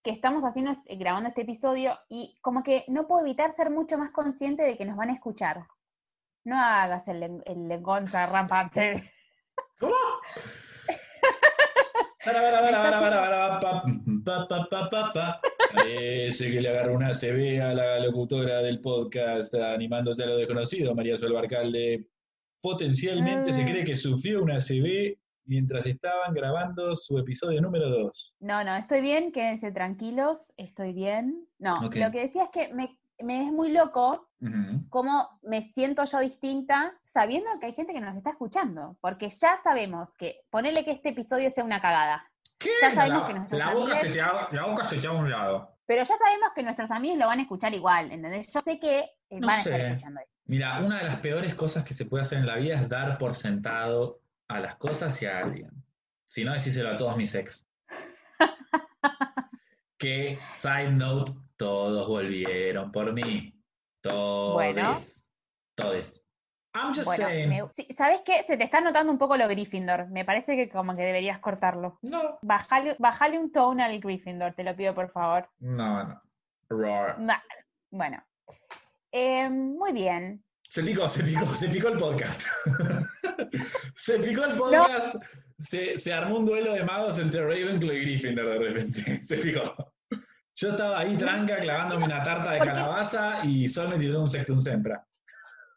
Que 0.08 0.14
estamos 0.14 0.42
haciendo, 0.42 0.70
este- 0.70 0.96
grabando 0.96 1.28
este 1.28 1.42
episodio 1.42 1.98
y 2.08 2.38
como 2.40 2.62
que 2.62 2.86
no 2.88 3.06
puedo 3.06 3.20
evitar 3.20 3.52
ser 3.52 3.68
mucho 3.68 3.98
más 3.98 4.10
consciente 4.10 4.62
de 4.62 4.78
que 4.78 4.86
nos 4.86 4.96
van 4.96 5.10
a 5.10 5.12
escuchar. 5.12 5.60
No 6.44 6.58
hagas 6.58 7.06
el, 7.08 7.42
el 7.44 7.68
lengonza 7.68 8.24
rampante. 8.24 9.12
¿Cómo? 9.78 9.94
Parece 15.74 16.52
que 16.52 16.60
le 16.62 16.70
agarró 16.70 16.94
una 16.94 17.10
CB 17.12 17.60
a 17.60 17.74
la 17.74 18.00
locutora 18.00 18.62
del 18.62 18.80
podcast 18.80 19.54
animándose 19.56 20.22
a 20.22 20.26
lo 20.26 20.38
desconocido, 20.38 20.94
María 20.94 21.18
Sol 21.18 21.34
Barcalde. 21.34 22.06
Potencialmente 22.62 23.52
se 23.52 23.62
cree 23.62 23.84
que 23.84 23.94
sufrió 23.94 24.42
una 24.42 24.56
CB 24.58 25.18
mientras 25.48 25.86
estaban 25.86 26.32
grabando 26.34 26.94
su 26.94 27.18
episodio 27.18 27.60
número 27.60 27.88
2. 27.88 28.34
No, 28.40 28.62
no, 28.62 28.76
estoy 28.76 29.00
bien, 29.00 29.32
quédense 29.32 29.72
tranquilos, 29.72 30.52
estoy 30.56 30.92
bien. 30.92 31.46
No, 31.58 31.74
lo 31.82 31.90
que 32.12 32.20
decía 32.20 32.44
es 32.44 32.50
que 32.50 32.72
me, 32.72 32.98
me 33.18 33.46
es 33.46 33.52
muy 33.52 33.72
loco 33.72 34.28
cómo 34.90 35.26
me 35.42 35.62
siento 35.62 36.04
yo 36.04 36.20
distinta 36.20 36.94
sabiendo 37.04 37.48
que 37.58 37.66
hay 37.66 37.72
gente 37.74 37.92
que 37.92 38.00
nos 38.00 38.16
está 38.16 38.30
escuchando, 38.30 38.96
porque 39.00 39.28
ya 39.28 39.56
sabemos 39.56 40.14
que, 40.16 40.40
ponele 40.50 40.84
que 40.84 40.92
este 40.92 41.08
episodio 41.08 41.50
sea 41.50 41.64
una 41.64 41.80
cagada, 41.80 42.24
¿Qué? 42.58 42.70
Ya 42.82 42.92
sabemos 42.92 43.22
la, 43.22 43.26
que 43.28 43.34
nuestros 43.34 43.58
la 43.58 43.66
boca 43.72 43.92
amigues- 43.94 44.00
se 44.00 44.10
te 44.10 44.20
va, 44.20 44.48
la 44.52 44.66
boca 44.66 44.84
se 44.88 44.96
te 44.98 45.08
va 45.08 45.14
a 45.14 45.18
un 45.18 45.30
lado. 45.30 45.76
pero 45.86 46.02
ya 46.02 46.16
sabemos 46.16 46.50
que 46.54 46.62
nuestros 46.64 46.90
amigos 46.90 47.18
lo 47.18 47.26
van 47.26 47.38
a 47.38 47.42
escuchar 47.42 47.72
igual, 47.72 48.10
¿entendés? 48.12 48.52
Yo 48.52 48.60
sé 48.60 48.78
que 48.80 48.98
eh, 49.30 49.40
No 49.40 49.46
van 49.46 49.56
a 49.56 49.58
estar 49.60 49.80
sé. 49.80 49.86
escuchando 49.88 50.20
esto. 50.20 50.32
Mira, 50.46 50.80
una 50.80 50.98
de 50.98 51.04
las 51.04 51.16
peores 51.20 51.54
cosas 51.54 51.84
que 51.84 51.94
se 51.94 52.04
puede 52.06 52.22
hacer 52.22 52.38
en 52.38 52.46
la 52.46 52.56
vida 52.56 52.74
es 52.74 52.88
dar 52.88 53.16
por 53.18 53.34
sentado 53.36 54.20
a 54.48 54.60
las 54.60 54.76
cosas 54.76 55.20
y 55.22 55.26
a 55.26 55.38
alguien. 55.38 55.70
Si 56.28 56.44
no, 56.44 56.52
decíselo 56.52 56.90
a 56.90 56.96
todos 56.96 57.16
mis 57.16 57.34
ex. 57.34 57.68
que, 59.98 60.38
side 60.52 60.90
note, 60.92 61.32
todos 61.56 62.06
volvieron 62.08 62.92
por 62.92 63.12
mí. 63.12 63.54
Todos. 64.02 64.54
Bueno. 64.54 64.96
Todos. 65.74 66.22
I'm 66.74 66.88
just 66.94 67.04
Bueno, 67.06 67.24
saying. 67.26 67.48
me- 67.48 67.68
sí, 67.72 67.88
¿sabes 67.96 68.20
qué? 68.24 68.42
Se 68.46 68.56
te 68.56 68.64
está 68.64 68.80
notando 68.80 69.10
un 69.10 69.18
poco 69.18 69.36
lo 69.36 69.48
Gryffindor. 69.48 70.08
Me 70.08 70.24
parece 70.24 70.54
que 70.54 70.68
como 70.68 70.94
que 70.94 71.02
deberías 71.02 71.38
cortarlo. 71.38 71.98
No, 72.02 72.38
Bajale, 72.42 72.94
bajale 72.98 73.38
un 73.38 73.50
tone 73.50 73.82
al 73.82 73.98
Gryffindor, 74.00 74.52
te 74.52 74.62
lo 74.64 74.76
pido 74.76 74.94
por 74.94 75.10
favor. 75.10 75.48
no, 75.58 76.04
no. 76.04 76.22
Roar. 76.70 77.18
Nah, 77.18 77.38
Bueno. 77.90 78.22
Eh, 79.10 79.48
muy 79.48 79.92
bien. 79.92 80.44
Se 80.68 80.82
picó, 80.82 81.08
se 81.08 81.24
picó, 81.24 81.46
se 81.56 81.68
picó 81.68 81.88
el 81.88 81.96
podcast. 81.96 82.42
se 83.98 84.18
picó 84.20 84.44
el 84.44 84.56
podcast. 84.56 85.16
Se, 85.58 85.98
se 85.98 86.12
armó 86.12 86.38
un 86.38 86.46
duelo 86.46 86.72
de 86.72 86.84
magos 86.84 87.18
entre 87.18 87.42
Ravenclaw 87.42 87.92
y 87.92 88.00
Gryffindor 88.02 88.46
de 88.46 88.58
repente. 88.58 89.22
Se 89.22 89.38
picó. 89.38 89.92
Yo 90.54 90.70
estaba 90.70 91.00
ahí 91.00 91.16
tranca 91.16 91.58
clavándome 91.58 92.04
una 92.04 92.22
tarta 92.22 92.52
de 92.52 92.60
calabaza 92.60 93.44
y 93.44 93.66
Sol 93.66 93.88
me 93.88 93.98
tiró 93.98 94.20
un 94.20 94.28
sectum 94.28 94.58
sempra. 94.58 95.04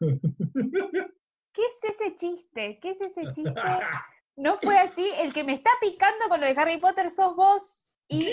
¿Qué 0.00 1.62
es 1.62 1.82
ese 1.82 2.14
chiste? 2.14 2.78
¿Qué 2.80 2.90
es 2.90 3.00
ese 3.00 3.30
chiste? 3.32 3.52
No 4.34 4.58
fue 4.62 4.78
así. 4.78 5.06
El 5.18 5.34
que 5.34 5.44
me 5.44 5.52
está 5.52 5.70
picando 5.78 6.26
con 6.30 6.40
lo 6.40 6.46
de 6.46 6.54
Harry 6.56 6.78
Potter 6.78 7.10
sos 7.10 7.36
vos. 7.36 7.84
Y 8.08 8.24
yo 8.24 8.30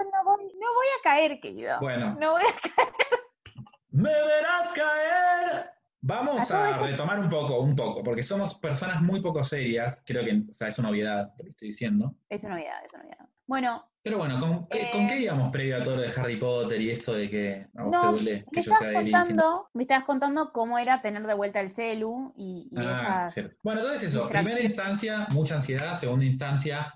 no 0.00 0.24
voy, 0.24 0.44
no 0.46 0.74
voy 0.74 0.86
a 0.98 1.02
caer, 1.04 1.38
querido. 1.38 1.78
Bueno, 1.80 2.16
No 2.18 2.32
voy 2.32 2.42
a 2.42 2.74
caer. 2.74 2.92
¡me 3.90 4.10
verás 4.10 4.72
caer! 4.72 5.77
Vamos 6.08 6.50
A 6.50 6.78
retomar 6.78 7.20
un 7.20 7.28
poco, 7.28 7.60
un 7.60 7.76
poco, 7.76 8.02
porque 8.02 8.22
somos 8.22 8.54
personas 8.54 9.02
muy 9.02 9.20
poco 9.20 9.44
serias. 9.44 10.02
Creo 10.06 10.24
que 10.24 10.42
o 10.50 10.54
sea, 10.54 10.68
es 10.68 10.78
una 10.78 10.88
obviedad 10.88 11.34
lo 11.36 11.44
que 11.44 11.50
estoy 11.50 11.68
diciendo. 11.68 12.14
Es 12.30 12.44
una 12.44 12.54
novedad, 12.54 12.82
es 12.82 12.94
una 12.94 13.02
novedad. 13.02 13.28
Bueno, 13.46 13.84
Pero 14.02 14.16
bueno, 14.16 14.40
¿con, 14.40 14.66
qué- 14.68 14.82
Eh, 14.84 14.90
¿con 14.90 15.06
qué 15.06 15.18
íbamos 15.20 15.52
previo 15.52 15.76
a 15.76 15.82
todo 15.82 15.96
lo 15.96 16.02
de 16.02 16.12
Harry 16.16 16.36
Potter 16.38 16.80
y 16.80 16.90
esto 16.90 17.12
de 17.12 17.28
que 17.28 17.66
a 17.76 17.82
vos 17.82 17.92
no, 17.92 18.00
te 18.00 18.06
duele 18.24 18.44
que 18.50 18.60
me 18.60 18.62
yo 18.62 18.72
estabas 18.72 18.78
sea 18.78 18.88
de 18.88 18.94
contando, 18.94 19.68
me 19.74 19.82
estabas 19.82 20.04
contando 20.04 20.52
cómo 20.52 20.78
era 20.78 21.02
tener 21.02 21.26
de 21.26 21.34
vuelta 21.34 21.60
el 21.60 21.72
celu 21.72 22.32
y, 22.38 22.68
y 22.70 22.78
Ah, 22.78 23.26
esas. 23.26 23.34
cierto. 23.34 23.56
Bueno, 23.62 23.80
entonces 23.82 24.08
eso, 24.10 24.26
primera 24.28 24.60
instancia, 24.62 25.26
mucha 25.32 25.56
ansiedad, 25.56 25.92
segunda 25.94 26.24
instancia, 26.24 26.94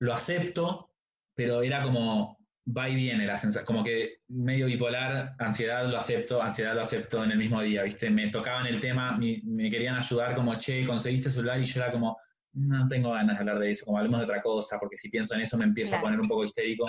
lo 0.00 0.14
acepto, 0.14 0.90
pero 1.34 1.60
era 1.62 1.82
como 1.82 2.37
va 2.76 2.88
y 2.88 2.94
viene 2.96 3.24
la 3.26 3.36
sensación, 3.36 3.64
como 3.66 3.82
que 3.84 4.18
medio 4.28 4.66
bipolar, 4.66 5.34
ansiedad 5.38 5.88
lo 5.88 5.96
acepto, 5.96 6.42
ansiedad 6.42 6.74
lo 6.74 6.82
acepto 6.82 7.24
en 7.24 7.30
el 7.30 7.38
mismo 7.38 7.60
día, 7.62 7.82
¿viste? 7.82 8.10
Me 8.10 8.28
tocaban 8.28 8.66
el 8.66 8.80
tema, 8.80 9.16
me 9.18 9.70
querían 9.70 9.96
ayudar 9.96 10.34
como, 10.34 10.56
che, 10.58 10.84
conseguiste 10.86 11.30
celular 11.30 11.58
y 11.60 11.64
yo 11.64 11.80
era 11.82 11.90
como, 11.92 12.16
no 12.52 12.86
tengo 12.88 13.12
ganas 13.12 13.36
de 13.36 13.40
hablar 13.40 13.58
de 13.58 13.70
eso, 13.70 13.86
como 13.86 13.98
hablemos 13.98 14.20
de 14.20 14.24
otra 14.24 14.42
cosa, 14.42 14.78
porque 14.78 14.96
si 14.96 15.08
pienso 15.08 15.34
en 15.34 15.40
eso 15.42 15.56
me 15.56 15.64
empiezo 15.64 15.90
Claro. 15.90 16.00
a 16.00 16.06
poner 16.08 16.20
un 16.20 16.28
poco 16.28 16.44
histérico. 16.44 16.84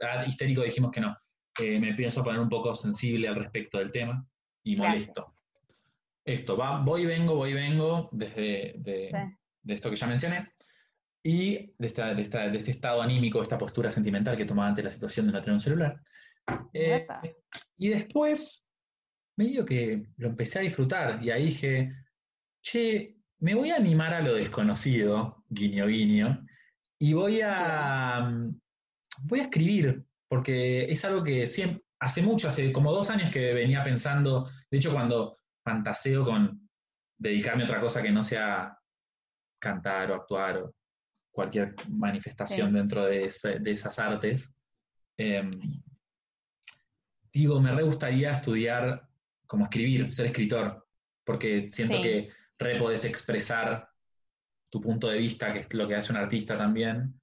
Ah, 0.00 0.24
histérico 0.26 0.62
dijimos 0.62 0.90
que 0.92 1.00
no, 1.00 1.16
Eh, 1.60 1.80
me 1.80 1.88
empiezo 1.88 2.20
a 2.20 2.24
poner 2.24 2.40
un 2.40 2.48
poco 2.48 2.72
sensible 2.76 3.26
al 3.26 3.34
respecto 3.34 3.78
del 3.78 3.90
tema 3.90 4.24
y 4.62 4.76
Gracias. 4.76 5.08
molesto. 5.08 5.34
Esto, 6.24 6.56
va, 6.56 6.80
voy 6.80 7.02
y 7.02 7.06
vengo, 7.06 7.34
voy 7.34 7.50
y 7.50 7.54
vengo, 7.54 8.08
desde 8.12 8.74
de, 8.78 9.08
Sí. 9.10 9.36
de 9.62 9.74
esto 9.74 9.90
que 9.90 9.96
ya 9.96 10.06
mencioné, 10.06 10.52
y 11.22 11.74
de, 11.78 11.86
esta, 11.86 12.14
de, 12.14 12.22
esta- 12.22 12.48
de 12.48 12.56
este 12.56 12.70
estado 12.70 13.02
anímico, 13.02 13.42
esta 13.42 13.58
postura 13.58 13.90
sentimental 13.90 14.36
que 14.36 14.44
tomaba 14.44 14.68
ante 14.68 14.82
la 14.82 14.90
situación 14.90 15.26
de 15.26 15.32
no 15.32 15.40
tener 15.40 15.54
un 15.54 15.60
celular. 15.60 16.00
Eh, 16.72 17.06
y 17.76 17.88
después, 17.88 18.72
medio 19.36 19.64
que 19.64 20.08
lo 20.16 20.28
empecé 20.28 20.60
a 20.60 20.62
disfrutar, 20.62 21.22
y 21.22 21.30
ahí 21.30 21.46
dije, 21.46 21.92
che, 22.62 23.16
me 23.40 23.54
voy 23.54 23.70
a 23.70 23.76
animar 23.76 24.14
a 24.14 24.20
lo 24.22 24.34
desconocido, 24.34 25.44
guiño 25.48 25.86
guiño, 25.86 26.46
y 27.00 27.12
voy 27.12 27.40
a, 27.44 28.20
mm, 28.20 28.60
voy 29.24 29.40
a 29.40 29.44
escribir, 29.44 30.04
porque 30.28 30.84
es 30.90 31.04
algo 31.04 31.22
que 31.22 31.46
siempre, 31.46 31.84
hace 32.00 32.22
mucho, 32.22 32.48
hace 32.48 32.72
como 32.72 32.92
dos 32.92 33.10
años 33.10 33.30
que 33.32 33.52
venía 33.54 33.82
pensando, 33.82 34.48
de 34.70 34.78
hecho 34.78 34.92
cuando 34.92 35.38
fantaseo 35.64 36.24
con 36.24 36.68
dedicarme 37.18 37.62
a 37.62 37.66
otra 37.66 37.80
cosa 37.80 38.02
que 38.02 38.12
no 38.12 38.22
sea 38.22 38.78
cantar 39.60 40.10
o 40.10 40.14
actuar 40.14 40.56
o 40.58 40.74
cualquier 41.38 41.76
manifestación 41.88 42.70
Sí. 42.70 42.74
dentro 42.74 43.04
de, 43.06 43.26
ese- 43.26 43.60
de 43.60 43.70
esas 43.70 43.96
artes, 44.00 44.52
em, 45.16 45.48
digo, 47.32 47.60
me 47.60 47.70
re 47.72 47.84
gustaría 47.84 48.32
estudiar 48.32 49.06
como 49.46 49.64
escribir, 49.66 50.12
ser 50.12 50.26
escritor, 50.26 50.84
porque 51.24 51.68
siento 51.70 51.96
Sí. 51.98 52.02
que 52.02 52.30
re 52.58 52.76
podés 52.76 53.04
expresar 53.04 53.88
tu 54.68 54.80
punto 54.80 55.08
de 55.08 55.18
vista, 55.18 55.52
que 55.52 55.60
es 55.60 55.72
lo 55.74 55.86
que 55.86 55.94
hace 55.94 56.12
un 56.12 56.18
artista 56.18 56.58
también, 56.58 57.20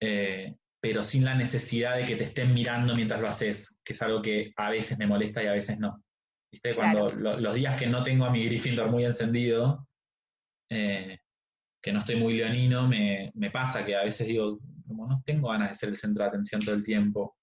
eh, 0.00 0.54
pero 0.80 1.02
sin 1.02 1.24
la 1.24 1.34
necesidad 1.34 1.96
de 1.96 2.04
que 2.04 2.14
te 2.14 2.24
estén 2.24 2.54
mirando 2.54 2.94
mientras 2.94 3.20
lo 3.20 3.28
haces, 3.28 3.80
que 3.84 3.94
es 3.94 4.00
algo 4.02 4.22
que 4.22 4.52
a 4.56 4.70
veces 4.70 4.96
me 4.96 5.08
molesta 5.08 5.42
y 5.42 5.48
a 5.48 5.52
veces 5.52 5.76
no. 5.78 6.04
¿Viste? 6.52 6.76
Cuando 6.76 7.10
los 7.10 7.54
días 7.54 7.74
que 7.74 7.88
no 7.88 8.04
tengo 8.04 8.26
a 8.26 8.30
mi 8.30 8.44
Gryffindor 8.44 8.90
muy 8.92 9.04
encendido, 9.04 9.88
eh, 10.70 11.18
que 11.86 11.92
no 11.92 12.00
estoy 12.00 12.16
muy 12.16 12.34
leonino, 12.34 12.88
me, 12.88 13.30
me, 13.34 13.52
pasa 13.52 13.84
que 13.84 13.94
a 13.94 14.02
veces 14.02 14.26
digo, 14.26 14.58
como 14.88 15.06
no 15.06 15.22
tengo 15.24 15.50
ganas 15.50 15.68
de 15.68 15.74
ser 15.76 15.88
el 15.90 15.96
centro 15.96 16.24
de 16.24 16.30
atención 16.30 16.60
todo 16.60 16.74
el 16.74 16.82
tiempo. 16.82 17.36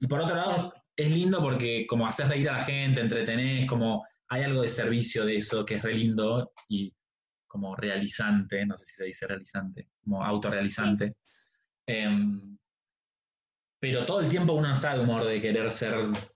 Y 0.00 0.08
por 0.08 0.18
otro 0.18 0.34
lado, 0.34 0.74
es 0.96 1.08
lindo 1.08 1.40
porque 1.40 1.86
como 1.88 2.04
haces 2.04 2.26
reír 2.26 2.50
a 2.50 2.54
la 2.54 2.64
gente, 2.64 3.00
entretenés, 3.00 3.68
como 3.68 4.04
hay 4.28 4.42
algo 4.42 4.62
de 4.62 4.68
servicio 4.68 5.24
de 5.24 5.36
eso 5.36 5.64
que 5.64 5.76
es 5.76 5.82
re 5.82 5.94
lindo 5.94 6.50
y 6.68 6.92
como 7.46 7.76
realizante, 7.76 8.66
no 8.66 8.76
sé 8.76 8.86
si 8.86 8.92
se 8.94 9.04
dice 9.04 9.28
realizante, 9.28 9.88
como 10.02 10.24
autorrealizante. 10.24 11.14
Em, 11.86 12.58
pero 13.78 14.04
todo 14.04 14.18
el 14.18 14.28
tiempo 14.28 14.54
uno 14.54 14.72
está 14.72 14.94
de 14.94 15.00
humor 15.04 15.24
de 15.26 15.40
querer 15.40 15.70
ser 15.70 15.94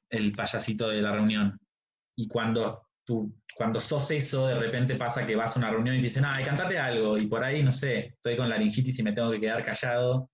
el 0.08 0.30
payasito 0.30 0.86
de 0.86 1.02
la 1.02 1.10
reunión. 1.10 1.58
Y 2.16 2.28
cuando 2.28 2.83
tú, 3.04 3.32
cuando 3.54 3.80
sos 3.80 4.10
eso, 4.10 4.46
de 4.46 4.54
repente 4.54 4.96
pasa 4.96 5.24
que 5.24 5.36
vas 5.36 5.56
a 5.56 5.60
una 5.60 5.70
reunión 5.70 5.96
y 5.96 5.98
te 5.98 6.04
dicen, 6.04 6.24
ay, 6.26 6.44
cantate 6.44 6.78
algo, 6.78 7.16
y 7.16 7.26
por 7.26 7.44
ahí, 7.44 7.62
no 7.62 7.72
sé, 7.72 8.06
estoy 8.06 8.36
con 8.36 8.48
laringitis 8.48 8.98
y 8.98 9.02
me 9.02 9.12
tengo 9.12 9.30
que 9.30 9.40
quedar 9.40 9.64
callado, 9.64 10.30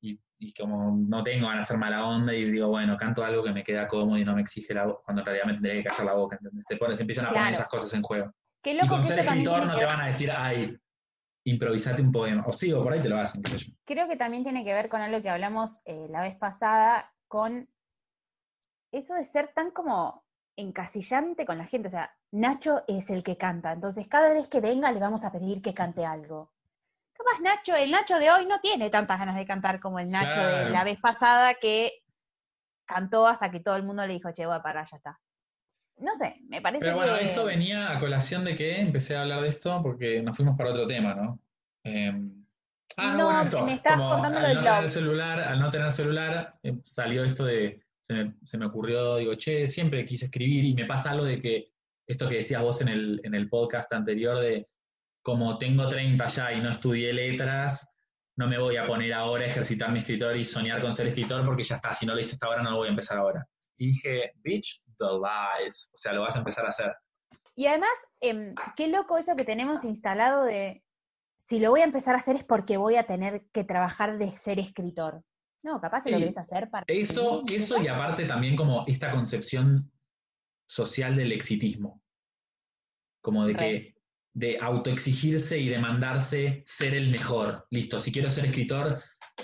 y, 0.00 0.52
como 0.52 0.94
no 0.94 1.22
tengo 1.22 1.46
ganas 1.46 1.66
de 1.66 1.74
hacer 1.74 1.78
mala 1.78 2.04
onda, 2.04 2.34
y 2.34 2.44
digo, 2.44 2.68
bueno, 2.68 2.98
canto 2.98 3.24
algo 3.24 3.42
que 3.42 3.52
me 3.52 3.64
queda 3.64 3.88
cómodo 3.88 4.18
y 4.18 4.24
no 4.24 4.34
me 4.34 4.42
exige 4.42 4.74
la 4.74 4.84
voz, 4.84 4.98
cuando 5.04 5.22
en 5.22 5.26
realidad 5.26 5.46
me 5.46 5.52
tendría 5.54 5.74
que 5.74 5.84
callar 5.84 6.04
la 6.04 6.14
boca, 6.14 6.36
¿entendés? 6.36 6.66
Se, 6.66 6.76
se 6.76 7.02
empiezan 7.02 7.26
a 7.26 7.32
poner 7.32 7.52
esas 7.52 7.68
cosas 7.68 7.94
en 7.94 8.02
juego. 8.02 8.30
y 8.62 8.86
con 8.86 9.04
ser 9.04 9.20
escritor 9.20 9.64
no 9.64 9.76
te 9.76 9.86
van 9.86 10.02
a 10.02 10.06
decir, 10.06 10.30
ay, 10.30 10.76
improvisate 11.44 12.02
un 12.02 12.12
poema. 12.12 12.44
O 12.46 12.52
sí, 12.52 12.72
o 12.72 12.82
por 12.82 12.92
ahí 12.92 13.00
te 13.00 13.08
lo 13.08 13.18
hacen, 13.18 13.42
qué 13.42 13.50
sé 13.50 13.58
yo. 13.58 13.72
Creo 13.84 14.08
que 14.08 14.16
también 14.16 14.42
tiene 14.42 14.64
que 14.64 14.74
ver 14.74 14.88
con 14.88 15.00
algo 15.00 15.22
que 15.22 15.30
hablamos 15.30 15.80
eh, 15.84 16.06
la 16.10 16.20
vez 16.20 16.36
pasada, 16.36 17.14
con 17.28 17.68
eso 18.92 19.14
de 19.14 19.24
ser 19.24 19.52
tan 19.54 19.70
como 19.70 20.24
encasillante 20.56 21.44
con 21.44 21.58
la 21.58 21.66
gente. 21.66 21.88
O 21.88 21.90
sea, 21.90 22.14
Nacho 22.32 22.82
es 22.88 23.10
el 23.10 23.22
que 23.22 23.36
canta, 23.36 23.72
entonces 23.72 24.06
cada 24.08 24.32
vez 24.32 24.48
que 24.48 24.60
venga 24.60 24.90
le 24.92 25.00
vamos 25.00 25.24
a 25.24 25.32
pedir 25.32 25.62
que 25.62 25.74
cante 25.74 26.04
algo. 26.04 26.52
Capaz 27.12 27.40
Nacho, 27.40 27.74
el 27.76 27.90
Nacho 27.90 28.18
de 28.18 28.30
hoy 28.30 28.46
no 28.46 28.60
tiene 28.60 28.90
tantas 28.90 29.18
ganas 29.18 29.36
de 29.36 29.46
cantar 29.46 29.80
como 29.80 29.98
el 29.98 30.10
Nacho 30.10 30.40
de 30.40 30.70
la 30.70 30.84
vez 30.84 30.98
pasada 31.00 31.54
que 31.54 32.02
cantó 32.84 33.26
hasta 33.26 33.50
que 33.50 33.60
todo 33.60 33.76
el 33.76 33.84
mundo 33.84 34.06
le 34.06 34.14
dijo, 34.14 34.32
che, 34.32 34.46
voy 34.46 34.56
a 34.56 34.62
parar, 34.62 34.86
ya 34.90 34.96
está. 34.96 35.20
No 35.96 36.14
sé, 36.16 36.36
me 36.48 36.60
parece 36.60 36.84
Pero 36.84 36.96
bueno, 36.96 37.14
esto 37.14 37.44
venía 37.44 37.92
a 37.92 38.00
colación 38.00 38.44
de 38.44 38.56
que 38.56 38.80
empecé 38.80 39.16
a 39.16 39.22
hablar 39.22 39.42
de 39.42 39.48
esto 39.48 39.80
porque 39.82 40.22
nos 40.22 40.36
fuimos 40.36 40.56
para 40.56 40.70
otro 40.70 40.86
tema, 40.86 41.14
¿no? 41.14 41.38
Em, 41.84 42.44
ah, 42.96 43.14
no, 43.16 43.26
bueno, 43.26 43.42
esto, 43.42 43.64
me 43.64 43.74
estás 43.74 43.96
contando 43.96 44.40
no 44.40 44.62
Tener 44.62 44.90
celular, 44.90 45.40
al 45.40 45.60
no 45.60 45.70
tener 45.70 45.92
celular, 45.92 46.58
em, 46.64 46.80
salió 46.82 47.24
esto 47.24 47.44
de, 47.44 47.83
se 48.06 48.58
me, 48.58 48.66
ocurrió, 48.66 49.16
digo, 49.16 49.34
che, 49.34 49.68
siempre 49.68 50.04
quise 50.04 50.26
escribir 50.26 50.64
y 50.64 50.74
me 50.74 50.84
pasa 50.84 51.10
algo 51.10 51.24
de 51.24 51.40
que 51.40 51.72
esto 52.06 52.28
que 52.28 52.36
decías 52.36 52.62
vos 52.62 52.80
en 52.82 52.88
el, 52.88 53.20
en 53.24 53.34
el 53.34 53.48
podcast 53.48 53.92
anterior 53.92 54.40
de 54.40 54.68
como 55.22 55.56
tengo 55.56 55.88
30 55.88 56.26
ya 56.26 56.52
y 56.52 56.60
no 56.60 56.70
estudié 56.70 57.12
letras, 57.14 57.96
no 58.36 58.46
me 58.46 58.58
voy 58.58 58.76
a 58.76 58.86
poner 58.86 59.14
ahora 59.14 59.44
a 59.44 59.48
ejercitar 59.48 59.90
mi 59.90 60.00
escritor 60.00 60.36
y 60.36 60.44
soñar 60.44 60.82
con 60.82 60.92
ser 60.92 61.06
escritor 61.06 61.44
porque 61.44 61.62
ya 61.62 61.76
está, 61.76 61.94
si 61.94 62.04
no 62.04 62.14
lo 62.14 62.20
hice 62.20 62.34
hasta 62.34 62.46
ahora 62.46 62.62
no 62.62 62.72
lo 62.72 62.76
voy 62.78 62.88
a 62.88 62.90
empezar 62.90 63.16
ahora. 63.16 63.46
Y 63.78 63.86
dije, 63.86 64.32
bitch, 64.36 64.84
the 64.98 65.04
lies. 65.04 65.90
O 65.94 65.96
sea, 65.96 66.12
lo 66.12 66.22
vas 66.22 66.36
a 66.36 66.40
empezar 66.40 66.64
a 66.64 66.68
hacer. 66.68 66.92
Y 67.56 67.66
además, 67.66 67.90
em, 68.20 68.54
qué 68.76 68.88
loco 68.88 69.16
eso 69.16 69.36
que 69.36 69.44
tenemos 69.44 69.84
instalado 69.84 70.44
de, 70.44 70.84
si 71.38 71.60
lo 71.60 71.70
voy 71.70 71.80
a 71.80 71.84
empezar 71.84 72.14
a 72.14 72.18
hacer 72.18 72.36
es 72.36 72.44
porque 72.44 72.76
voy 72.76 72.96
a 72.96 73.06
tener 73.06 73.46
que 73.52 73.64
trabajar 73.64 74.18
de 74.18 74.30
ser 74.30 74.58
escritor. 74.58 75.22
No, 75.64 75.80
capaz 75.80 76.02
que 76.02 76.10
lo 76.10 76.18
querés 76.18 76.38
hacer 76.38 76.70
para... 76.70 76.84
Eso, 76.86 77.42
eso 77.50 77.82
y 77.82 77.88
aparte 77.88 78.26
también 78.26 78.54
como 78.54 78.84
esta 78.86 79.10
concepción 79.10 79.90
social 80.68 81.16
del 81.16 81.32
exitismo. 81.32 82.02
Como 83.22 83.46
de 83.46 83.56
que 83.56 83.94
de 84.34 84.58
autoexigirse 84.60 85.58
y 85.58 85.68
demandarse 85.68 86.64
ser 86.66 86.94
el 86.94 87.10
mejor. 87.10 87.66
Listo, 87.70 88.00
si 88.00 88.12
quiero 88.12 88.30
ser 88.30 88.46
escritor, 88.46 89.00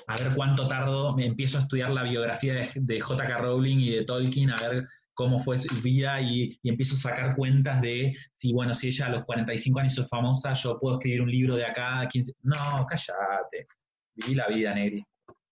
a 0.08 0.16
ver 0.16 0.34
cuánto 0.34 0.66
tardo, 0.66 1.16
me 1.16 1.26
empiezo 1.26 1.58
a 1.58 1.60
estudiar 1.62 1.90
la 1.90 2.02
biografía 2.02 2.54
de, 2.54 2.70
de 2.74 3.00
J.K. 3.00 3.38
Rowling 3.38 3.78
y 3.78 3.90
de 3.90 4.04
Tolkien, 4.04 4.50
a 4.50 4.68
ver 4.68 4.88
cómo 5.14 5.38
fue 5.38 5.58
su 5.58 5.80
vida 5.82 6.20
y, 6.20 6.58
empiezo 6.64 6.94
a 6.96 7.12
sacar 7.12 7.36
cuentas 7.36 7.80
de 7.80 8.14
si, 8.32 8.52
bueno, 8.52 8.74
si 8.74 8.88
ella 8.88 9.06
a 9.06 9.10
los 9.10 9.24
45 9.24 9.78
años 9.78 9.98
es 9.98 10.08
famosa, 10.08 10.54
yo 10.54 10.78
puedo 10.80 10.96
escribir 10.96 11.22
un 11.22 11.30
libro 11.30 11.56
de 11.56 11.66
acá 11.66 12.00
a 12.00 12.08
15. 12.08 12.32
No, 12.42 12.86
cállate. 12.88 13.66
Viví 14.14 14.34
la 14.34 14.48
vida, 14.48 14.74
Negri. 14.74 15.04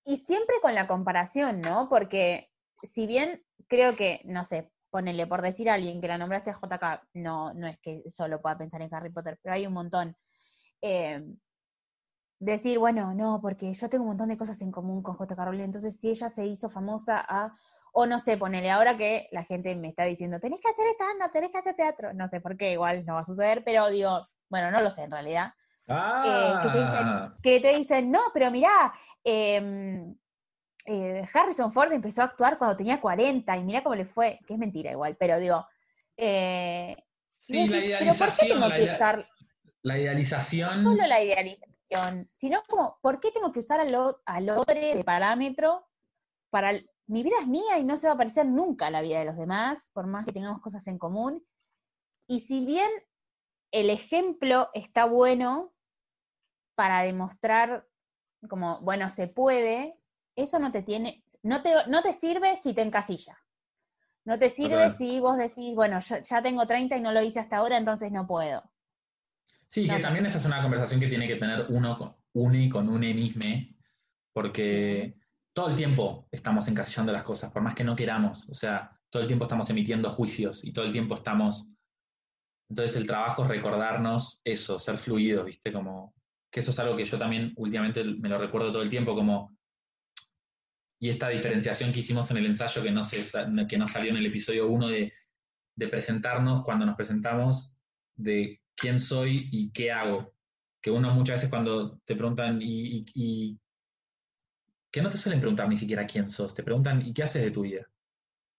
Y 0.09 0.17
siempre 0.17 0.57
con 0.63 0.75
la 0.75 0.87
comparación, 0.87 1.61
¿no? 1.61 1.87
Porque 1.91 2.51
si 2.83 3.07
bien 3.07 3.45
creo 3.67 3.95
que, 3.95 4.23
no 4.25 4.43
sé, 4.43 4.73
ponele 4.89 5.27
por 5.27 5.43
decir 5.43 5.69
a 5.69 5.75
alguien 5.75 6.01
que 6.01 6.09
la 6.09 6.17
nombraste 6.17 6.51
a 6.51 6.55
JK, 6.55 7.09
no, 7.13 7.53
no 7.53 7.67
es 7.67 7.79
que 7.79 8.09
solo 8.09 8.41
pueda 8.41 8.57
pensar 8.57 8.81
en 8.81 8.95
Harry 8.95 9.11
Potter, 9.11 9.39
pero 9.43 9.55
hay 9.55 9.67
un 9.67 9.75
montón. 9.75 10.17
Eh, 10.81 11.23
decir, 12.39 12.79
bueno, 12.79 13.13
no, 13.13 13.39
porque 13.43 13.75
yo 13.75 13.91
tengo 13.91 14.05
un 14.05 14.09
montón 14.09 14.31
de 14.31 14.39
cosas 14.39 14.63
en 14.63 14.73
común 14.73 15.03
con 15.03 15.15
JK 15.19 15.39
Rowling, 15.45 15.65
entonces 15.65 16.01
si 16.01 16.09
ella 16.09 16.31
se 16.31 16.47
hizo 16.47 16.71
famosa 16.71 17.23
a, 17.29 17.55
o 17.93 18.07
no 18.07 18.19
sé, 18.19 18.39
ponele 18.39 18.71
ahora 18.71 18.97
que 18.97 19.29
la 19.31 19.45
gente 19.45 19.77
me 19.77 19.89
está 19.91 20.05
diciendo, 20.05 20.41
tenés 20.41 20.61
que 20.63 20.69
hacer 20.71 20.87
stand-up, 20.95 21.33
tenés 21.33 21.51
que 21.51 21.59
hacer 21.59 21.77
teatro, 21.77 22.15
no 22.15 22.29
sé 22.29 22.41
por 22.41 22.57
qué, 22.57 22.73
igual 22.73 23.05
no 23.05 23.13
va 23.13 23.21
a 23.21 23.25
suceder, 23.25 23.63
pero 23.63 23.91
digo, 23.91 24.27
bueno, 24.49 24.71
no 24.71 24.81
lo 24.81 24.89
sé 24.89 25.03
en 25.03 25.11
realidad. 25.11 25.53
Eh, 25.89 26.53
que, 26.63 26.69
te 26.69 26.79
dicen, 26.79 27.07
ah. 27.07 27.37
que, 27.43 27.61
te 27.61 27.77
dicen, 27.77 28.11
no, 28.11 28.21
pero 28.35 28.51
mirá, 28.51 28.93
em, 29.25 30.15
eh, 30.85 31.27
Harrison 31.33 31.73
Ford 31.73 31.93
empezó 31.93 32.23
a 32.23 32.27
actuar 32.27 32.59
cuando 32.59 32.77
tenía 32.77 33.01
40 33.01 33.57
y 33.57 33.65
mirá 33.65 33.83
cómo 33.83 33.95
le 33.95 34.05
fue, 34.05 34.39
que 34.47 34.55
es 34.55 34.59
mentira 34.59 34.91
igual, 34.91 35.17
pero 35.19 35.39
digo... 35.39 35.67
Eh, 36.17 36.95
sí, 37.39 37.67
la 37.67 37.79
idealización. 37.79 38.19
¿por 38.19 38.39
qué 38.39 38.55
tengo 38.55 38.71
que 38.71 38.93
usar... 38.93 39.29
La 39.83 39.99
idealización... 39.99 40.83
No 40.83 40.91
solo 40.91 41.07
la 41.07 41.23
idealización, 41.23 42.29
sino 42.35 42.63
como, 42.69 42.99
¿por 43.01 43.19
qué 43.21 43.31
tengo 43.31 43.51
que 43.51 43.61
usar 43.61 43.81
al, 43.81 44.17
al 44.27 44.51
otro 44.51 44.75
de 44.75 45.03
parámetro 45.05 45.89
para... 46.51 46.73
Mi 47.07 47.23
vida 47.23 47.37
es 47.41 47.47
mía 47.47 47.79
y 47.79 47.85
no 47.85 47.97
se 47.97 48.07
va 48.07 48.13
a 48.13 48.19
parecer 48.19 48.45
nunca 48.45 48.89
a 48.89 48.91
la 48.91 49.01
vida 49.01 49.21
de 49.21 49.25
los 49.25 49.39
demás, 49.39 49.91
por 49.95 50.07
más 50.07 50.27
que 50.27 50.33
tengamos 50.33 50.61
cosas 50.61 50.87
en 50.89 50.99
común. 50.99 51.43
Y 52.27 52.41
si 52.41 52.63
bien 52.67 52.91
el 53.71 53.89
ejemplo 53.89 54.69
está 54.75 55.07
bueno 55.07 55.73
para 56.79 57.03
demostrar 57.03 57.89
como, 58.49 58.81
bueno, 58.83 59.09
se 59.09 59.27
puede, 59.27 59.99
eso 60.37 60.61
no 60.61 60.71
te 60.71 60.85
tiene, 60.85 61.25
no 61.43 61.61
te, 61.61 61.75
no 61.89 62.03
te 62.03 62.13
sirve 62.13 62.57
si 62.57 62.73
te 62.73 62.83
encasilla. 62.83 63.37
No 64.25 64.39
te 64.39 64.49
sirve 64.49 64.89
si 64.91 65.19
vos 65.19 65.37
decís, 65.37 65.75
bueno, 65.75 65.99
ya 65.99 66.41
tengo 66.41 66.69
30 66.69 66.97
y 66.97 67.01
no 67.01 67.11
lo 67.11 67.21
hice 67.21 67.41
hasta 67.41 67.57
ahora, 67.57 67.79
entonces 67.79 68.13
no 68.13 68.29
puedo. 68.29 68.63
Sí, 69.67 69.89
que 69.89 69.99
también 69.99 70.25
esa 70.27 70.39
es 70.39 70.45
una 70.45 70.63
conversación 70.63 71.01
que 71.01 71.09
tiene 71.09 71.27
que 71.27 71.35
tener 71.35 71.67
uno 71.71 71.99
con, 71.99 72.15
uno 72.35 72.71
con 72.71 72.89
un 72.89 73.01
mismo, 73.01 73.75
porque 74.33 75.19
todo 75.53 75.71
el 75.71 75.75
tiempo 75.75 76.29
estamos 76.31 76.69
encasillando 76.69 77.11
las 77.11 77.25
cosas, 77.25 77.51
por 77.51 77.63
más 77.63 77.75
que 77.75 77.83
no 77.83 77.97
queramos. 77.97 78.49
O 78.51 78.55
sea, 78.55 78.97
todo 79.11 79.23
el 79.23 79.27
tiempo 79.27 79.47
estamos 79.47 79.69
emitiendo 79.69 80.11
juicios 80.11 80.65
y 80.65 80.73
todo 80.73 80.85
el 80.85 80.93
tiempo 80.93 81.17
estamos. 81.17 81.67
Entonces 82.71 82.95
el 82.95 83.07
trabajo 83.09 83.43
es 83.43 83.49
recordarnos 83.49 84.41
eso, 84.45 84.79
ser 84.79 84.97
fluidos, 84.97 85.45
¿viste? 85.45 85.73
Como 85.73 86.15
que 86.59 86.63
eso 86.63 86.73
es 86.73 86.79
algo 86.81 86.97
que 86.97 87.05
yo 87.05 87.17
también 87.17 87.53
últimamente 87.57 88.03
me 88.03 88.29
lo 88.29 88.37
recuerdo 88.37 88.73
todo 88.73 88.83
el 88.83 88.91
tiempo, 88.91 89.15
como 89.15 89.57
y 90.99 91.09
esta 91.09 91.29
diferenciación 91.29 91.93
que 91.93 92.01
hicimos 92.01 92.29
en 92.33 92.39
el 92.39 92.47
ensayo 92.47 92.83
que 92.83 92.91
no, 92.91 93.05
se, 93.05 93.23
que 93.69 93.79
no 93.79 93.87
salió 93.87 94.11
en 94.11 94.17
el 94.17 94.27
episodio 94.27 94.67
1 94.67 94.89
de, 94.89 95.13
presentarnos 95.89 96.63
cuando 96.65 96.85
nos 96.85 96.97
presentamos, 96.97 97.77
de 98.17 98.61
quién 98.75 98.99
soy 98.99 99.49
y 99.53 99.71
qué 99.71 99.93
hago. 99.93 100.35
Que 100.83 100.91
uno 100.91 101.15
muchas 101.15 101.37
veces 101.37 101.51
cuando 101.51 102.01
te 102.05 102.17
preguntan 102.17 102.59
y, 102.61 103.07
y, 103.15 103.61
que 104.91 105.01
no 105.01 105.09
te 105.09 105.17
suelen 105.17 105.39
preguntar 105.39 105.69
ni 105.69 105.77
siquiera 105.77 106.07
quién 106.07 106.29
sos, 106.29 106.53
te 106.53 106.65
preguntan 106.65 107.07
¿y 107.07 107.15
qué 107.15 107.23
haces 107.23 107.43
de 107.43 107.53
tu 107.53 107.63
vida? 107.63 107.89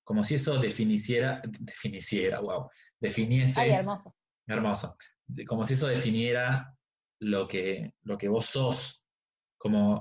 Como 0.06 0.24
si 0.24 0.36
eso 0.36 0.58
definiciera, 0.58 1.42
definiciera, 1.60 2.40
wow, 2.40 2.70
definiese... 3.02 3.60
Ay, 3.60 3.72
hermoso. 3.72 4.16
Hermoso. 4.48 4.96
Como 5.46 5.66
si 5.66 5.74
eso 5.74 5.88
definiera 5.88 6.74
lo 7.20 7.48
que, 7.48 7.94
lo 8.04 8.18
que 8.18 8.28
vos 8.28 8.46
sos. 8.46 9.06
Como 9.58 10.00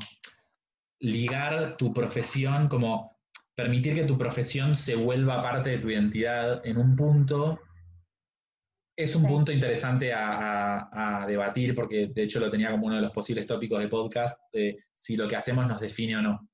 ligar 1.01 1.77
tu 1.77 1.93
profesión, 1.93 2.69
como 2.69 3.19
permitir 3.55 3.95
que 3.95 4.05
tu 4.05 4.17
profesión 4.17 4.75
se 4.75 4.95
vuelva 4.95 5.43
parte 5.43 5.71
de 5.71 5.79
tu 5.79 5.91
identidad 5.91 6.65
en 6.65 6.77
un 6.77 6.95
punto, 6.95 7.61
es 8.97 9.15
un 9.15 9.27
punto 9.27 9.53
interesante 9.53 10.13
a, 10.13 11.25
debatir, 11.27 11.75
porque 11.75 12.09
de 12.09 12.23
hecho 12.23 12.41
lo 12.41 12.51
tenía 12.51 12.71
como 12.71 12.87
uno 12.87 12.97
de 12.97 13.03
los 13.03 13.13
posibles 13.13 13.47
tópicos 13.47 13.81
de 13.81 13.89
podcast, 13.89 14.41
de 14.53 14.79
si 14.93 15.17
lo 15.17 15.29
que 15.29 15.37
hacemos 15.37 15.67
nos 15.67 15.81
define 15.81 16.17
o 16.17 16.23
no. 16.23 16.49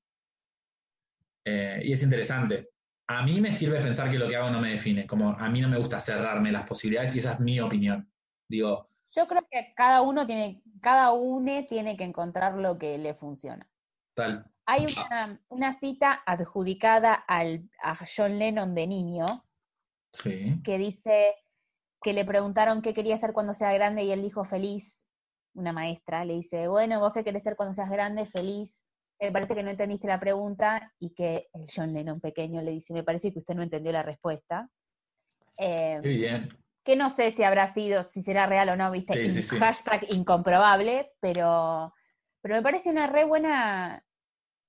Eh, 1.45 1.81
y 1.83 1.91
es 1.91 2.03
interesante. 2.03 2.69
A 3.07 3.23
mí 3.23 3.39
me 3.39 3.51
sirve 3.51 3.79
pensar 3.81 4.09
que 4.09 4.19
lo 4.19 4.27
que 4.27 4.35
hago 4.35 4.49
no 4.49 4.61
me 4.61 4.71
define, 4.71 5.07
como 5.07 5.31
a 5.31 5.49
mí 5.49 5.61
no 5.61 5.69
me 5.69 5.77
gusta 5.77 5.97
cerrarme 5.97 6.51
las 6.51 6.67
posibilidades 6.67 7.15
y 7.15 7.19
esa 7.19 7.33
es 7.33 7.39
mi 7.39 7.59
opinión. 7.59 8.11
Digo, 8.49 8.89
yo 9.15 9.27
creo 9.27 9.45
que 9.49 9.73
cada 9.75 10.01
uno 10.01 10.25
tiene 10.27 10.61
cada 10.81 11.13
uno 11.13 11.65
tiene 11.65 11.97
que 11.97 12.03
encontrar 12.03 12.55
lo 12.55 12.77
que 12.77 12.97
le 12.97 13.13
funciona. 13.15 13.67
Tal. 14.13 14.51
Hay 14.67 14.85
una, 14.85 15.41
una 15.49 15.73
cita 15.73 16.21
adjudicada 16.25 17.13
al, 17.13 17.69
a 17.81 17.97
John 18.05 18.37
Lennon 18.39 18.75
de 18.75 18.87
niño 18.87 19.25
Sí. 20.13 20.61
que 20.63 20.77
dice 20.77 21.35
que 22.01 22.13
le 22.13 22.23
preguntaron 22.23 22.81
qué 22.81 22.93
quería 22.93 23.17
ser 23.17 23.33
cuando 23.33 23.53
sea 23.53 23.73
grande 23.73 24.03
y 24.03 24.11
él 24.11 24.21
dijo 24.21 24.45
feliz. 24.45 25.05
Una 25.55 25.73
maestra 25.73 26.23
le 26.23 26.33
dice, 26.35 26.67
bueno, 26.67 26.99
vos 26.99 27.13
qué 27.13 27.23
querés 27.23 27.43
ser 27.43 27.55
cuando 27.55 27.73
seas 27.73 27.89
grande, 27.89 28.25
feliz. 28.25 28.83
Me 29.19 29.31
parece 29.31 29.55
que 29.55 29.63
no 29.63 29.71
entendiste 29.71 30.07
la 30.07 30.19
pregunta 30.19 30.93
y 30.99 31.13
que 31.13 31.47
el 31.53 31.65
John 31.73 31.93
Lennon 31.93 32.19
pequeño 32.21 32.61
le 32.61 32.71
dice, 32.71 32.93
me 32.93 33.03
parece 33.03 33.31
que 33.31 33.39
usted 33.39 33.55
no 33.55 33.63
entendió 33.63 33.91
la 33.91 34.03
respuesta. 34.03 34.69
Eh, 35.57 35.99
Qué 36.03 36.09
bien. 36.09 36.49
Que 36.85 36.95
no 36.95 37.09
sé 37.09 37.31
si 37.31 37.43
habrá 37.43 37.73
sido, 37.73 38.03
si 38.03 38.21
será 38.21 38.45
real 38.45 38.69
o 38.69 38.75
no, 38.77 38.91
viste, 38.91 39.13
Sí, 39.13 39.29
sí, 39.29 39.41
In- 39.41 39.41
sí. 39.41 39.57
hashtag 39.57 40.05
incomprobable, 40.11 41.13
pero, 41.19 41.93
pero 42.41 42.55
me 42.55 42.61
parece 42.61 42.91
una 42.91 43.07
re 43.07 43.25
buena, 43.25 44.05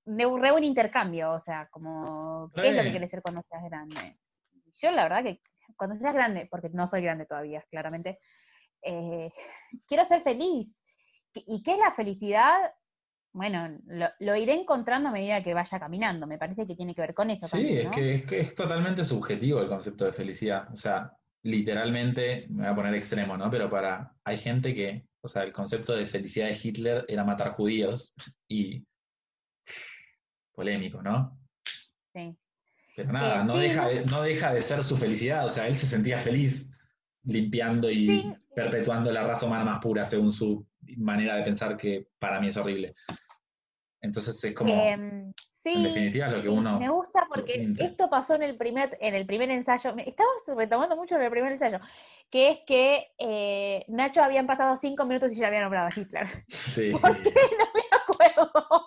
un 0.05 0.41
re 0.41 0.51
buen 0.51 0.63
intercambio, 0.63 1.31
o 1.33 1.39
sea, 1.39 1.67
como, 1.71 2.51
¿qué 2.55 2.69
es 2.69 2.75
lo 2.75 2.83
que 2.83 2.91
querés 2.91 3.11
ser 3.11 3.21
cuando 3.21 3.41
seas 3.49 3.63
grande? 3.63 4.19
Yo 4.75 4.91
la 4.91 5.03
verdad 5.03 5.23
que 5.23 5.41
cuando 5.75 5.95
seas 5.95 6.13
grande, 6.13 6.47
porque 6.49 6.69
no 6.69 6.87
soy 6.87 7.03
grande 7.03 7.25
todavía, 7.25 7.63
claramente, 7.69 8.19
eh, 8.81 9.31
quiero 9.87 10.05
ser 10.05 10.21
feliz. 10.21 10.83
¿Y 11.33 11.61
qué 11.61 11.73
es 11.73 11.79
la 11.79 11.91
felicidad? 11.91 12.73
Bueno, 13.31 13.77
lo, 13.85 14.07
lo 14.19 14.35
iré 14.35 14.53
encontrando 14.53 15.09
a 15.09 15.11
medida 15.11 15.43
que 15.43 15.53
vaya 15.53 15.79
caminando, 15.79 16.25
me 16.25 16.39
parece 16.39 16.65
que 16.65 16.75
tiene 16.75 16.95
que 16.95 17.01
ver 17.01 17.13
con 17.13 17.29
eso 17.29 17.47
Sí, 17.47 17.59
también, 17.59 17.79
es 17.79 17.85
¿no? 17.85 17.91
que, 17.91 18.13
es 18.15 18.25
que 18.25 18.39
es 18.39 18.55
totalmente 18.55 19.03
subjetivo 19.03 19.61
el 19.61 19.67
concepto 19.69 20.05
de 20.05 20.11
felicidad. 20.13 20.71
O 20.73 20.75
sea, 20.75 21.16
literalmente, 21.43 22.47
me 22.49 22.63
voy 22.63 22.71
a 22.71 22.75
poner 22.75 22.93
extremo, 22.95 23.37
¿no? 23.37 23.49
Pero 23.49 23.69
para, 23.69 24.13
hay 24.23 24.37
gente 24.37 24.73
que, 24.73 25.07
o 25.21 25.27
sea, 25.27 25.43
el 25.43 25.53
concepto 25.53 25.93
de 25.95 26.05
felicidad 26.07 26.47
de 26.47 26.59
Hitler 26.61 27.05
era 27.07 27.23
matar 27.23 27.51
judíos 27.51 28.13
y 28.47 28.85
polémico, 30.53 31.01
¿no? 31.01 31.39
Sí. 32.13 32.35
Pero 32.95 33.11
nada, 33.11 33.41
Eh, 33.41 33.45
no, 33.45 33.53
sí, 33.53 33.59
deja 33.59 33.87
de, 33.87 34.05
no 34.05 34.21
deja 34.23 34.53
de 34.53 34.61
ser 34.61 34.83
su 34.83 34.97
felicidad. 34.97 35.45
O 35.45 35.49
sea, 35.49 35.67
él 35.67 35.75
se 35.75 35.85
sentía 35.85 36.17
feliz 36.17 36.71
limpiando 37.23 37.91
y 37.91 38.07
Sí. 38.07 38.33
perpetuando 38.55 39.11
la 39.11 39.23
raza 39.23 39.45
humana 39.45 39.63
más 39.65 39.79
pura 39.79 40.03
según 40.03 40.31
su 40.31 40.65
manera 40.97 41.35
de 41.35 41.43
pensar 41.43 41.77
que 41.77 42.07
para 42.17 42.39
mí 42.39 42.47
es 42.47 42.57
horrible. 42.57 42.95
Entonces 44.01 44.43
es 44.43 44.55
como, 44.55 44.73
Em, 44.73 45.31
sí, 45.73 45.83
definitiva, 45.83 46.27
lo 46.27 46.35
que 46.37 46.41
sí, 46.43 46.47
uno 46.47 46.79
me 46.79 46.89
gusta 46.89 47.27
porque 47.27 47.73
esto 47.77 48.09
pasó 48.09 48.35
en 48.35 48.43
el 48.43 48.57
primer, 48.57 48.97
en 49.01 49.15
el 49.15 49.25
primer 49.25 49.51
ensayo. 49.51 49.93
Estamos 49.97 50.43
retomando 50.55 50.95
mucho 50.95 51.15
en 51.15 51.21
el 51.21 51.31
primer 51.31 51.51
ensayo, 51.51 51.79
que 52.29 52.49
es 52.49 52.59
que 52.61 53.13
eh, 53.17 53.85
Nacho 53.87 54.23
habían 54.23 54.47
pasado 54.47 54.75
cinco 54.75 55.05
minutos 55.05 55.33
y 55.33 55.37
ya 55.37 55.47
había 55.47 55.61
nombrado 55.61 55.87
a 55.87 55.99
Hitler. 55.99 56.27
sí. 56.47 56.91
¿Por 57.01 57.21
qué? 57.21 57.33
No 57.57 57.65
me 57.73 57.83
acuerdo. 57.91 58.85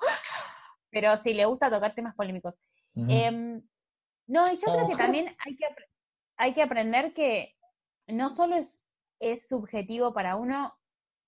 Pero 0.90 1.16
sí, 1.18 1.34
le 1.34 1.44
gusta 1.44 1.70
tocar 1.70 1.94
temas 1.94 2.14
polémicos. 2.14 2.54
Em, 2.96 3.62
no, 4.26 4.42
y 4.52 4.56
yo 4.56 4.72
creo 4.72 4.88
que 4.88 4.96
también 4.96 5.34
hay 5.46 5.56
que, 5.56 5.66
hay 6.36 6.52
que 6.52 6.62
aprender 6.62 7.14
que 7.14 7.56
no 8.08 8.28
solo 8.28 8.56
es, 8.56 8.84
es 9.20 9.46
subjetivo 9.46 10.12
para 10.12 10.36
uno 10.36 10.74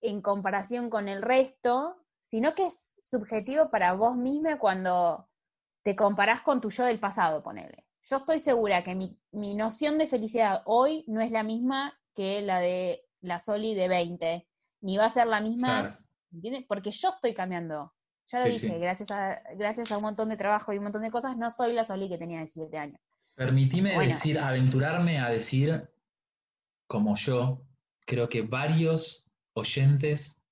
en 0.01 0.21
comparación 0.21 0.91
con 0.91 1.09
el 1.09 1.23
resto, 1.23 1.97
sino 2.21 2.55
que 2.55 2.67
es 2.67 2.95
subjetivo 3.01 3.71
para 3.71 3.93
vos 3.95 4.17
misma 4.17 4.59
cuando 4.59 5.29
te 5.83 5.97
comparás 5.97 6.41
con 6.43 6.61
tu 6.61 6.71
yo 6.71 6.85
del 6.85 7.01
pasado, 7.01 7.43
ponele. 7.43 7.85
Yo 8.03 8.19
estoy 8.19 8.39
segura 8.41 8.83
que 8.83 8.95
mi, 8.95 9.19
mi 9.33 9.55
noción 9.55 9.99
de 9.99 10.07
felicidad 10.07 10.63
hoy 10.65 11.05
no 11.07 11.21
es 11.21 11.31
la 11.31 11.43
misma 11.43 11.99
que 12.15 12.43
la 12.43 12.61
de 12.61 13.05
la 13.21 13.39
Soli 13.41 13.75
de 13.75 13.89
20, 13.89 14.49
ni 14.81 14.97
va 14.97 15.07
a 15.07 15.09
ser 15.11 15.27
la 15.27 15.41
misma 15.41 15.81
Claro. 15.81 15.99
¿Entiendes? 16.33 16.65
Porque 16.67 16.91
yo 16.91 17.11
estoy 17.11 17.35
cambiando. 17.35 17.93
Ya 18.29 18.39
lo 18.41 18.47
Sí, 18.47 18.53
dije, 18.53 18.69
sí. 18.69 18.79
gracias, 18.81 19.11
a, 19.11 19.43
gracias 19.57 19.93
a 19.93 19.99
un 19.99 20.03
montón 20.03 20.31
de 20.31 20.37
trabajo 20.39 20.73
y 20.73 20.79
un 20.79 20.85
montón 20.85 21.03
de 21.03 21.11
cosas, 21.11 21.37
no 21.37 21.51
soy 21.51 21.75
la 21.75 21.85
Soli 21.85 22.09
que 22.09 22.17
tenía 22.17 22.39
17 22.39 22.79
años. 22.79 23.01
Permitime 23.35 23.95
Bueno. 23.95 24.13
decir, 24.15 24.39
aventurarme 24.39 25.19
a 25.19 25.29
decir, 25.29 25.91
como 26.87 27.17
yo, 27.17 27.67
creo 28.07 28.29
que 28.29 28.43
varios 28.43 29.31
oyentes 29.53 30.43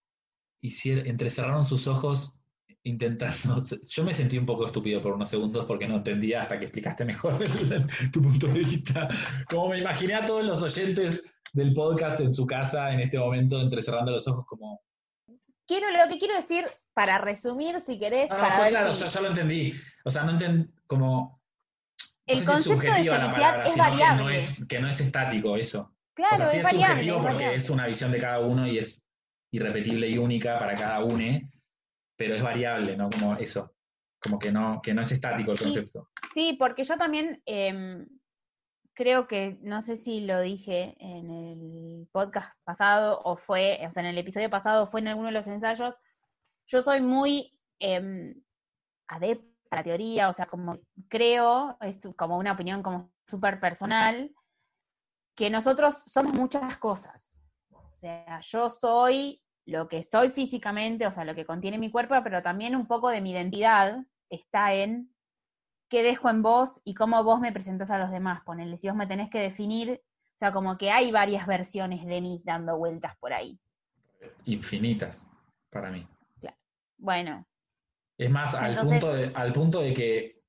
hicieron, 0.61 1.07
entrecerraron 1.07 1.64
sus 1.64 1.87
ojos 1.87 2.39
intentando. 2.85 3.62
Yo 3.89 4.05
me 4.05 4.14
sentí 4.14 4.39
un 4.39 4.47
poco 4.47 4.66
estúpido 4.66 5.03
por 5.03 5.12
unos 5.12 5.28
segundos 5.28 5.64
porque 5.66 5.87
no 5.87 5.97
entendía 5.97 6.43
hasta 6.43 6.59
que 6.59 6.66
explicaste 6.66 7.05
mejor 7.05 7.43
tu 8.12 8.22
punto 8.22 8.47
de 8.47 8.61
vista. 8.61 9.09
Como 9.49 9.68
me 9.68 9.78
imaginé 9.78 10.14
a 10.14 10.26
todos 10.26 10.45
los 10.45 10.62
oyentes 10.62 11.22
del 11.53 11.74
podcast 11.74 12.20
en 12.20 12.33
su 12.33 12.47
casa 12.47 12.93
en 12.93 13.01
este 13.01 13.18
momento 13.18 13.61
entrecerrando 13.61 14.12
los 14.12 14.26
ojos 14.28 14.47
como. 14.47 14.81
Quiero, 15.66 15.91
lo 15.91 16.09
que 16.09 16.18
quiero 16.18 16.35
decir, 16.35 16.64
para 16.95 17.18
resumir, 17.18 17.81
si 17.81 17.97
querés, 17.99 18.28
No, 18.31 18.37
no, 18.37 18.43
para 18.43 18.55
fue 18.57 18.64
ver 18.64 18.72
claro, 18.72 18.95
si 18.95 19.01
ya, 19.01 19.07
ya 19.07 19.20
lo 19.20 19.28
entendí. 19.28 19.72
O 20.05 20.11
sea, 20.11 20.24
no 20.24 20.33
entendí 20.33 20.68
como. 20.87 21.41
no 22.26 22.35
el 22.35 22.39
sé 22.39 22.45
si 22.45 22.51
es 22.51 22.51
concepto 22.51 22.81
de 22.81 22.89
subjetiva 22.89 23.18
la 23.18 23.31
felicidad 23.31 23.51
palabra, 23.51 23.64
es 23.64 23.72
sino 23.72 23.85
que 23.85 23.91
no 23.91 23.99
variable. 23.99 24.37
es, 24.37 24.66
que 24.66 24.81
no 24.81 24.89
es 24.89 25.01
estático 25.01 25.57
eso. 25.57 25.95
claro, 26.14 26.35
o 26.35 26.37
sea, 26.39 26.47
sí 26.47 26.59
es 26.59 26.66
es, 26.66 26.72
variable. 26.72 26.95
subjetivo 26.95 27.16
es 27.16 27.22
porque 27.22 27.35
variable. 27.35 27.57
es 27.57 27.70
una 27.70 27.87
visión 27.87 28.11
de 28.11 28.18
cada 28.18 28.41
uno 28.41 28.66
y 28.66 28.78
es 28.78 29.09
irrepetible 29.53 30.09
y 30.09 30.18
única 30.18 30.59
para 30.59 30.74
cada 30.74 31.05
uno, 31.05 31.41
pero 32.21 32.35
es 32.35 32.43
variable, 32.43 32.99
¿no? 32.99 33.09
Como 33.09 33.35
eso. 33.37 33.75
Como 34.21 34.39
que 34.39 34.53
no, 34.53 34.83
que 34.83 34.93
no 34.93 35.01
es 35.01 35.11
estático 35.11 35.53
el 35.53 35.59
concepto. 35.59 36.11
Sí, 36.35 36.55
porque 36.59 36.85
yo 36.85 36.99
también 36.99 37.43
em, 37.47 38.07
creo 38.93 39.27
que, 39.27 39.57
no 39.62 39.81
sé 39.81 39.97
si 39.97 40.21
lo 40.21 40.39
dije 40.43 40.99
en 41.01 41.31
el 41.31 42.09
podcast 42.12 42.53
pasado 42.62 43.23
o 43.25 43.39
fue, 43.39 43.81
o 43.89 43.91
sea, 43.91 44.03
en 44.03 44.11
el 44.11 44.18
episodio 44.18 44.51
pasado 44.51 44.85
o 44.85 44.87
fue 44.87 45.01
en 45.01 45.09
alguno 45.09 45.29
de 45.29 45.33
los 45.33 45.47
ensayos, 45.47 45.95
yo 46.66 46.83
soy 46.83 47.01
muy 47.01 47.59
em, 47.79 48.35
adepta 49.09 49.49
a 49.71 49.77
la 49.77 49.83
teoría, 49.83 50.29
o 50.29 50.35
sea, 50.35 50.45
como 50.45 50.79
creo, 51.09 51.79
es 51.81 52.07
como 52.16 52.37
una 52.37 52.53
opinión 52.53 52.83
como 52.83 53.14
súper 53.27 53.59
personal, 53.61 54.31
que 55.35 55.49
nosotros 55.49 55.95
somos 56.07 56.35
muchas 56.35 56.77
cosas. 56.77 57.41
O 57.71 57.89
sea, 57.91 58.41
yo 58.41 58.68
soy 58.68 59.43
lo 59.71 59.89
que 59.89 60.03
soy 60.03 60.31
físicamente, 60.31 61.07
o 61.07 61.12
sea, 61.12 61.25
lo 61.25 61.35
que 61.35 61.47
contiene 61.47 61.79
mi 61.79 61.91
cuerpo, 61.91 62.14
pero 62.23 62.43
también 62.43 62.75
un 62.77 62.87
poco 62.87 63.09
de 63.09 63.21
mi 63.21 63.31
identidad 63.31 64.05
está 64.29 64.75
en 64.75 65.14
qué 65.89 66.03
dejo 66.03 66.29
en 66.29 66.43
vos 66.43 66.81
y 66.85 66.95
cómo 66.95 67.23
vos 67.25 67.41
me 67.41 67.53
presentás 67.53 67.91
a 67.91 67.99
los 67.99 68.11
demás. 68.11 68.43
Ponele, 68.43 68.77
si 68.77 68.89
vos 68.89 68.97
me 68.97 69.07
tenés 69.07 69.31
que 69.31 69.39
definir, 69.39 70.03
o 70.35 70.39
sea, 70.39 70.53
como 70.53 70.77
que 70.77 70.91
hay 70.91 71.11
varias 71.12 71.47
versiones 71.47 72.05
de 72.05 72.21
mí 72.21 72.43
dando 72.45 72.77
vueltas 72.77 73.16
por 73.18 73.33
ahí. 73.33 73.59
Infinitas, 74.45 75.29
para 75.71 75.91
mí. 75.91 76.07
Bueno, 76.99 77.47
Es 78.18 78.31
más, 78.31 78.55
al, 78.55 78.73
Entonces- 78.73 79.01
punto 79.01 79.14
de, 79.16 79.33
al 79.35 79.53
punto 79.55 79.81
de 79.81 79.95
que 79.95 80.43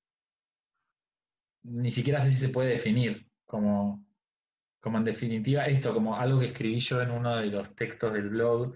ni 1.63 1.89
siquiera 1.89 2.19
sé 2.19 2.32
si 2.32 2.38
se 2.38 2.49
puede 2.49 2.69
definir 2.69 3.26
como, 3.45 4.05
como 4.82 4.97
en 4.97 5.05
definitiva 5.05 5.63
esto, 5.65 5.93
como 5.93 6.15
algo 6.17 6.39
que 6.39 6.47
escribí 6.47 6.80
yo 6.80 7.01
en 7.01 7.11
uno 7.11 7.38
de 7.38 7.45
los 7.45 7.74
textos 7.76 8.11
del 8.11 8.30
blog, 8.30 8.74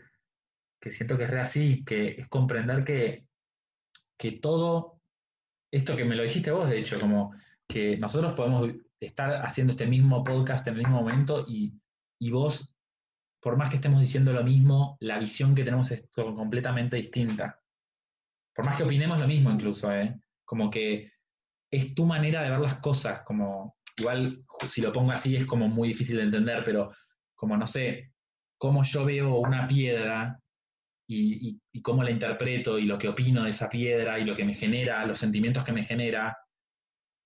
que 0.85 0.91
siento 0.91 1.17
que 1.17 1.23
es 1.23 1.29
re 1.31 1.39
así, 1.39 1.83
que 1.83 2.09
es 2.09 2.27
comprender 2.27 2.83
que, 2.83 3.25
que 4.19 4.33
todo, 4.33 5.01
esto 5.71 5.95
que 5.95 6.05
me 6.05 6.15
lo 6.15 6.21
dijiste 6.21 6.51
vos, 6.51 6.69
de 6.69 6.77
hecho, 6.77 6.99
como 6.99 7.33
que 7.67 7.97
nosotros 7.97 8.35
podemos 8.35 8.71
estar 8.99 9.43
haciendo 9.43 9.71
este 9.71 9.87
mismo 9.87 10.23
podcast 10.23 10.67
en 10.67 10.75
el 10.75 10.81
mismo 10.81 11.01
momento 11.01 11.43
y, 11.47 11.73
y 12.19 12.29
vos, 12.29 12.75
por 13.41 13.57
más 13.57 13.69
que 13.69 13.77
estemos 13.77 13.99
diciendo 13.99 14.31
lo 14.31 14.43
mismo, 14.43 14.95
la 14.99 15.17
visión 15.17 15.55
que 15.55 15.63
tenemos 15.63 15.89
es 15.89 16.07
completamente 16.13 16.97
distinta. 16.97 17.59
Por 18.53 18.63
más 18.63 18.75
que 18.75 18.83
opinemos 18.83 19.19
lo 19.19 19.27
mismo 19.27 19.49
incluso, 19.49 19.91
¿eh? 19.91 20.15
Como 20.43 20.69
que 20.69 21.11
es 21.71 21.95
tu 21.95 22.05
manera 22.05 22.43
de 22.43 22.51
ver 22.51 22.59
las 22.59 22.75
cosas, 22.75 23.23
como 23.23 23.75
igual 23.97 24.45
si 24.67 24.81
lo 24.81 24.91
pongo 24.91 25.13
así 25.13 25.35
es 25.35 25.47
como 25.47 25.67
muy 25.67 25.87
difícil 25.87 26.17
de 26.17 26.23
entender, 26.25 26.63
pero 26.63 26.91
como 27.33 27.57
no 27.57 27.65
sé, 27.65 28.13
cómo 28.59 28.83
yo 28.83 29.03
veo 29.03 29.37
una 29.37 29.67
piedra 29.67 30.39
y, 31.07 31.59
y- 31.71 31.81
cómo 31.81 32.03
la 32.03 32.09
interpreto 32.09 32.79
y 32.79 32.85
lo 32.85 32.97
que 32.97 33.09
opino 33.09 33.43
de 33.43 33.51
esa 33.51 33.69
piedra 33.69 34.17
y 34.19 34.25
lo 34.25 34.35
que 34.35 34.45
me 34.45 34.55
genera, 34.55 35.05
los 35.05 35.19
sentimientos 35.19 35.63
que 35.63 35.71
me 35.71 35.83
genera. 35.83 36.37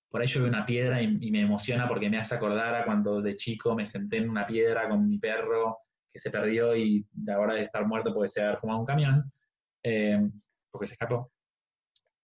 Por 0.09 0.21
ahí 0.21 0.27
yo 0.27 0.41
veo 0.41 0.49
una 0.49 0.65
piedra 0.65 1.01
y, 1.01 1.32
me 1.32 1.41
emociona 1.41 1.88
porque 1.88 2.09
me 2.09 2.17
hace 2.17 2.36
acordar 2.36 2.75
a 2.75 2.84
cuando 2.84 3.21
de 3.21 3.36
chico 3.36 3.75
me 3.75 3.86
senté 3.86 4.17
en 4.17 4.30
una 4.30 4.45
piedra 4.45 4.89
con 4.89 5.07
mi 5.07 5.17
perro 5.19 5.77
que 6.09 6.19
se 6.19 6.32
perdió 6.32 6.75
y 6.75 7.05
a 7.27 7.32
la 7.32 7.39
hora 7.39 7.53
de 7.53 7.63
estar 7.63 7.86
muerto 7.86 8.13
puede 8.13 8.30
ser 8.30 8.57
fumado 8.57 8.80
un 8.80 8.86
camión, 8.86 9.32
eh, 9.84 10.19
porque 10.71 10.88
se 10.88 10.93
escapó. 10.93 11.32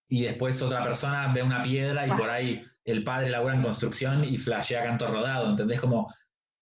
Y 0.08 0.24
después 0.24 0.60
otra 0.60 0.82
persona 0.82 1.32
ve 1.32 1.42
una 1.42 1.62
piedra 1.62 2.06
y 2.06 2.10
por 2.10 2.28
ahí 2.28 2.64
el 2.84 3.02
padre 3.04 3.30
labura 3.30 3.54
en 3.54 3.62
construcción 3.62 4.24
y 4.24 4.36
flashea 4.36 4.84
canto 4.84 5.06
rodado, 5.06 5.50
¿entendés? 5.50 5.80
Como 5.80 6.12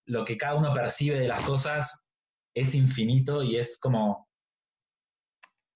lo 0.05 0.23
que 0.23 0.37
cada 0.37 0.55
uno 0.55 0.71
percibe 0.73 1.19
de 1.19 1.27
las 1.27 1.43
cosas 1.43 2.13
es 2.53 2.73
infinito 2.73 3.43
y 3.43 3.57
es 3.57 3.77
como, 3.79 4.24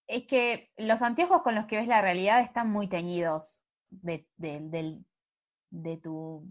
es 0.10 0.26
que 0.26 0.72
los 0.76 1.04
anteojos 1.04 1.44
con 1.44 1.54
los 1.54 1.66
que 1.68 1.78
ves 1.78 1.88
la 1.88 2.02
realidad 2.02 2.42
están 2.42 2.70
muy 2.70 2.88
teñidos 2.88 3.62
de, 3.90 4.28
de- 4.38 5.00
de 5.70 5.98
tu... 5.98 6.50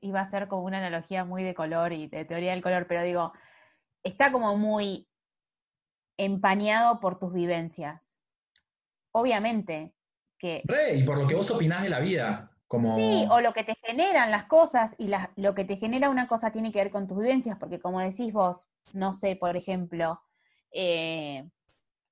Iba 0.00 0.22
a 0.22 0.30
ser 0.30 0.48
como 0.48 0.62
una 0.64 0.78
analogía 0.78 1.24
muy 1.24 1.44
de 1.44 1.54
color 1.54 1.92
y 1.92 2.06
de 2.08 2.24
teoría 2.24 2.52
del 2.52 2.62
color, 2.62 2.86
pero 2.88 3.02
digo, 3.02 3.32
está 4.02 4.32
como 4.32 4.56
muy 4.56 5.08
empañado 6.16 6.98
por 6.98 7.18
tus 7.18 7.34
vivencias. 7.34 8.22
Obviamente 9.12 9.92
que... 10.38 10.62
Re, 10.64 10.96
y 10.96 11.02
por 11.02 11.18
lo 11.18 11.26
que 11.26 11.34
vos 11.34 11.50
opinás 11.50 11.82
de 11.82 11.90
la 11.90 12.00
vida. 12.00 12.50
Como... 12.66 12.96
Sí, 12.96 13.26
o 13.30 13.40
lo 13.42 13.52
que 13.52 13.64
te 13.64 13.74
generan 13.84 14.30
las 14.30 14.44
cosas 14.44 14.94
y 14.98 15.10
lo 15.36 15.54
que 15.54 15.64
te 15.66 15.76
genera 15.76 16.08
una 16.08 16.28
cosa 16.28 16.50
tiene 16.50 16.72
que 16.72 16.78
ver 16.78 16.90
con 16.90 17.06
tus 17.06 17.18
vivencias, 17.18 17.58
porque 17.58 17.78
como 17.78 18.00
decís 18.00 18.32
vos, 18.32 18.66
no 18.94 19.12
sé, 19.12 19.36
por 19.36 19.54
ejemplo, 19.54 20.22
eh, 20.72 21.48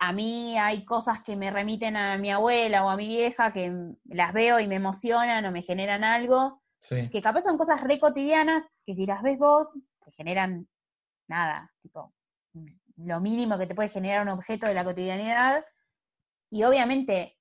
a 0.09 0.12
mí 0.12 0.57
hay 0.59 0.84
cosas 0.84 1.20
que 1.22 1.36
me 1.36 1.50
remiten 1.50 1.96
a 1.96 2.18
mi 2.18 2.30
abuela 2.30 2.84
o 2.84 2.88
a 2.88 2.96
mi 2.96 3.07
vieja 3.07 3.52
que 3.52 3.72
las 4.05 4.32
veo 4.32 4.61
y 4.61 4.66
me 4.66 4.76
emocionan 4.76 5.44
o 5.44 5.52
me 5.52 5.62
generan 5.62 6.05
algo, 6.05 6.62
que 6.88 7.22
capaz 7.22 7.42
son 7.42 7.57
cosas 7.57 7.80
re 7.80 7.98
cotidianas 7.98 8.66
que 8.84 8.94
si 8.94 9.07
las 9.07 9.22
ves 9.22 9.38
vos, 9.38 9.78
te 10.05 10.12
generan 10.12 10.68
nada, 11.26 11.72
tipo, 11.80 12.12
lo 12.96 13.20
mínimo 13.20 13.59
que 13.59 13.66
te 13.66 13.74
puede 13.74 13.88
generar 13.88 14.22
un 14.22 14.28
objeto 14.28 14.66
de 14.66 14.74
la 14.74 14.84
cotidianidad. 14.84 15.64
Y 16.50 16.62
obviamente 16.64 17.38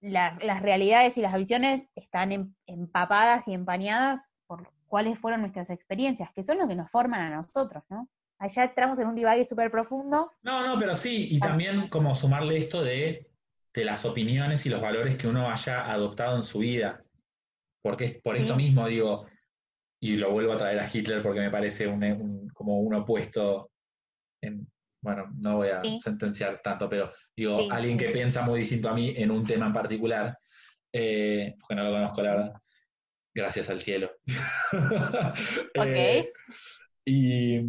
las 0.00 0.62
realidades 0.62 1.18
y 1.18 1.22
las 1.22 1.34
visiones 1.34 1.90
están 1.94 2.32
em, 2.32 2.54
empapadas 2.66 3.46
y 3.48 3.54
empañadas 3.54 4.36
por 4.46 4.72
cuáles 4.86 5.18
fueron 5.18 5.40
nuestras 5.40 5.70
experiencias, 5.70 6.30
que 6.32 6.42
son 6.42 6.58
lo 6.58 6.68
que 6.68 6.74
nos 6.74 6.90
forman 6.90 7.20
a 7.20 7.36
nosotros, 7.36 7.84
¿no? 7.88 8.08
Allá 8.38 8.64
entramos 8.64 8.98
en 8.98 9.08
un 9.08 9.14
divague 9.14 9.44
súper 9.44 9.70
profundo. 9.70 10.32
No, 10.42 10.66
no, 10.66 10.78
pero 10.78 10.94
sí, 10.94 11.28
y 11.30 11.40
también 11.40 11.88
como 11.88 12.14
sumarle 12.14 12.58
esto 12.58 12.82
de, 12.82 13.30
de, 13.72 13.84
las 13.84 14.04
opiniones 14.04 14.66
y 14.66 14.68
los 14.68 14.80
valores 14.80 15.16
que 15.16 15.26
uno 15.26 15.50
haya 15.50 15.90
adoptado 15.90 16.36
en 16.36 16.42
su 16.42 16.58
vida. 16.58 17.02
Porque 17.82 18.20
por 18.22 18.36
esto 18.36 18.56
mismo 18.56 18.86
digo, 18.86 19.26
y 20.00 20.16
lo 20.16 20.32
vuelvo 20.32 20.52
a 20.52 20.56
traer 20.56 20.78
a 20.80 20.90
Hitler 20.92 21.22
porque 21.22 21.40
me 21.40 21.50
parece 21.50 21.86
un, 21.86 22.50
como 22.50 22.80
un 22.80 22.94
opuesto 22.94 23.70
en, 24.42 24.68
bueno, 25.00 25.30
no 25.40 25.56
voy 25.56 25.68
a 25.68 25.80
sentenciar 26.00 26.60
tanto, 26.62 26.88
pero 26.88 27.12
digo, 27.34 27.70
alguien 27.70 27.96
que 27.96 28.10
piensa 28.10 28.42
muy 28.42 28.60
distinto 28.60 28.88
a 28.88 28.94
mí 28.94 29.14
en 29.16 29.30
un 29.30 29.46
tema 29.46 29.66
en 29.66 29.72
particular, 29.72 30.36
eh, 30.92 31.54
porque 31.60 31.74
no 31.74 31.84
lo 31.84 31.92
conozco 31.92 32.22
la 32.22 32.30
verdad, 32.30 32.52
gracias 33.34 33.70
al 33.70 33.80
cielo. 33.80 34.10
ok. 35.76 35.86
Eh, 35.86 36.32
y, 37.04 37.60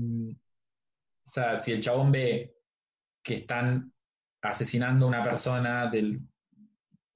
sea, 1.42 1.58
si 1.58 1.72
el 1.72 1.82
chabón 1.82 2.12
ve 2.12 2.56
que 3.24 3.36
están 3.36 3.94
asesinando 4.42 5.06
a 5.06 5.10
una 5.10 5.24
persona 5.24 5.90
del... 5.90 6.20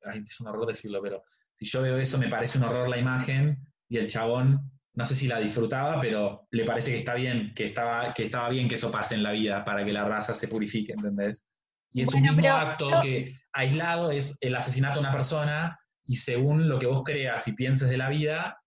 Ay, 0.03 0.23
es 0.27 0.39
un 0.39 0.47
horror 0.47 0.67
decirlo, 0.67 1.01
pero 1.01 1.23
si 1.53 1.65
yo 1.65 1.81
veo 1.81 1.97
eso 1.97 2.17
me 2.17 2.29
parece 2.29 2.57
un 2.57 2.65
horror 2.65 2.89
la 2.89 2.97
imagen 2.97 3.57
y 3.87 3.97
el 3.97 4.07
chabón 4.07 4.71
no 4.93 5.05
sé 5.05 5.15
si 5.15 5.27
la 5.27 5.39
disfrutaba, 5.39 5.99
pero 5.99 6.47
le 6.51 6.65
parece 6.65 6.91
que 6.91 6.97
está 6.97 7.13
bien, 7.13 7.53
que 7.55 7.65
estaba, 7.65 8.13
que 8.13 8.23
estaba 8.23 8.49
bien 8.49 8.67
que 8.67 8.75
eso 8.75 8.91
pase 8.91 9.15
en 9.15 9.23
la 9.23 9.31
vida 9.31 9.63
para 9.63 9.85
que 9.85 9.93
la 9.93 10.03
raza 10.03 10.33
se 10.33 10.47
purifique, 10.47 10.91
¿entendés? 10.91 11.47
Y 11.93 12.01
es 12.01 12.13
un 12.13 12.21
mismo 12.21 12.47
acto 12.49 12.89
que 13.01 13.35
aislado 13.53 14.11
es 14.11 14.37
el 14.41 14.55
asesinato 14.55 14.99
de 14.99 15.05
una 15.05 15.11
persona 15.11 15.79
y 16.05 16.15
según 16.15 16.67
lo 16.67 16.77
que 16.79 16.87
vos 16.87 17.03
creas 17.03 17.47
y 17.47 17.53
pienses 17.53 17.89
de 17.89 17.97
la 17.97 18.09
vida, 18.09 18.57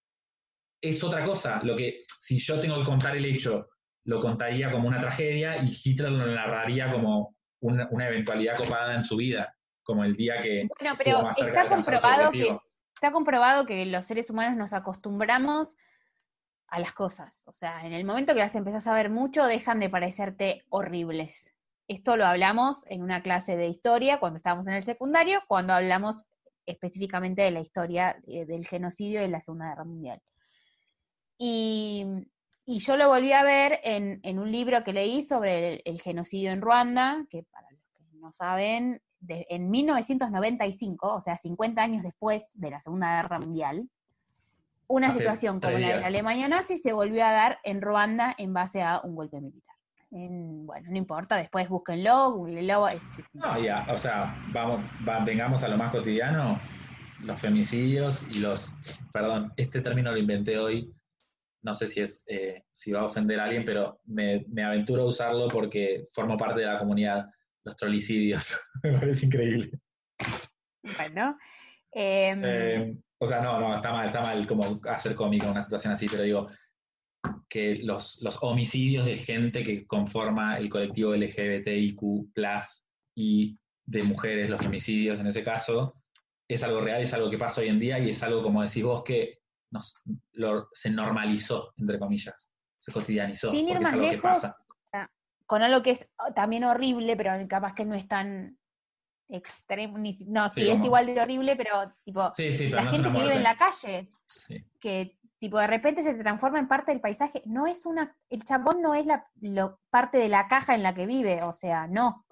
es 0.80 1.02
otra 1.02 1.24
cosa. 1.24 1.60
Lo 1.62 1.76
que, 1.76 2.00
si 2.20 2.38
yo 2.38 2.60
tengo 2.60 2.76
que 2.76 2.84
contar 2.84 3.16
el 3.16 3.24
hecho, 3.24 3.68
lo 4.04 4.20
contaría 4.20 4.70
como 4.70 4.88
una 4.88 4.98
tragedia 4.98 5.56
y 5.62 5.68
Hitler 5.68 6.10
lo 6.12 6.26
narraría 6.26 6.90
como 6.90 7.34
una, 7.60 7.88
eventualidad 8.06 8.56
copada 8.56 8.94
en 8.94 9.02
su 9.02 9.16
vida, 9.16 9.54
como 9.82 10.04
el 10.04 10.14
día 10.14 10.40
que... 10.40 10.68
Bueno, 10.78 10.94
pero 10.96 11.30
está 11.30 11.68
comprobado 11.68 12.30
que, 12.30 12.56
está 12.94 13.12
comprobado 13.12 13.66
que 13.66 13.86
los 13.86 14.06
seres 14.06 14.30
humanos 14.30 14.56
nos 14.56 14.72
acostumbramos 14.72 15.76
a 16.68 16.80
las 16.80 16.92
cosas. 16.92 17.44
O 17.46 17.52
sea, 17.52 17.86
en 17.86 17.92
el 17.92 18.04
momento 18.04 18.34
que 18.34 18.40
las 18.40 18.54
empezás 18.54 18.86
a 18.86 18.94
ver 18.94 19.10
mucho, 19.10 19.44
dejan 19.44 19.80
de 19.80 19.88
parecerte 19.88 20.64
horribles. 20.68 21.54
Esto 21.88 22.16
lo 22.16 22.26
hablamos 22.26 22.86
en 22.88 23.02
una 23.02 23.22
clase 23.22 23.56
de 23.56 23.68
historia 23.68 24.18
cuando 24.18 24.38
estábamos 24.38 24.66
en 24.66 24.74
el 24.74 24.84
secundario, 24.84 25.42
cuando 25.48 25.74
hablamos 25.74 26.26
específicamente 26.66 27.42
de 27.42 27.50
la 27.50 27.60
historia 27.60 28.16
eh, 28.26 28.46
del 28.46 28.66
genocidio 28.66 29.20
de 29.20 29.28
la 29.28 29.40
Segunda 29.40 29.68
Guerra 29.68 29.84
Mundial. 29.84 30.22
Y, 31.38 32.06
yo 32.66 32.96
lo 32.96 33.08
volví 33.08 33.32
a 33.32 33.42
ver 33.42 33.80
en, 33.82 34.38
un 34.38 34.50
libro 34.50 34.84
que 34.84 34.92
leí 34.92 35.22
sobre 35.22 35.82
el, 35.84 36.00
genocidio 36.00 36.50
en 36.50 36.62
Ruanda, 36.62 37.26
que 37.28 37.42
para 37.44 37.70
los 37.70 37.80
que 37.92 38.04
no 38.18 38.32
saben, 38.32 39.02
en 39.28 39.70
1995, 39.70 41.14
o 41.14 41.20
sea, 41.20 41.36
50 41.36 41.82
años 41.82 42.02
después 42.02 42.52
de 42.54 42.70
la 42.70 42.78
Segunda 42.78 43.22
Guerra 43.22 43.38
Mundial, 43.38 43.88
una 44.86 45.10
situación 45.10 45.60
como 45.60 45.78
la 45.78 45.88
de 45.88 46.00
la 46.00 46.06
Alemania 46.06 46.48
nazi 46.48 46.76
se 46.76 46.92
volvió 46.92 47.24
a 47.24 47.32
dar 47.32 47.58
en 47.64 47.80
Ruanda 47.80 48.34
en 48.36 48.52
base 48.52 48.82
a 48.82 49.00
un 49.02 49.14
golpe 49.14 49.40
militar. 49.40 49.76
bueno, 50.10 50.90
no 50.90 50.96
importa, 50.96 51.36
después 51.36 51.68
búsquenlo, 51.68 52.32
googleenlo. 52.32 52.88
no, 53.34 53.62
ya, 53.62 53.84
o 53.88 53.96
sea, 53.96 54.36
vamos, 54.52 54.84
vengamos 55.24 55.62
a 55.64 55.68
lo 55.68 55.78
más 55.78 55.90
cotidiano, 55.90 56.60
los 57.20 57.40
femicidios 57.40 58.28
y 58.34 58.40
los, 58.40 58.74
perdón, 59.12 59.52
este 59.56 59.80
término 59.80 60.12
lo 60.12 60.18
inventé 60.18 60.58
hoy, 60.58 60.92
no 61.64 61.72
sé 61.72 61.88
si 61.88 62.00
es, 62.00 62.24
eh, 62.28 62.62
si 62.70 62.92
va 62.92 63.00
a 63.00 63.06
ofender 63.06 63.40
a 63.40 63.44
alguien, 63.44 63.64
pero 63.64 64.00
me, 64.04 64.44
aventuro 64.62 65.02
a 65.02 65.06
usarlo 65.06 65.48
porque 65.48 66.08
formo 66.12 66.36
parte 66.36 66.60
de 66.60 66.66
la 66.66 66.78
comunidad, 66.78 67.26
los 67.64 67.74
trolicidios, 67.76 68.56
me 68.82 68.92
parece 68.92 69.26
increíble. 69.26 69.70
Bueno, 70.98 71.38
em, 71.90 72.42
eh, 72.44 72.96
o 73.18 73.26
sea, 73.26 73.40
no, 73.40 73.58
no, 73.58 73.74
está 73.74 73.92
mal, 73.92 74.04
está 74.04 74.20
mal 74.20 74.46
como 74.46 74.78
hacer 74.84 75.14
cómico 75.14 75.50
una 75.50 75.62
situación 75.62 75.94
así, 75.94 76.06
pero 76.06 76.22
digo 76.22 76.48
que 77.48 77.76
los, 77.76 78.20
los 78.22 78.38
homicidios 78.42 79.06
de 79.06 79.16
gente 79.16 79.64
que 79.64 79.86
conforma 79.86 80.58
el 80.58 80.68
colectivo 80.68 81.14
LGBTIQ 81.14 82.02
y 83.16 83.58
de 83.86 84.02
mujeres, 84.02 84.50
los 84.50 84.66
homicidios 84.66 85.18
en 85.18 85.28
ese 85.28 85.42
caso, 85.42 85.94
es 86.46 86.62
algo 86.62 86.82
real, 86.82 87.00
es 87.00 87.14
algo 87.14 87.30
que 87.30 87.38
pasa 87.38 87.62
hoy 87.62 87.68
en 87.68 87.78
día 87.78 87.98
y 87.98 88.10
es 88.10 88.22
algo, 88.22 88.42
como 88.42 88.62
decís 88.62 88.82
vos, 88.82 89.02
que 89.02 89.38
nos, 89.74 90.02
se 90.72 90.90
normalizó, 90.90 91.74
entre 91.76 91.98
comillas, 91.98 92.52
se 92.78 92.92
cotidianizó. 92.92 93.50
Sin 93.50 93.68
ir 93.68 93.80
más 93.80 93.94
lejos, 93.94 94.42
con 95.46 95.62
algo 95.62 95.82
que 95.82 95.90
es 95.90 96.08
también 96.34 96.64
horrible, 96.64 97.16
pero 97.16 97.32
capaz 97.48 97.74
que 97.74 97.84
no 97.84 97.94
es 97.94 98.08
tan 98.08 98.58
extremo, 99.28 99.98
no, 99.98 100.48
sí, 100.48 100.68
es 100.68 100.84
igual 100.84 101.06
de 101.06 101.20
horrible, 101.20 101.56
pero 101.56 101.92
tipo, 102.04 102.20
la 102.20 102.86
gente 102.86 103.12
que 103.12 103.20
vive 103.20 103.34
en 103.34 103.42
la 103.42 103.56
calle, 103.56 104.08
que 104.80 105.18
tipo 105.38 105.58
de 105.58 105.66
repente 105.66 106.02
se 106.02 106.14
transforma 106.14 106.58
en 106.58 106.68
parte 106.68 106.92
del 106.92 107.00
paisaje, 107.00 107.42
no 107.44 107.66
es 107.66 107.84
una, 107.84 108.16
el 108.30 108.44
chambón 108.44 108.80
no 108.80 108.94
es 108.94 109.06
la 109.06 109.26
parte 109.90 110.18
de 110.18 110.28
la 110.28 110.48
caja 110.48 110.74
en 110.74 110.82
la 110.82 110.94
que 110.94 111.06
vive, 111.06 111.42
o 111.42 111.52
sea, 111.52 111.86
no. 111.86 112.23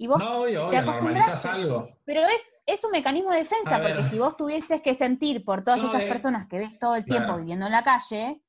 Y 0.00 0.06
vos 0.06 0.18
no, 0.18 0.44
te 0.70 0.80
normalizas 0.80 1.44
algo. 1.44 1.88
Pero 2.04 2.22
es, 2.22 2.40
es 2.66 2.84
un 2.84 2.92
mecanismo 2.92 3.32
de 3.32 3.38
defensa, 3.38 3.80
porque 3.82 4.04
si 4.04 4.18
vos 4.18 4.36
tuvieses 4.36 4.80
que 4.80 4.94
sentir 4.94 5.44
por 5.44 5.64
todas 5.64 5.80
esas 5.80 6.04
personas 6.04 6.46
que 6.46 6.58
ves 6.58 6.78
todo 6.78 6.94
el 6.94 7.04
tiempo 7.04 7.36
viviendo 7.36 7.66
en 7.66 7.72
la 7.72 7.82
calle. 7.82 8.40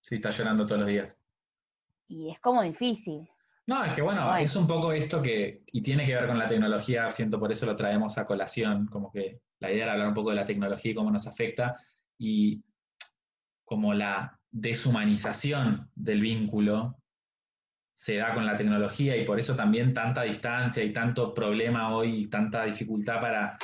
Sí, 0.00 0.14
está 0.14 0.30
llorando 0.30 0.64
todos 0.64 0.80
los 0.80 0.88
días. 0.88 1.18
Y 2.08 2.30
es 2.30 2.40
como 2.40 2.62
difícil. 2.62 3.28
No, 3.66 3.84
es 3.84 3.94
que 3.94 4.02
bueno, 4.02 4.34
es 4.36 4.56
un 4.56 4.66
poco 4.66 4.90
esto 4.90 5.20
que, 5.20 5.62
y 5.66 5.82
tiene 5.82 6.04
que 6.04 6.14
ver 6.14 6.26
con 6.26 6.38
la 6.38 6.48
tecnología, 6.48 7.10
siento 7.10 7.38
por 7.38 7.52
eso 7.52 7.66
lo 7.66 7.76
traemos 7.76 8.18
a 8.18 8.26
colación, 8.26 8.86
como 8.86 9.12
que 9.12 9.42
la 9.60 9.70
idea 9.70 9.84
era 9.84 9.92
hablar 9.92 10.08
un 10.08 10.14
poco 10.14 10.30
de 10.30 10.36
la 10.36 10.46
tecnología 10.46 10.90
y 10.90 10.94
cómo 10.94 11.10
nos 11.10 11.26
afecta, 11.26 11.76
y 12.18 12.64
como 13.64 13.94
la 13.94 14.40
deshumanización 14.50 15.90
del 15.94 16.20
vínculo 16.22 16.96
se 18.00 18.16
da 18.16 18.32
con 18.32 18.46
la 18.46 18.56
tecnología 18.56 19.14
y 19.14 19.26
por 19.26 19.38
eso 19.38 19.54
también 19.54 19.92
tanta 19.92 20.22
distancia 20.22 20.82
y 20.82 20.90
tanto 20.90 21.34
problema 21.34 21.94
hoy 21.94 22.30
tanta 22.30 22.64
dificultad 22.64 23.20
para 23.20 23.58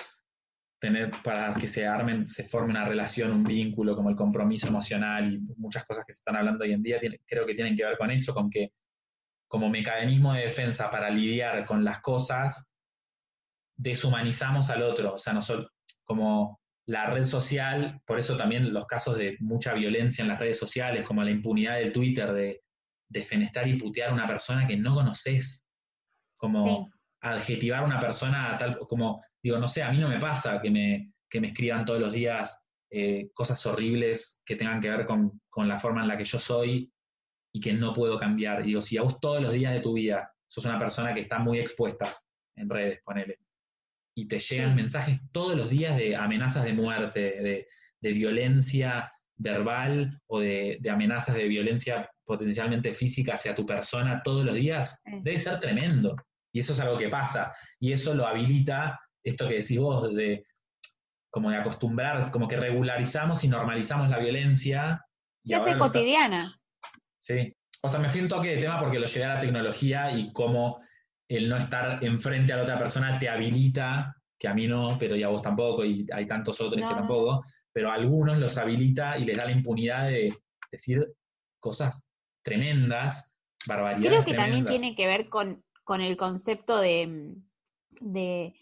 tener, 0.79 1.11
para 1.25 1.55
que 1.55 1.67
se 1.67 1.87
armen, 1.87 2.29
se 2.29 2.45
forme 2.45 2.73
una 2.73 2.85
relación, 2.85 3.33
un 3.33 3.43
vínculo, 3.43 3.97
como 3.97 4.11
el 4.11 4.15
compromiso 4.15 4.69
emocional 4.69 5.33
y 5.33 5.39
muchas 5.57 5.87
cosas 5.87 6.05
que 6.05 6.13
se 6.13 6.19
están 6.19 6.37
hablando 6.37 6.65
hoy 6.65 6.75
en 6.75 6.83
día, 6.83 7.01
creo 7.25 7.47
que 7.47 7.55
tienen 7.55 7.75
que 7.75 7.87
ver 7.87 7.97
con 7.97 8.11
eso, 8.11 8.35
con 8.35 8.51
que 8.51 8.73
como 9.49 9.71
mecanismo 9.71 10.35
de 10.35 10.43
defensa 10.43 10.91
para 10.91 11.09
lidiar 11.09 11.65
con 11.65 11.83
las 11.83 12.01
cosas, 12.01 12.71
deshumanizamos 13.75 14.69
al 14.69 14.83
otro, 14.83 15.15
o 15.15 15.19
sea, 15.19 15.33
no 15.33 15.41
como 16.05 16.61
la 16.85 17.07
red 17.07 17.25
social, 17.25 18.03
por 18.05 18.19
eso 18.19 18.37
también 18.37 18.75
los 18.75 18.85
casos 18.85 19.17
de 19.17 19.39
mucha 19.41 19.73
violencia 19.73 20.21
en 20.21 20.29
las 20.29 20.39
redes 20.39 20.59
sociales, 20.59 21.05
como 21.05 21.25
la 21.25 21.31
impunidad 21.31 21.77
del 21.77 21.91
Twitter 21.91 22.35
de 22.35 22.66
defenestrar 23.09 23.69
y 23.69 23.79
putear 23.79 24.11
a 24.11 24.15
una 24.15 24.27
persona 24.27 24.67
que 24.67 24.77
no 24.77 24.95
conoces, 24.95 25.67
como 26.37 26.91
adjetivar 27.21 27.83
a 27.83 27.87
una 27.87 28.01
persona 28.01 28.57
tal, 28.59 28.79
como, 28.79 29.23
digo, 29.43 29.59
no 29.59 29.69
sé, 29.69 29.83
a 29.83 29.91
mí 29.91 29.99
no 29.99 30.09
me 30.09 30.19
pasa 30.19 30.61
que 30.61 30.71
me, 30.71 31.13
que 31.29 31.41
me 31.41 31.49
escriban 31.49 31.85
todos 31.85 32.01
los 32.01 32.13
días 32.13 32.65
eh, 32.91 33.31
cosas 33.35 33.65
horribles 33.67 34.43
que 34.45 34.57
tengan 34.57 34.81
que 34.81 34.91
ver 34.91 35.07
con, 35.07 35.41
con, 35.49 35.67
la 35.67 35.79
forma 35.79 36.03
en 36.03 36.09
la 36.09 36.17
que 36.17 36.25
yo 36.25 36.39
soy 36.39 36.93
y 37.53 37.61
que 37.61 37.73
no 37.73 37.93
puedo 37.93 38.17
cambiar. 38.17 38.63
Digo, 38.63 38.81
si 38.81 38.97
a 38.97 39.03
vos 39.03 39.19
todos 39.19 39.43
los 39.43 39.53
días 39.53 39.73
de 39.73 39.81
tu 39.81 39.95
vida 39.95 40.31
sos 40.47 40.65
una 40.65 40.79
persona 40.79 41.15
que 41.15 41.21
está 41.21 41.39
muy 41.39 41.59
expuesta 41.59 42.15
en 42.55 42.69
redes, 42.69 43.01
ponele, 43.05 43.39
y 44.17 44.27
te 44.29 44.39
llegan 44.39 44.75
mensajes 44.75 45.21
todos 45.31 45.57
los 45.57 45.69
días 45.69 45.97
de 45.97 46.17
amenazas 46.17 46.65
de 46.65 46.73
muerte, 46.73 47.21
de, 48.01 48.13
violencia 48.13 49.11
verbal 49.37 50.23
o 50.29 50.39
de, 50.39 50.81
amenazas 50.89 51.35
de 51.35 51.49
violencia 51.49 52.09
potencialmente 52.27 52.93
física 52.93 53.35
hacia 53.35 53.55
tu 53.55 53.65
persona 53.65 54.21
todos 54.23 54.45
los 54.45 54.55
días, 54.55 55.03
debe 55.23 55.39
ser 55.39 55.59
tremendo. 55.61 56.17
Y 56.53 56.61
eso 56.61 56.73
es 56.73 56.81
algo 56.81 56.99
que 56.99 57.09
pasa. 57.09 57.53
Y 57.79 57.93
eso 57.93 58.15
lo 58.15 58.27
habilita 58.27 58.99
esto 59.23 59.49
que 59.49 59.55
decís 59.55 59.79
vos, 59.79 60.15
de 60.15 60.45
como 61.31 61.51
de 61.51 61.59
acostumbrar, 61.59 62.31
como 62.31 62.49
que 62.49 62.57
regularizamos 62.57 63.45
y 63.45 63.49
normalizamos 63.49 64.09
la 64.09 64.19
violencia. 64.19 65.05
Y 65.45 65.55
es 65.55 65.77
cotidiana. 65.77 66.51
Sí. 67.21 67.49
O 67.83 67.89
sea, 67.89 68.01
me 68.01 68.09
fui 68.09 68.21
un 68.21 68.29
toque 68.29 68.49
de 68.49 68.59
tema 68.59 68.79
porque 68.79 68.99
lo 68.99 69.07
llevé 69.07 69.25
a 69.25 69.35
la 69.35 69.41
tecnología 69.41 70.11
y 70.13 70.33
cómo 70.33 70.81
el 71.29 71.49
no 71.49 71.57
estar 71.57 72.03
enfrente 72.03 72.53
a 72.53 72.57
la 72.57 72.63
otra 72.63 72.79
persona 72.79 73.19
te 73.19 73.29
habilita, 73.29 74.17
que 74.39 74.49
a 74.49 74.55
mí 74.55 74.67
no, 74.67 74.97
pero 74.99 75.17
ya 75.17 75.29
vos 75.29 75.43
tampoco, 75.43 75.85
y 75.85 76.07
hay 76.13 76.27
tantos 76.27 76.61
otros 76.61 76.81
que 76.81 76.95
tampoco, 76.95 77.43
pero 77.73 77.91
a 77.91 77.95
algunos 77.95 78.39
los 78.39 78.57
habilita 78.57 79.19
y 79.19 79.25
les 79.25 79.37
da 79.37 79.45
la 79.45 79.53
impunidad 79.53 80.09
de 80.09 80.33
decir 80.71 81.05
cosas 81.61 82.07
tremendas, 82.47 83.37
barbaridades. 83.67 84.09
Creo 84.09 84.25
que 84.25 84.35
también 84.35 84.65
tiene 84.65 84.95
que 84.95 85.07
ver 85.07 85.29
con, 85.29 85.65
con 85.83 86.01
el 86.01 86.17
concepto 86.17 86.79
de, 86.79 87.35
de, 88.01 88.55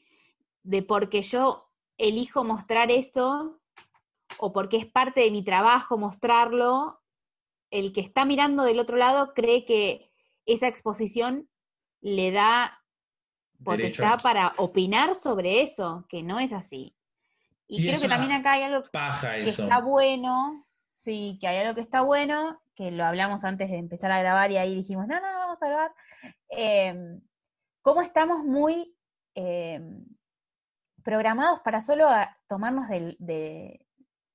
de 0.62 0.82
porque 0.82 1.20
yo 1.20 1.70
elijo 1.98 2.44
mostrar 2.44 2.90
eso 2.90 3.60
o 4.38 4.52
porque 4.52 4.78
es 4.78 4.86
parte 4.86 5.20
de 5.20 5.30
mi 5.30 5.44
trabajo 5.44 5.98
mostrarlo, 5.98 7.02
el 7.70 7.92
que 7.92 8.00
está 8.00 8.24
mirando 8.24 8.64
del 8.64 8.80
otro 8.80 8.96
lado 8.96 9.34
cree 9.34 9.66
que 9.66 10.10
esa 10.46 10.66
exposición 10.66 11.48
le 12.00 12.32
da 12.32 12.82
potestad 13.62 14.18
para 14.22 14.54
opinar 14.56 15.14
sobre 15.14 15.62
eso, 15.62 16.06
que 16.08 16.22
no 16.22 16.40
es 16.40 16.52
así. 16.52 16.96
Y, 17.66 17.82
creo 17.82 18.00
que 18.00 18.08
también 18.08 18.32
acá 18.32 18.52
hay 18.52 18.62
algo 18.62 18.82
que 18.82 19.48
está 19.48 19.80
bueno, 19.80 20.64
sí, 20.96 21.38
que 21.40 21.48
hay 21.48 21.58
algo 21.58 21.74
que 21.74 21.80
está 21.80 22.02
bueno, 22.02 22.60
que 22.74 22.90
lo 22.90 23.04
hablamos 23.04 23.44
antes 23.44 23.70
de 23.70 23.78
empezar 23.78 24.10
a 24.12 24.20
grabar 24.20 24.50
y 24.50 24.56
ahí 24.56 24.74
dijimos, 24.74 25.06
no, 25.06 25.20
no, 25.20 25.38
vamos 25.38 25.62
a 25.62 25.68
grabar. 25.68 25.92
Eh, 26.56 27.20
cómo 27.82 28.00
estamos 28.00 28.44
muy 28.44 28.96
em, 29.34 30.04
programados 31.04 31.60
para 31.60 31.80
solo 31.80 32.08
tomarnos 32.48 32.88
de, 32.88 33.86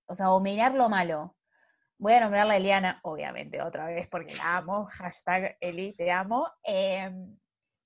o 0.05 0.15
sea, 0.15 0.31
o 0.31 0.39
mirar 0.39 0.75
lo 0.75 0.87
malo. 0.87 1.35
Voy 1.97 2.13
a 2.13 2.21
nombrarla 2.21 2.55
Eliana, 2.55 2.99
obviamente, 3.03 3.61
otra 3.61 3.87
vez, 3.87 4.07
porque 4.07 4.35
la 4.35 4.57
amo, 4.57 4.85
hashtag 4.85 5.57
Eli, 5.59 5.93
te 5.93 6.11
amo. 6.11 6.47
Em, 6.63 7.37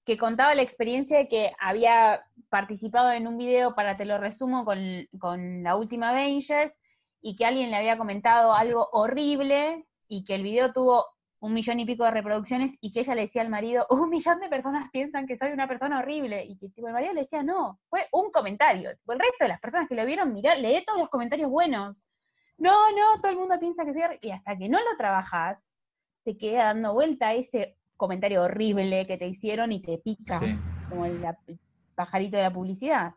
que 0.05 0.17
contaba 0.17 0.53
la 0.53 0.61
experiencia 0.61 1.17
de 1.17 1.27
que 1.27 1.53
había 1.59 2.25
participado 2.49 3.11
en 3.11 3.25
un 3.25 3.37
video, 3.37 3.73
para 3.73 3.95
te 3.95 4.05
lo 4.05 4.17
resumo, 4.17 4.65
con, 4.65 5.63
la 5.63 5.75
última 5.75 6.09
Avengers, 6.09 6.81
y 7.23 7.37
que 7.37 7.45
alguien 7.45 7.71
le 7.71 7.77
había 7.77 7.97
comentado 7.97 8.53
algo 8.53 8.89
horrible, 8.91 9.87
y 10.07 10.25
que 10.25 10.35
el 10.35 10.43
video 10.43 10.73
tuvo 10.73 11.05
un 11.39 11.53
millón 11.53 11.79
y 11.79 11.85
pico 11.85 12.03
de 12.03 12.11
reproducciones, 12.11 12.77
y 12.81 12.91
que 12.91 12.99
ella 12.99 13.15
le 13.15 13.21
decía 13.21 13.41
al 13.41 13.49
marido, 13.49 13.87
un 13.89 14.09
millón 14.09 14.41
de 14.41 14.49
personas 14.49 14.91
piensan 14.91 15.25
que 15.25 15.37
soy 15.37 15.51
una 15.51 15.67
persona 15.67 15.99
horrible, 15.99 16.43
y 16.45 16.57
que 16.57 16.67
el 16.75 16.93
marido 16.93 17.13
le 17.13 17.21
decía, 17.21 17.41
no, 17.41 17.79
fue 17.89 18.07
un 18.11 18.29
comentario. 18.29 18.89
el 18.89 19.19
resto 19.19 19.37
de 19.39 19.47
las 19.47 19.61
personas 19.61 19.87
que 19.87 19.95
lo 19.95 20.05
vieron, 20.05 20.33
mirá, 20.33 20.53
lee 20.55 20.83
todos 20.85 20.99
los 20.99 21.09
comentarios 21.09 21.49
buenos. 21.49 22.05
No, 22.57 22.91
no, 22.91 23.21
todo 23.21 23.31
el 23.31 23.37
mundo 23.37 23.57
piensa 23.57 23.85
que 23.85 23.93
soy 23.93 24.03
horrible. 24.03 24.27
Y 24.27 24.31
hasta 24.31 24.57
que 24.57 24.67
no 24.67 24.77
lo 24.79 24.97
trabajas, 24.97 25.75
te 26.25 26.37
queda 26.37 26.65
dando 26.65 26.93
vuelta 26.93 27.33
ese 27.33 27.77
comentario 27.95 28.43
horrible 28.43 29.07
que 29.07 29.17
te 29.17 29.27
hicieron 29.27 29.71
y 29.71 29.81
te 29.81 29.97
pica, 29.97 30.41
como 30.89 31.05
el, 31.05 31.25
pajarito 31.95 32.35
de 32.35 32.43
la 32.43 32.53
publicidad. 32.53 33.13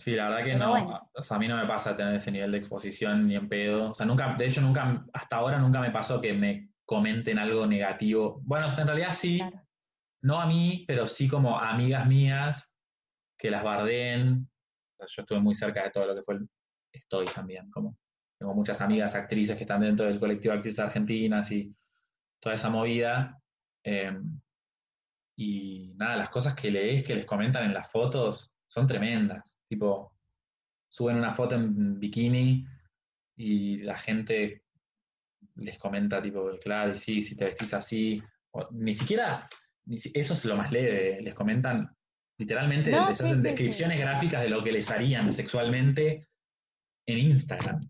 Sí, 0.00 0.12
la 0.12 0.30
verdad 0.30 0.44
que 0.46 0.54
no, 0.54 1.02
o 1.12 1.22
sea, 1.22 1.36
a 1.36 1.40
mí 1.40 1.46
no 1.46 1.58
me 1.58 1.66
pasa 1.66 1.94
tener 1.94 2.14
ese 2.14 2.30
nivel 2.30 2.52
de 2.52 2.56
exposición 2.56 3.26
ni 3.26 3.36
en 3.36 3.50
pedo. 3.50 3.90
O 3.90 3.94
sea, 3.94 4.06
nunca, 4.06 4.34
de 4.34 4.46
hecho, 4.46 4.62
nunca, 4.62 5.04
hasta 5.12 5.36
ahora 5.36 5.58
nunca 5.58 5.78
me 5.78 5.90
pasó 5.90 6.22
que 6.22 6.32
me 6.32 6.70
comenten 6.86 7.38
algo 7.38 7.66
negativo. 7.66 8.40
Bueno, 8.44 8.66
en 8.74 8.86
realidad 8.86 9.12
sí, 9.12 9.42
no 10.22 10.40
a 10.40 10.46
mí, 10.46 10.86
pero 10.88 11.06
sí 11.06 11.28
como 11.28 11.58
a 11.58 11.68
amigas 11.68 12.06
mías 12.06 12.78
que 13.36 13.50
las 13.50 13.62
bardeen. 13.62 14.48
yo 14.98 15.20
estuve 15.22 15.38
muy 15.40 15.54
cerca 15.54 15.82
de 15.82 15.90
todo 15.90 16.06
lo 16.06 16.14
que 16.14 16.22
fue 16.22 16.38
estoy 16.90 17.26
también, 17.26 17.70
como 17.70 17.98
tengo 18.38 18.54
muchas 18.54 18.80
amigas 18.80 19.14
actrices 19.14 19.54
que 19.54 19.64
están 19.64 19.82
dentro 19.82 20.06
del 20.06 20.18
colectivo 20.18 20.52
de 20.52 20.60
actrices 20.60 20.80
argentinas 20.80 21.52
y 21.52 21.70
toda 22.40 22.54
esa 22.54 22.70
movida. 22.70 23.38
Em, 23.84 24.40
y 25.36 25.92
nada, 25.96 26.16
las 26.16 26.30
cosas 26.30 26.54
que 26.54 26.70
lees, 26.70 27.04
que 27.04 27.16
les 27.16 27.26
comentan 27.26 27.64
en 27.66 27.74
las 27.74 27.92
fotos, 27.92 28.56
son 28.70 28.86
tremendas. 28.86 29.60
Tipo, 29.68 30.12
suben 30.88 31.16
una 31.16 31.32
foto 31.32 31.56
en 31.56 31.98
bikini 31.98 32.64
y 33.36 33.78
la 33.78 33.96
gente 33.96 34.62
les 35.56 35.76
comenta, 35.76 36.22
tipo, 36.22 36.50
claro, 36.62 36.94
y 36.94 36.98
sí, 36.98 37.22
si 37.22 37.36
te 37.36 37.46
vestís 37.46 37.74
así. 37.74 38.22
ni 38.70 38.94
siquiera, 38.94 39.48
eso 39.86 40.32
es 40.32 40.44
lo 40.44 40.56
más 40.56 40.70
leve, 40.70 41.20
les 41.20 41.34
comentan, 41.34 41.94
literalmente, 42.38 42.90
les 42.90 43.20
hacen 43.20 43.42
descripciones 43.42 43.98
gráficas 43.98 44.42
de 44.42 44.50
lo 44.50 44.62
que 44.62 44.72
les 44.72 44.90
harían 44.90 45.32
sexualmente 45.32 46.28
en 47.06 47.18
Instagram, 47.18 47.80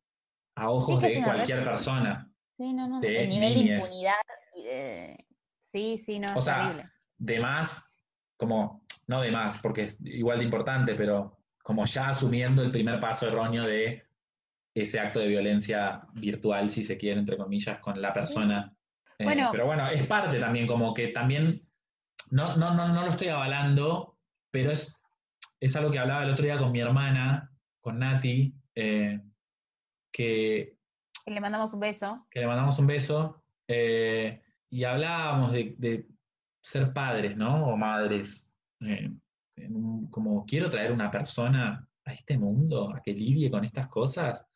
a 0.57 0.70
ojos 0.70 1.03
de 1.03 1.22
cualquier 1.22 1.62
persona. 1.62 2.26
Sí, 2.57 2.72
no, 2.72 2.89
no. 2.89 3.03
El 3.03 3.28
nivel 3.28 3.55
de 3.55 3.61
impunidad 3.61 4.14
eh, 4.57 5.16
Sí, 5.61 5.99
sí, 5.99 6.18
no. 6.18 6.26
O 6.37 6.41
sea, 6.41 6.91
de 7.18 7.41
más, 7.41 7.95
como, 8.37 8.83
no 9.11 9.20
de 9.20 9.32
más, 9.32 9.58
porque 9.58 9.82
es 9.82 9.98
igual 10.04 10.38
de 10.38 10.44
importante, 10.44 10.94
pero 10.94 11.36
como 11.64 11.84
ya 11.84 12.11
asumiendo 12.11 12.62
el 12.62 12.70
primer 12.70 13.00
paso 13.00 13.26
erróneo 13.26 13.66
de 13.66 14.04
ese 14.72 15.00
acto 15.00 15.18
de 15.18 15.26
violencia 15.26 16.02
virtual, 16.14 16.70
si 16.70 16.84
se 16.84 16.96
quiere, 16.96 17.18
entre 17.18 17.36
comillas, 17.36 17.80
con 17.80 18.00
la 18.00 18.14
persona. 18.14 18.72
Eh, 19.18 19.26
pero 19.50 19.66
bueno, 19.66 19.88
es 19.88 20.06
parte 20.06 20.38
también, 20.38 20.68
como 20.68 20.94
que 20.94 21.08
también, 21.08 21.58
no, 22.30 22.56
no, 22.56 22.72
no, 22.72 22.86
no 22.86 23.02
lo 23.02 23.11
estoy 23.11 23.26
avalando, 23.28 24.16
pero 24.52 24.70
es, 24.70 24.96
es 25.58 25.74
algo 25.74 25.90
que 25.90 25.98
hablaba 25.98 26.22
el 26.22 26.30
otro 26.30 26.44
día 26.44 26.58
con 26.58 26.70
mi 26.70 26.80
hermana, 26.80 27.50
con 27.80 27.98
Nati, 27.98 28.54
eh, 28.76 29.20
que... 30.12 30.76
Que 31.24 31.30
le 31.32 31.40
mandamos 31.40 31.72
un 31.74 31.80
beso. 31.80 32.26
Que 32.30 32.38
le 32.38 32.46
mandamos 32.46 32.78
un 32.78 32.86
beso. 32.86 33.42
Eh, 33.66 34.40
y 34.70 34.84
hablábamos 34.84 35.50
de, 35.52 36.06
ser 36.62 36.92
padres, 36.92 37.36
¿no? 37.36 37.66
O 37.66 37.76
madres. 37.76 38.49
Eh, 38.81 39.11
como 40.11 40.45
quiero 40.47 40.70
traer 40.70 40.93
una 40.93 41.11
persona 41.11 41.87
a 42.05 42.12
este 42.12 42.39
mundo, 42.39 42.95
a 42.95 43.01
que 43.03 43.12
lidie 43.12 43.51
con 43.51 43.64
estas 43.64 43.89
cosas. 43.89 44.47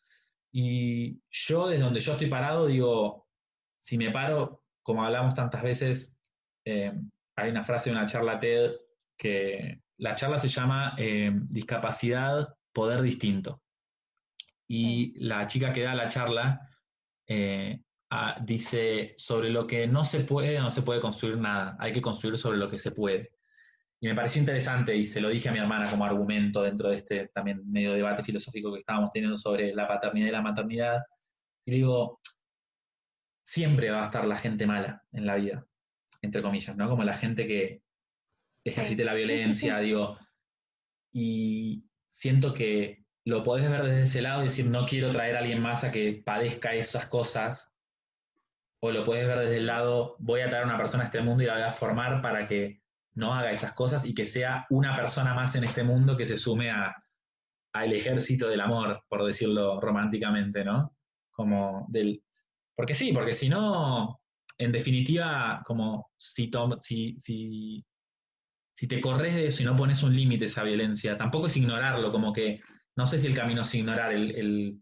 Y 0.52 1.20
yo, 1.30 1.68
desde 1.68 1.84
donde 1.84 2.00
yo 2.00 2.12
estoy 2.12 2.28
parado, 2.28 2.66
digo, 2.66 3.26
si 3.80 3.98
me 3.98 4.10
paro, 4.10 4.62
como 4.82 5.04
hablamos 5.04 5.34
tantas 5.34 5.62
veces, 5.62 6.16
eh, 6.64 6.92
hay 7.36 7.50
una 7.50 7.64
frase 7.64 7.90
de 7.90 7.96
una 7.96 8.06
charla 8.06 8.38
TED 8.38 8.72
que 9.16 9.82
la 9.98 10.14
charla 10.14 10.38
se 10.38 10.48
llama 10.48 10.94
eh, 10.96 11.30
Discapacidad, 11.34 12.56
Poder 12.72 13.02
Distinto. 13.02 13.60
Y 14.66 15.18
la 15.22 15.46
chica 15.46 15.72
que 15.72 15.82
da 15.82 15.94
la 15.94 16.08
charla 16.08 16.70
dice, 18.42 19.14
sobre 19.16 19.50
lo 19.50 19.66
que 19.66 19.86
no 19.86 20.04
se 20.04 20.20
puede, 20.20 20.58
no 20.58 20.70
se 20.70 20.82
puede 20.82 21.00
construir 21.00 21.38
nada, 21.38 21.76
hay 21.78 21.92
que 21.92 22.00
construir 22.00 22.38
sobre 22.38 22.58
lo 22.58 22.70
que 22.70 22.78
se 22.78 22.92
puede. 22.92 23.33
Y 24.04 24.06
me 24.06 24.14
pareció 24.14 24.38
interesante 24.38 24.94
y 24.94 25.02
se 25.02 25.18
lo 25.18 25.30
dije 25.30 25.48
a 25.48 25.52
mi 25.52 25.60
hermana 25.60 25.90
como 25.90 26.04
argumento 26.04 26.62
dentro 26.62 26.90
de 26.90 26.96
este 26.96 27.28
también 27.28 27.62
medio 27.72 27.94
debate 27.94 28.22
filosófico 28.22 28.70
que 28.70 28.80
estábamos 28.80 29.10
teniendo 29.10 29.34
sobre 29.34 29.72
la 29.72 29.88
paternidad 29.88 30.28
y 30.28 30.30
la 30.30 30.42
maternidad. 30.42 31.02
Y 31.64 31.70
digo, 31.72 32.20
siempre 33.46 33.90
va 33.90 34.02
a 34.02 34.04
estar 34.04 34.26
la 34.26 34.36
gente 34.36 34.66
mala 34.66 35.02
en 35.10 35.24
la 35.24 35.36
vida, 35.36 35.66
entre 36.20 36.42
comillas, 36.42 36.76
¿no? 36.76 36.90
Como 36.90 37.02
la 37.02 37.14
gente 37.14 37.46
que 37.46 37.80
ejercite 38.62 39.06
la 39.06 39.14
violencia, 39.14 39.78
digo. 39.78 40.18
Y 41.10 41.86
siento 42.06 42.52
que 42.52 43.06
lo 43.24 43.42
podés 43.42 43.70
ver 43.70 43.84
desde 43.84 44.02
ese 44.02 44.20
lado 44.20 44.42
y 44.42 44.48
decir, 44.48 44.66
no 44.66 44.84
quiero 44.84 45.12
traer 45.12 45.34
a 45.36 45.38
alguien 45.38 45.62
más 45.62 45.82
a 45.82 45.90
que 45.90 46.22
padezca 46.22 46.74
esas 46.74 47.06
cosas 47.06 47.74
o 48.82 48.90
lo 48.90 49.02
puedes 49.02 49.26
ver 49.26 49.38
desde 49.38 49.56
el 49.56 49.66
lado, 49.66 50.16
voy 50.18 50.42
a 50.42 50.50
traer 50.50 50.64
a 50.64 50.66
una 50.66 50.76
persona 50.76 51.04
a 51.04 51.06
este 51.06 51.22
mundo 51.22 51.42
y 51.42 51.46
la 51.46 51.54
voy 51.54 51.62
a 51.62 51.72
formar 51.72 52.20
para 52.20 52.46
que 52.46 52.83
no 53.14 53.34
haga 53.34 53.50
esas 53.50 53.74
cosas 53.74 54.04
y 54.04 54.14
que 54.14 54.24
sea 54.24 54.66
una 54.70 54.96
persona 54.96 55.34
más 55.34 55.54
en 55.54 55.64
este 55.64 55.82
mundo 55.82 56.16
que 56.16 56.26
se 56.26 56.36
sume 56.36 56.70
a, 56.70 56.94
al 57.74 57.92
ejército 57.92 58.48
del 58.48 58.60
amor, 58.60 59.02
por 59.08 59.24
decirlo 59.24 59.80
románticamente, 59.80 60.64
¿no? 60.64 60.96
Como 61.30 61.86
del... 61.88 62.22
Porque 62.76 62.94
sí, 62.94 63.12
porque 63.12 63.34
si 63.34 63.48
no, 63.48 64.20
en 64.58 64.72
definitiva, 64.72 65.62
como 65.64 66.10
si, 66.16 66.50
si, 66.80 67.16
si, 67.18 67.84
si 68.76 68.88
te 68.88 69.00
corres 69.00 69.34
de 69.34 69.46
eso 69.46 69.62
y 69.62 69.66
no 69.66 69.76
pones 69.76 70.02
un 70.02 70.14
límite 70.14 70.44
a 70.44 70.46
esa 70.46 70.64
violencia, 70.64 71.16
tampoco 71.16 71.46
es 71.46 71.56
ignorarlo, 71.56 72.10
como 72.10 72.32
que 72.32 72.60
no 72.96 73.06
sé 73.06 73.18
si 73.18 73.26
el 73.26 73.34
camino 73.34 73.62
es 73.62 73.74
ignorar 73.74 74.12
el, 74.12 74.80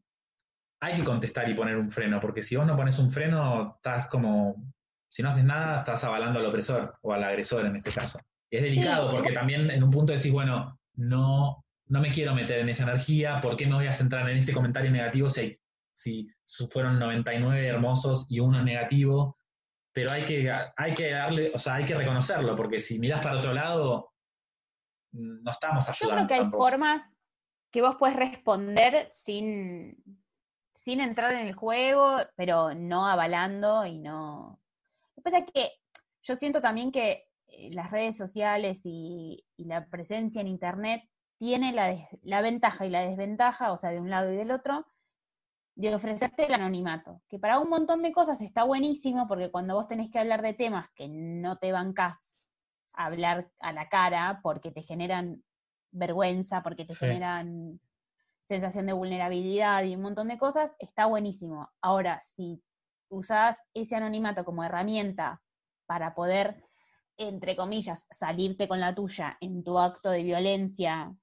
hay 0.80 0.96
que 0.96 1.04
contestar 1.04 1.48
y 1.48 1.54
poner 1.54 1.76
un 1.76 1.88
freno, 1.88 2.18
porque 2.20 2.42
si 2.42 2.56
vos 2.56 2.66
no 2.66 2.76
pones 2.76 2.98
un 2.98 3.10
freno, 3.10 3.74
estás 3.76 4.08
como, 4.08 4.74
si 5.12 5.22
no 5.22 5.28
haces 5.28 5.44
nada, 5.44 5.80
estás 5.80 6.04
avalando 6.04 6.38
al 6.40 6.46
opresor 6.46 6.96
o 7.02 7.12
al 7.12 7.22
agresor 7.22 7.66
en 7.66 7.76
este 7.76 7.92
caso. 7.92 8.18
es 8.50 8.62
delicado 8.62 9.10
porque 9.10 9.30
también 9.32 9.70
en 9.70 9.82
un 9.82 9.90
punto 9.90 10.14
decís, 10.14 10.32
bueno, 10.32 10.78
no, 10.94 11.62
no 11.88 12.00
me 12.00 12.10
quiero 12.10 12.34
meter 12.34 12.60
en 12.60 12.70
esa 12.70 12.84
energía, 12.84 13.38
¿por 13.42 13.54
qué 13.56 13.66
me 13.66 13.74
voy 13.74 13.86
a 13.88 13.92
centrar 13.92 14.26
en 14.30 14.38
ese 14.38 14.54
comentario 14.54 14.90
negativo 14.90 15.28
si, 15.28 15.58
si 15.92 16.26
fueron 16.70 16.98
99 16.98 17.66
hermosos 17.66 18.24
y 18.30 18.40
uno 18.40 18.62
negativo? 18.62 19.36
Pero 19.92 20.12
hay 20.12 20.24
que, 20.24 20.50
hay 20.50 20.94
que 20.94 21.10
darle, 21.10 21.52
o 21.54 21.58
sea, 21.58 21.74
hay 21.74 21.84
que 21.84 21.94
reconocerlo, 21.94 22.56
porque 22.56 22.80
si 22.80 22.98
miras 22.98 23.20
para 23.20 23.36
otro 23.36 23.52
lado, 23.52 24.14
no 25.12 25.50
estamos 25.50 25.86
Yo 25.88 25.92
ayudando. 25.92 26.16
creo 26.16 26.26
que 26.26 26.34
hay 26.34 26.40
tampoco. 26.40 26.64
formas 26.64 27.18
que 27.70 27.82
vos 27.82 27.96
puedes 27.98 28.16
responder 28.16 29.08
sin, 29.10 30.02
sin 30.74 31.00
entrar 31.02 31.34
en 31.34 31.46
el 31.48 31.52
juego, 31.54 32.16
pero 32.34 32.72
no 32.74 33.06
avalando 33.06 33.84
y 33.84 33.98
no. 33.98 34.61
Pasa 35.22 35.38
es 35.38 35.46
que 35.52 35.70
yo 36.22 36.36
siento 36.36 36.60
también 36.60 36.92
que 36.92 37.28
eh, 37.48 37.70
las 37.72 37.90
redes 37.90 38.16
sociales 38.16 38.82
y, 38.84 39.44
y 39.56 39.64
la 39.64 39.86
presencia 39.88 40.40
en 40.40 40.48
Internet 40.48 41.02
tiene 41.38 41.72
la, 41.72 41.86
des- 41.88 42.06
la 42.22 42.40
ventaja 42.40 42.86
y 42.86 42.90
la 42.90 43.00
desventaja, 43.02 43.72
o 43.72 43.76
sea, 43.76 43.90
de 43.90 44.00
un 44.00 44.10
lado 44.10 44.32
y 44.32 44.36
del 44.36 44.50
otro, 44.50 44.86
de 45.74 45.94
ofrecerte 45.94 46.46
el 46.46 46.54
anonimato, 46.54 47.22
que 47.28 47.38
para 47.38 47.58
un 47.58 47.68
montón 47.70 48.02
de 48.02 48.12
cosas 48.12 48.40
está 48.42 48.64
buenísimo, 48.64 49.26
porque 49.26 49.50
cuando 49.50 49.74
vos 49.74 49.88
tenés 49.88 50.10
que 50.10 50.18
hablar 50.18 50.42
de 50.42 50.52
temas 50.54 50.88
que 50.94 51.08
no 51.08 51.56
te 51.58 51.72
bancás 51.72 52.38
hablar 52.94 53.50
a 53.58 53.72
la 53.72 53.88
cara 53.88 54.40
porque 54.42 54.70
te 54.70 54.82
generan 54.82 55.42
vergüenza, 55.90 56.62
porque 56.62 56.84
te 56.84 56.94
Sí. 56.94 57.06
generan 57.06 57.80
sensación 58.46 58.86
de 58.86 58.92
vulnerabilidad 58.92 59.82
y 59.84 59.94
un 59.96 60.02
montón 60.02 60.28
de 60.28 60.38
cosas, 60.38 60.74
está 60.78 61.06
buenísimo. 61.06 61.70
Ahora, 61.80 62.20
si 62.20 62.62
usás 63.12 63.66
ese 63.74 63.96
anonimato 63.96 64.44
como 64.44 64.64
herramienta 64.64 65.42
para 65.86 66.14
poder, 66.14 66.64
entre 67.18 67.56
comillas, 67.56 68.06
salirte 68.10 68.68
con 68.68 68.80
la 68.80 68.94
tuya 68.94 69.36
en 69.40 69.64
tu 69.64 69.78
acto 69.78 70.10
de 70.10 70.22
violencia, 70.24 71.14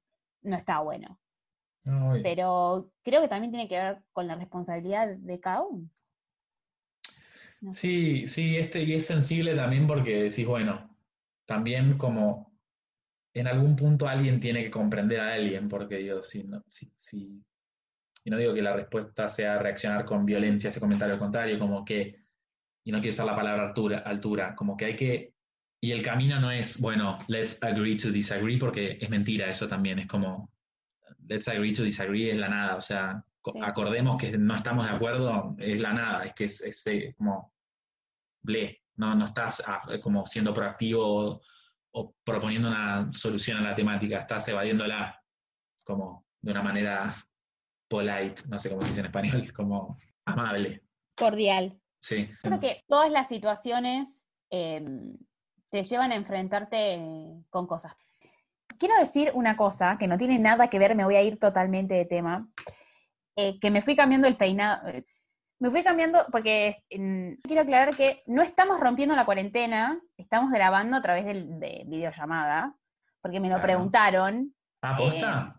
no 0.43 0.55
está 0.57 0.79
bueno. 0.81 1.19
No. 1.85 2.15
Pero 2.21 2.91
creo 3.03 3.21
que 3.21 3.27
también 3.27 3.51
tiene 3.51 3.67
que 3.67 3.77
ver 3.79 4.03
con 4.13 4.27
la 4.27 4.35
responsabilidad 4.35 5.07
de 5.17 5.39
cada 5.39 5.63
uno. 5.63 5.89
No 7.61 7.73
sé. 7.73 7.81
Sí, 7.81 8.27
sí, 8.27 8.57
este, 8.57 8.83
y 8.83 8.93
es 8.93 9.05
sensible 9.05 9.55
también 9.55 9.85
porque 9.87 10.23
decís, 10.23 10.45
bueno, 10.47 10.95
también 11.45 11.97
como 11.97 12.51
en 13.33 13.47
algún 13.47 13.75
punto 13.75 14.07
alguien 14.07 14.39
tiene 14.39 14.63
que 14.63 14.71
comprender 14.71 15.19
a 15.21 15.33
alguien, 15.35 15.69
porque 15.69 15.97
digo, 15.97 16.23
si 16.23 16.43
no, 16.45 16.63
si, 16.67 16.91
si- 16.97 17.43
y 18.29 18.31
no 18.31 18.37
digo 18.37 18.53
que 18.53 18.61
la 18.61 18.75
respuesta 18.75 19.27
sea 19.27 19.57
reaccionar 19.57 20.05
con 20.05 20.23
violencia 20.23 20.67
a 20.67 20.69
ese 20.69 20.79
comentario, 20.79 21.15
al 21.15 21.19
contrario, 21.19 21.57
como 21.57 21.83
que, 21.83 22.15
y 22.85 22.91
no 22.91 22.99
quiero 22.99 23.15
usar 23.15 23.25
la 23.25 23.35
palabra 23.35 23.69
altura, 23.69 24.03
altura, 24.05 24.55
como 24.55 24.77
que 24.77 24.85
hay 24.85 24.95
que, 24.95 25.33
y 25.81 25.91
el 25.91 26.03
camino 26.03 26.39
no 26.39 26.51
es, 26.51 26.79
bueno, 26.79 27.17
let's 27.27 27.57
agree 27.63 27.97
to 27.97 28.11
disagree, 28.11 28.59
porque 28.59 28.99
es 29.01 29.09
mentira 29.09 29.49
eso 29.49 29.67
también, 29.67 29.97
es 29.97 30.07
como, 30.07 30.51
let's 31.27 31.47
agree 31.47 31.73
to 31.73 31.81
disagree 31.81 32.29
es 32.29 32.37
la 32.37 32.49
nada, 32.49 32.75
o 32.75 32.81
sea, 32.81 33.25
Sí, 33.43 33.51
sí, 33.53 33.59
acordemos 33.63 34.17
que 34.17 34.37
no 34.37 34.53
estamos 34.53 34.85
de 34.85 34.91
acuerdo, 34.91 35.55
es 35.57 35.79
la 35.79 35.93
nada, 35.93 36.25
es 36.25 36.35
que 36.35 36.43
es, 36.43 36.61
es, 36.61 36.85
eh, 36.85 37.15
como, 37.17 37.51
ble, 38.43 38.83
no, 38.97 39.15
no 39.15 39.25
estás 39.25 39.63
ah, 39.65 39.81
como 40.03 40.23
siendo 40.27 40.53
proactivo 40.53 41.03
o, 41.03 41.41
o 41.93 42.15
proponiendo 42.23 42.67
una 42.67 43.11
solución 43.11 43.57
a 43.57 43.61
la 43.61 43.75
temática, 43.75 44.19
estás 44.19 44.47
evadiéndola 44.49 45.19
como 45.83 46.27
de 46.41 46.51
una 46.51 46.61
manera 46.61 47.15
polite, 47.89 48.43
no 48.47 48.57
sé 48.57 48.69
cómo 48.69 48.81
se 48.83 48.87
dice 48.89 48.99
en 49.01 49.05
español, 49.07 49.53
como 49.55 49.95
amable. 50.25 50.83
Cordial. 51.15 51.77
Sí. 51.99 52.29
Creo 52.41 52.59
que 52.61 52.83
todas 52.87 53.11
las 53.11 53.27
situaciones 53.27 54.27
eh, 54.49 54.81
te 55.69 55.83
llevan 55.83 56.11
a 56.11 56.15
enfrentarte 56.15 56.93
eh, 56.95 57.43
con 57.49 57.67
cosas. 57.67 57.93
Quiero 58.77 58.95
decir 58.97 59.31
una 59.33 59.57
cosa 59.57 59.97
que 59.97 60.07
no 60.07 60.17
tiene 60.17 60.39
nada 60.39 60.69
que 60.69 60.79
ver, 60.79 60.95
me 60.95 61.03
voy 61.03 61.15
a 61.15 61.21
ir 61.21 61.37
totalmente 61.37 61.95
de 61.95 62.05
tema, 62.05 62.47
eh, 63.35 63.59
que 63.59 63.69
me 63.71 63.81
fui 63.81 63.95
cambiando 63.95 64.27
el 64.27 64.37
peinado. 64.37 64.87
eh, 64.87 65.03
Me 65.61 65.69
fui 65.69 65.83
cambiando 65.83 66.25
porque 66.31 66.77
quiero 66.87 67.61
aclarar 67.63 67.93
que 67.93 68.23
no 68.27 68.41
estamos 68.41 68.79
rompiendo 68.79 69.13
la 69.17 69.25
cuarentena, 69.25 69.99
estamos 70.15 70.51
grabando 70.53 70.95
a 70.95 71.01
través 71.01 71.25
del- 71.25 71.59
de 71.59 71.83
videollamada, 71.85 72.77
porque 73.21 73.41
me 73.41 73.49
lo 73.49 73.55
Claro. 73.55 73.63
preguntaron. 73.67 74.55
Ah, 74.81 74.95
¿posta? 74.95 75.58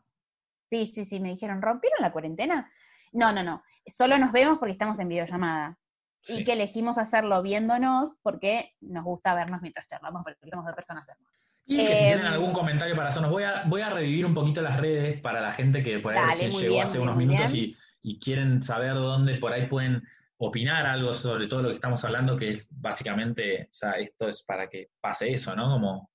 Sí, 0.70 0.86
sí, 0.86 1.04
sí, 1.04 1.20
me 1.20 1.30
dijeron, 1.30 1.60
¿rompieron 1.60 1.98
la 2.00 2.12
cuarentena? 2.12 2.70
No, 3.12 3.32
no, 3.32 3.42
no, 3.42 3.62
solo 3.86 4.16
nos 4.18 4.30
vemos 4.32 4.58
porque 4.58 4.72
estamos 4.72 4.98
en 5.00 5.08
videollamada 5.08 5.76
Sí. 6.22 6.40
y 6.40 6.44
que 6.44 6.52
elegimos 6.52 6.98
hacerlo 6.98 7.40
viéndonos 7.42 8.18
porque 8.22 8.76
nos 8.82 9.04
gusta 9.04 9.34
vernos 9.34 9.62
mientras 9.62 9.86
charlamos, 9.86 10.22
porque 10.22 10.38
somos 10.50 10.66
dos 10.66 10.74
personas 10.74 11.08
hermosas. 11.08 11.40
Y 11.64 11.78
que 11.78 11.96
si 11.96 12.04
Em, 12.04 12.12
tienen 12.12 12.26
algún 12.26 12.52
comentario 12.52 12.94
para 12.94 13.08
hacernos, 13.08 13.30
voy 13.30 13.44
a, 13.44 13.62
voy 13.66 13.80
a 13.80 13.88
revivir 13.88 14.26
un 14.26 14.34
poquito 14.34 14.60
las 14.60 14.78
redes 14.78 15.20
para 15.20 15.40
la 15.40 15.50
gente 15.50 15.82
que 15.82 15.98
por 15.98 16.12
ahí 16.12 16.20
Dale, 16.20 16.50
llegó 16.50 16.58
bien, 16.58 16.82
hace 16.82 16.98
unos 16.98 17.16
minutos 17.16 17.54
y, 17.54 17.74
y 18.02 18.18
quieren 18.18 18.62
saber 18.62 18.94
dónde 18.94 19.36
por 19.36 19.52
ahí 19.52 19.66
pueden 19.66 20.02
opinar 20.36 20.86
algo 20.86 21.12
sobre 21.12 21.46
todo 21.46 21.62
lo 21.62 21.68
que 21.68 21.74
estamos 21.74 22.04
hablando, 22.04 22.36
que 22.36 22.50
es 22.50 22.68
básicamente, 22.70 23.64
o 23.64 23.72
sea, 23.74 23.92
esto 23.92 24.28
es 24.28 24.42
para 24.42 24.68
que 24.68 24.90
pase 25.00 25.32
eso, 25.32 25.54
¿no? 25.54 25.70
Como 25.70 26.10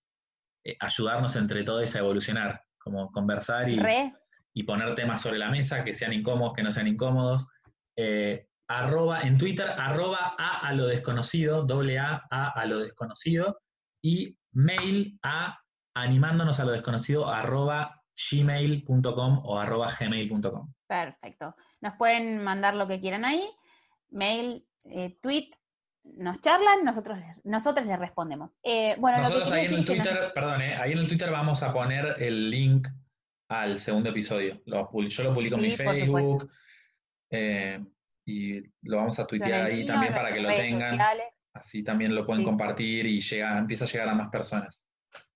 eh, 0.64 0.76
ayudarnos 0.80 1.36
entre 1.36 1.64
todos 1.64 1.96
a 1.96 2.00
evolucionar, 2.00 2.64
como 2.78 3.12
conversar 3.12 3.70
y, 3.70 3.80
Re, 3.80 4.14
y 4.56 4.64
poner 4.64 4.96
temas 4.96 5.22
sobre 5.22 5.38
la 5.38 5.50
mesa, 5.52 5.84
que 5.84 5.94
sean 5.94 6.14
incómodos, 6.14 6.54
que 6.56 6.64
no 6.64 6.72
sean 6.72 6.88
incómodos. 6.88 7.48
Eh, 7.98 8.48
arroba, 8.68 9.22
en 9.22 9.38
Twitter, 9.38 9.68
arroba 9.70 10.34
a 10.38 10.68
a 10.68 10.74
lo 10.74 10.88
desconocido, 10.88 11.64
doble 11.64 12.00
a, 12.00 12.24
a 12.32 12.50
a 12.50 12.66
lo 12.66 12.80
desconocido, 12.80 13.60
y 14.02 14.38
mail 14.54 15.20
a 15.24 15.60
animándonos 15.94 16.60
a 16.60 16.66
lo 16.66 16.72
desconocido, 16.72 17.28
arroba 17.32 18.02
gmail.com 18.32 19.42
o 19.44 19.60
arroba 19.60 19.92
gmail.com. 20.00 20.74
perfecto. 20.88 21.56
Nos 21.82 21.94
pueden 21.98 22.44
mandar 22.44 22.76
lo 22.76 22.88
que 22.88 23.00
quieran 23.02 23.26
ahí, 23.26 23.44
mail, 24.10 24.66
eh, 24.86 25.18
tweet, 25.22 25.50
nos 26.04 26.40
charlan, 26.42 26.84
nosotros, 26.84 27.18
nosotros 27.44 27.86
les 27.86 28.00
respondemos. 28.00 28.52
Eh, 28.64 28.96
bueno, 29.00 29.18
Nosotros 29.20 29.50
lo 29.50 29.54
que 29.56 29.60
ahí 29.62 29.68
quiero 29.68 29.76
en 29.76 29.80
el 29.82 29.86
decir 29.86 29.96
es 29.96 30.02
que 30.02 30.10
Twitter, 30.10 30.24
nos- 30.24 30.34
perdón, 30.34 30.62
eh, 30.62 30.76
ahí 30.76 30.92
en 30.94 30.98
el 31.00 31.08
Twitter 31.08 31.32
vamos 31.32 31.64
a 31.64 31.74
poner 31.74 32.16
el 32.20 32.50
link 32.50 32.88
al 33.48 33.78
segundo 33.78 34.10
episodio. 34.10 34.62
Lo 34.66 34.90
yo 35.08 35.24
lo 35.24 35.34
publico 35.34 35.56
en 35.56 35.62
mi 35.62 35.72
Facebook 35.72 36.50
eh, 37.30 37.84
y 38.26 38.62
lo 38.84 38.98
vamos 38.98 39.20
a 39.20 39.28
tuitear 39.28 39.62
el 39.62 39.68
ahí 39.68 39.78
mío, 39.84 39.94
también 39.94 40.14
para 40.14 40.34
que 40.34 40.42
lo 40.42 40.50
tengan. 40.50 40.92
sociales. 40.92 41.26
Así 41.54 41.84
también 41.84 42.14
lo 42.14 42.26
pueden 42.26 42.42
Sí, 42.42 42.50
compartir 42.50 43.06
y 43.06 43.22
llega, 43.22 43.58
empieza 43.58 43.86
a 43.86 43.88
llegar 43.88 44.10
a 44.10 44.16
más 44.16 44.30
personas. 44.30 44.86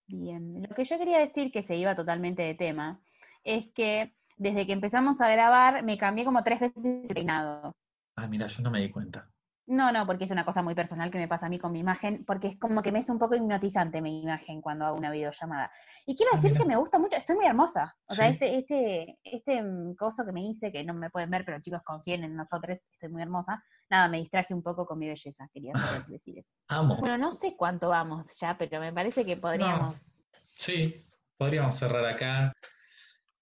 Bien, 0.07 0.64
lo 0.68 0.76
que 0.76 0.84
yo 0.84 0.97
quería 0.97 1.20
decir, 1.20 1.51
que 1.51 1.64
se 1.64 1.78
iba 1.78 1.95
totalmente 1.95 2.41
de 2.41 2.55
tema, 2.55 2.99
es 3.43 3.68
que 3.74 4.14
desde 4.38 4.66
que 4.66 4.74
empezamos 4.74 5.22
a 5.22 5.30
grabar 5.30 5.84
me 5.84 5.97
cambié 5.97 6.26
como 6.26 6.43
tres 6.43 6.60
veces 6.60 6.84
de 6.84 7.14
peinado. 7.14 7.76
Ah, 8.16 8.28
mira, 8.28 8.47
yo 8.47 8.62
no 8.64 8.72
me 8.72 8.82
di 8.82 8.89
cuenta. 8.89 9.30
No, 9.72 9.91
no, 9.91 10.07
porque 10.07 10.24
es 10.26 10.32
una 10.32 10.45
cosa 10.45 10.63
muy 10.63 10.74
personal 10.74 11.11
que 11.11 11.20
me 11.20 11.28
pasa 11.28 11.45
a 11.45 11.49
mí 11.49 11.59
con 11.59 11.72
mi 11.72 11.80
imagen, 11.80 12.26
porque 12.26 12.47
es 12.47 12.57
como 12.57 12.82
que 12.82 12.91
me 12.91 12.97
es 12.97 13.09
un 13.09 13.20
poco 13.20 13.36
hipnotizante 13.36 14.01
mi 14.01 14.24
imagen 14.24 14.61
cuando 14.61 14.86
hago 14.86 14.97
una 14.97 15.11
videollamada. 15.11 15.72
Y 16.07 16.15
quiero 16.15 16.32
Ah, 16.34 16.38
decir 16.38 16.53
mira. 16.53 16.63
que 16.63 16.67
me 16.70 16.76
gusta 16.76 16.97
mucho, 16.97 17.15
estoy 17.15 17.36
muy 17.36 17.45
hermosa. 17.45 17.95
O 18.07 18.15
sea, 18.15 18.30
este, 18.30 18.57
este, 18.57 19.20
este 19.24 19.61
mm, 19.61 19.93
coso 19.95 20.26
que 20.26 20.32
me 20.32 20.41
hice, 20.41 20.72
que 20.72 20.84
no 20.84 20.95
me 20.95 21.11
pueden 21.11 21.30
ver, 21.30 21.45
pero 21.45 21.61
chicos 21.61 21.84
confíen 21.84 22.24
en 22.24 22.36
nosotros, 22.36 22.80
estoy 22.91 23.09
muy 23.09 23.22
hermosa. 23.22 23.63
Nada, 23.91 24.07
me 24.07 24.17
distraje 24.17 24.55
un 24.55 24.63
poco 24.63 24.88
con 24.88 24.97
mi 24.97 25.07
belleza, 25.07 25.47
quería 25.53 25.74
solo 25.76 26.03
decir 26.07 26.39
eso. 26.39 26.49
Amo. 26.70 26.97
Bueno, 26.99 27.20
no 27.20 27.32
sé 27.32 27.55
cuánto 27.55 27.89
vamos 27.89 28.26
ya, 28.39 28.57
pero 28.57 28.80
me 28.80 28.91
parece 28.91 29.24
que 29.24 29.38
podríamos. 29.38 30.26
Sí, 30.57 31.05
podríamos 31.38 31.76
cerrar 31.76 32.05
acá. 32.05 32.51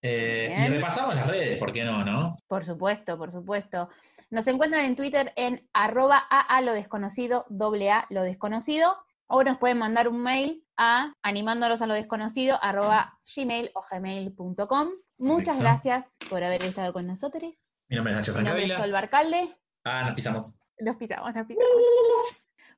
Eh, 0.01 0.53
y 0.59 0.67
repasamos 0.73 1.15
las 1.15 1.25
redes, 1.25 1.57
¿por 1.57 1.71
qué 1.71 1.83
no, 1.85 2.03
no? 2.03 2.37
Por 2.47 2.65
supuesto, 2.65 3.17
por 3.17 3.31
supuesto. 3.31 3.89
Nos 4.29 4.45
encuentran 4.47 4.83
en 4.83 4.97
Twitter 4.97 5.31
en 5.37 5.65
arroba 5.71 6.17
a 6.17 6.61
lo 6.61 6.73
desconocido, 6.73 7.45
doble 7.49 7.91
a 7.91 8.05
lo 8.09 8.23
desconocido, 8.23 8.97
o 9.27 9.43
nos 9.43 9.57
pueden 9.57 9.77
mandar 9.77 10.09
un 10.09 10.21
mail 10.21 10.65
a 10.75 11.13
animándolos 11.21 11.81
a 11.81 11.87
lo 11.87 11.93
desconocido, 11.93 12.59
arroba 12.61 13.19
gmail 13.35 13.71
o 13.73 13.83
gmail.com. 13.89 14.89
Muchas 15.17 15.55
Listo. 15.55 15.61
gracias 15.61 16.11
por 16.29 16.43
haber 16.43 16.61
estado 16.63 16.91
con 16.91 17.07
nosotros. 17.07 17.53
Mi 17.87 17.95
nombre 17.95 18.13
es 18.13 18.17
Nacho 18.17 18.33
Mi 18.33 18.43
nombre 18.43 18.63
es 18.63 18.67
Francavila. 18.67 18.77
Sol 18.77 18.91
Barcalde. 18.91 19.57
Ah, 19.85 20.03
nos 20.05 20.15
pisamos. 20.15 20.53
Los 20.79 20.97
pisamos, 20.97 21.33
nos 21.33 21.47
pisamos. 21.47 21.71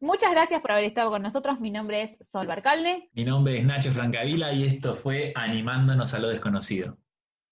Muchas 0.01 0.31
gracias 0.31 0.61
por 0.61 0.71
haber 0.71 0.85
estado 0.85 1.09
con 1.09 1.23
nosotros. 1.23 1.59
Mi 1.59 1.71
nombre 1.71 2.03
es 2.03 2.17
Sol 2.21 2.45
Barcalde. 2.45 3.09
Mi 3.13 3.25
nombre 3.25 3.57
es 3.57 3.65
Nacho 3.65 3.91
Francavila 3.91 4.53
y 4.53 4.65
esto 4.65 4.93
fue 4.93 5.33
Animándonos 5.35 6.13
a 6.13 6.19
lo 6.19 6.29
desconocido. 6.29 6.97